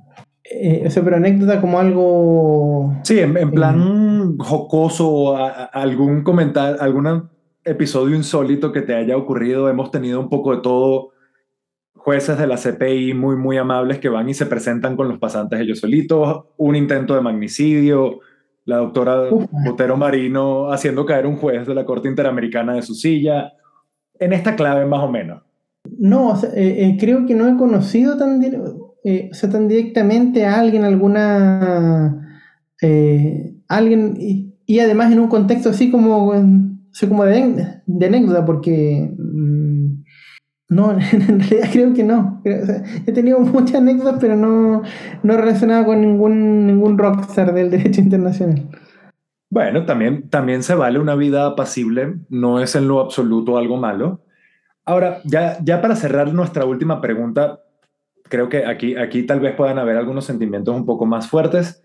eh, 0.51 0.83
o 0.87 0.91
sea, 0.91 1.05
pero 1.05 1.17
anécdota 1.17 1.61
como 1.61 1.79
algo... 1.79 2.93
Sí, 3.05 3.21
en, 3.21 3.51
plan 3.53 4.37
jocoso, 4.39 5.37
algún 5.37 6.25
comentario, 6.25 6.81
algún 6.83 7.29
episodio 7.65 8.17
insólito 8.17 8.73
que 8.73 8.83
te 8.83 8.95
haya 8.95 9.17
ocurrido. 9.17 9.69
Hemos 9.69 9.93
tenido 9.93 10.19
un 10.19 10.29
poco 10.29 10.57
de 10.57 10.63
todo. 10.63 11.11
Jueces 11.95 12.37
de 12.37 12.47
la 12.49 12.57
CPI 12.57 13.15
muy, 13.15 13.37
muy 13.37 13.59
amables 13.59 14.01
que 14.01 14.09
van 14.09 14.29
y 14.29 14.35
se 14.35 14.47
presentan 14.47 14.97
con 14.97 15.09
los 15.09 15.19
pasantes 15.19 15.61
ellos 15.61 15.79
solitos, 15.79 16.47
un 16.57 16.75
intento 16.75 17.15
de 17.15 17.21
magnicidio, 17.21 18.21
la 18.65 18.79
doctora 18.79 19.29
Botero 19.65 19.99
Marino 19.99 20.73
haciendo 20.73 21.05
caer 21.05 21.27
un 21.27 21.37
juez 21.37 21.67
de 21.67 21.75
la 21.75 21.85
Corte 21.85 22.09
Interamericana 22.09 22.75
de 22.75 22.83
su 22.83 22.95
silla, 22.95 23.53
en 24.19 24.33
esta 24.33 24.57
clave 24.57 24.87
más 24.87 25.03
o 25.03 25.09
menos. 25.11 25.43
No, 25.99 26.35
eh, 26.43 26.85
eh, 26.85 26.97
creo 26.99 27.27
que 27.27 27.35
no 27.35 27.49
he 27.49 27.57
conocido 27.57 28.17
tan, 28.17 28.41
eh, 29.05 29.31
tan 29.51 29.69
directamente 29.69 30.45
a 30.45 30.61
alguien, 30.61 30.85
alguna... 30.85 32.27
alguien, 33.69 34.17
y, 34.19 34.79
además 34.79 35.13
en 35.13 35.21
un 35.21 35.29
contexto 35.29 35.71
así 35.71 35.91
como, 35.91 36.33
como 37.09 37.25
de, 37.25 37.83
de 37.87 38.07
anécdota, 38.07 38.45
porque 38.45 39.11
no, 40.71 40.93
en 41.13 41.41
realidad 41.41 41.69
creo 41.73 41.93
que 41.93 42.05
no. 42.05 42.41
he 42.45 43.13
tenido 43.13 43.41
muchas 43.41 43.77
anécdotas, 43.77 44.19
pero 44.21 44.37
no, 44.37 44.83
no 45.23 45.37
relacionadas 45.37 45.85
con 45.85 46.01
ningún, 46.01 46.67
ningún 46.67 46.97
rockstar 46.97 47.53
del 47.53 47.71
derecho 47.71 48.01
internacional. 48.01 48.69
Bueno, 49.51 49.85
también, 49.85 50.31
también 50.31 50.63
se 50.63 50.77
vale 50.77 51.01
una 51.01 51.17
vida 51.17 51.45
apacible, 51.45 52.15
no 52.29 52.61
es 52.61 52.77
en 52.77 52.87
lo 52.87 53.01
absoluto 53.01 53.59
algo 53.59 53.77
malo. 53.77 54.23
Ahora, 54.85 55.19
ya, 55.25 55.59
ya 55.63 55.83
para 55.83 55.97
cerrar 55.97 56.33
nuestra 56.33 56.65
última 56.65 57.01
pregunta, 57.01 57.59
creo 58.31 58.49
que 58.49 58.65
aquí, 58.65 58.97
aquí 58.97 59.25
tal 59.25 59.41
vez 59.41 59.55
puedan 59.55 59.79
haber 59.79 59.99
algunos 59.99 60.25
sentimientos 60.25 60.75
un 60.75 60.87
poco 60.87 61.05
más 61.05 61.29
fuertes. 61.29 61.83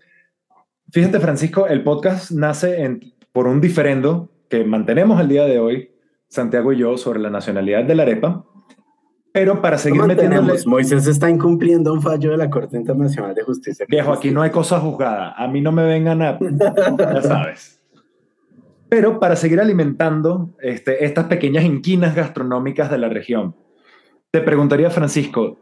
Fíjate, 0.90 1.20
Francisco, 1.20 1.66
el 1.66 1.82
podcast 1.82 2.30
nace 2.30 2.82
en, 2.82 3.12
por 3.32 3.46
un 3.46 3.60
diferendo 3.60 4.32
que 4.48 4.64
mantenemos 4.64 5.20
el 5.20 5.28
día 5.28 5.44
de 5.44 5.58
hoy, 5.58 5.90
Santiago 6.28 6.72
y 6.72 6.78
yo, 6.78 6.96
sobre 6.96 7.20
la 7.20 7.28
nacionalidad 7.28 7.84
de 7.84 7.94
la 7.94 8.04
arepa 8.04 8.46
pero 9.36 9.60
para 9.60 9.76
seguir 9.76 10.02
metiéndole... 10.04 10.54
Moisés 10.64 11.06
está 11.06 11.28
incumpliendo 11.28 11.92
un 11.92 12.00
fallo 12.00 12.30
de 12.30 12.38
la 12.38 12.48
Corte 12.48 12.78
Internacional 12.78 13.34
de 13.34 13.42
Justicia. 13.42 13.84
Viejo, 13.86 14.10
aquí 14.10 14.30
no 14.30 14.40
hay 14.40 14.48
cosa 14.48 14.80
juzgada. 14.80 15.34
A 15.36 15.46
mí 15.46 15.60
no 15.60 15.72
me 15.72 15.84
vengan 15.84 16.22
a... 16.22 16.38
ya 16.98 17.20
sabes. 17.20 17.78
Pero 18.88 19.20
para 19.20 19.36
seguir 19.36 19.60
alimentando 19.60 20.54
este, 20.58 21.04
estas 21.04 21.26
pequeñas 21.26 21.64
inquinas 21.64 22.14
gastronómicas 22.14 22.90
de 22.90 22.96
la 22.96 23.10
región, 23.10 23.54
te 24.30 24.40
preguntaría, 24.40 24.88
Francisco, 24.88 25.58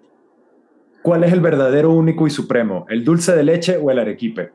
¿cuál 1.05 1.23
es 1.23 1.33
el 1.33 1.41
verdadero 1.41 1.93
único 1.93 2.27
y 2.27 2.31
supremo? 2.31 2.85
¿El 2.89 3.05
dulce 3.05 3.37
de 3.37 3.45
leche 3.45 3.77
o 3.77 3.93
el 3.93 4.01
arequipe? 4.01 4.51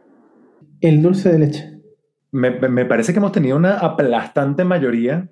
El 0.82 1.02
dulce 1.02 1.32
de 1.32 1.40
leche. 1.40 1.80
Me, 2.32 2.52
me 2.52 2.84
parece 2.84 3.14
que 3.14 3.20
hemos 3.20 3.32
tenido 3.32 3.56
una 3.56 3.78
aplastante 3.78 4.66
mayoría 4.66 5.30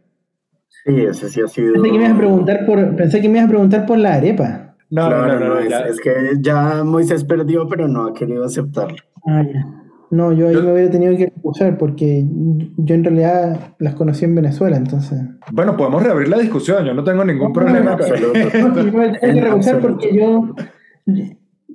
Sí, 0.86 1.02
ese 1.02 1.30
sí 1.30 1.42
ha 1.42 1.48
sido. 1.48 1.74
Pensé 1.74 1.90
que 1.92 1.98
me 1.98 2.06
ibas 2.06 2.12
a 2.12 2.18
preguntar 2.18 2.66
por, 2.66 2.96
pensé 2.96 3.22
que 3.22 3.30
me 3.30 3.38
ibas 3.38 3.48
a 3.48 3.50
preguntar 3.50 3.86
por 3.86 3.98
la 3.98 4.16
arepa. 4.16 4.76
No, 4.90 5.10
no, 5.10 5.28
no, 5.28 5.40
no, 5.40 5.60
es, 5.60 6.00
que 6.00 6.14
ya 6.40 6.84
Moisés 6.86 7.26
perdió, 7.26 7.68
pero 7.68 7.90
no 7.90 8.08
ha 8.08 8.14
querido 8.14 8.46
aceptarlo. 8.46 8.98
Ah, 9.28 9.44
no, 10.12 10.32
yo 10.32 10.48
ahí 10.48 10.56
me 10.56 10.72
hubiera 10.72 10.90
tenido 10.90 11.18
que 11.18 11.26
excusar 11.26 11.78
porque 11.78 12.26
yo 12.78 12.96
en 12.96 13.04
realidad 13.04 13.76
las 13.80 13.96
conocí 13.96 14.24
en 14.24 14.36
Venezuela, 14.36 14.78
entonces. 14.78 15.20
Bueno, 15.52 15.76
podemos 15.76 16.02
reabrir 16.02 16.30
la 16.30 16.38
discusión, 16.38 16.86
yo 16.86 16.94
no 16.94 17.04
tengo 17.04 17.26
ningún 17.26 17.52
problema. 17.52 17.98
con 17.98 18.06
eso. 18.06 18.32
hay 19.22 19.34
que 19.34 19.42
rehusar 19.42 19.80
porque 19.80 20.16
yo. 20.16 20.56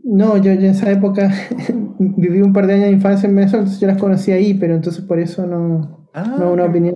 No, 0.04 0.36
yo, 0.36 0.50
en 0.50 0.64
esa 0.64 0.90
época 0.90 1.30
viví 1.98 2.40
un 2.40 2.52
par 2.52 2.66
de 2.66 2.74
años 2.74 2.86
de 2.86 2.92
infancia 2.92 3.28
en 3.28 3.36
Venezuela, 3.36 3.62
entonces 3.62 3.80
yo 3.80 3.86
las 3.86 3.98
conocí 3.98 4.32
ahí, 4.32 4.54
pero 4.54 4.74
entonces 4.74 5.04
por 5.04 5.18
eso 5.18 5.46
no, 5.46 6.08
ah, 6.12 6.36
no 6.38 6.52
una 6.52 6.64
opinión. 6.64 6.94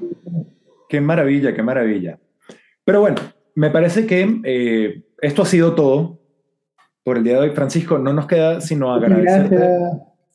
Qué 0.88 1.00
maravilla, 1.00 1.54
qué 1.54 1.62
maravilla. 1.62 2.18
Pero 2.84 3.00
bueno, 3.00 3.16
me 3.54 3.70
parece 3.70 4.06
que 4.06 4.40
eh, 4.44 5.04
esto 5.20 5.42
ha 5.42 5.46
sido 5.46 5.74
todo 5.74 6.20
por 7.02 7.16
el 7.16 7.24
día 7.24 7.34
de 7.34 7.40
hoy. 7.40 7.50
Francisco, 7.50 7.98
no 7.98 8.12
nos 8.12 8.26
queda 8.26 8.60
sino 8.60 8.92
agradecerte. 8.92 9.58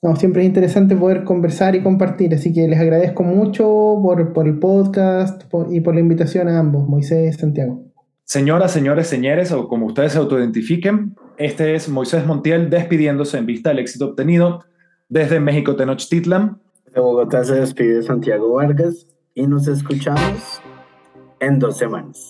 No, 0.02 0.16
siempre 0.16 0.42
es 0.42 0.48
interesante 0.48 0.96
poder 0.96 1.24
conversar 1.24 1.76
y 1.76 1.84
compartir, 1.84 2.34
así 2.34 2.52
que 2.52 2.68
les 2.68 2.80
agradezco 2.80 3.22
mucho 3.22 3.64
por, 4.02 4.34
por 4.34 4.48
el 4.48 4.58
podcast 4.58 5.44
y 5.70 5.82
por 5.82 5.94
la 5.94 6.00
invitación 6.00 6.48
a 6.48 6.58
ambos, 6.58 6.88
Moisés 6.88 7.38
Santiago. 7.38 7.84
Señoras, 8.24 8.72
señores, 8.72 9.06
señores, 9.08 9.52
o 9.52 9.68
como 9.68 9.86
ustedes 9.86 10.14
se 10.14 10.18
autoidentifiquen, 10.18 11.16
este 11.46 11.74
es 11.74 11.90
Moisés 11.90 12.26
Montiel 12.26 12.70
despidiéndose 12.70 13.38
en 13.40 13.48
vista 13.48 13.70
del 13.70 13.80
éxito 13.80 14.06
obtenido 14.06 14.64
desde 15.10 15.40
México 15.40 15.76
Tenochtitlan. 15.76 16.60
De 16.94 17.02
Bogotá 17.02 17.44
se 17.44 17.56
despide 17.56 18.04
Santiago 18.04 18.54
Vargas 18.54 19.08
y 19.34 19.48
nos 19.48 19.68
escuchamos 19.68 20.62
en 21.40 21.58
dos 21.58 21.78
semanas. 21.78 22.30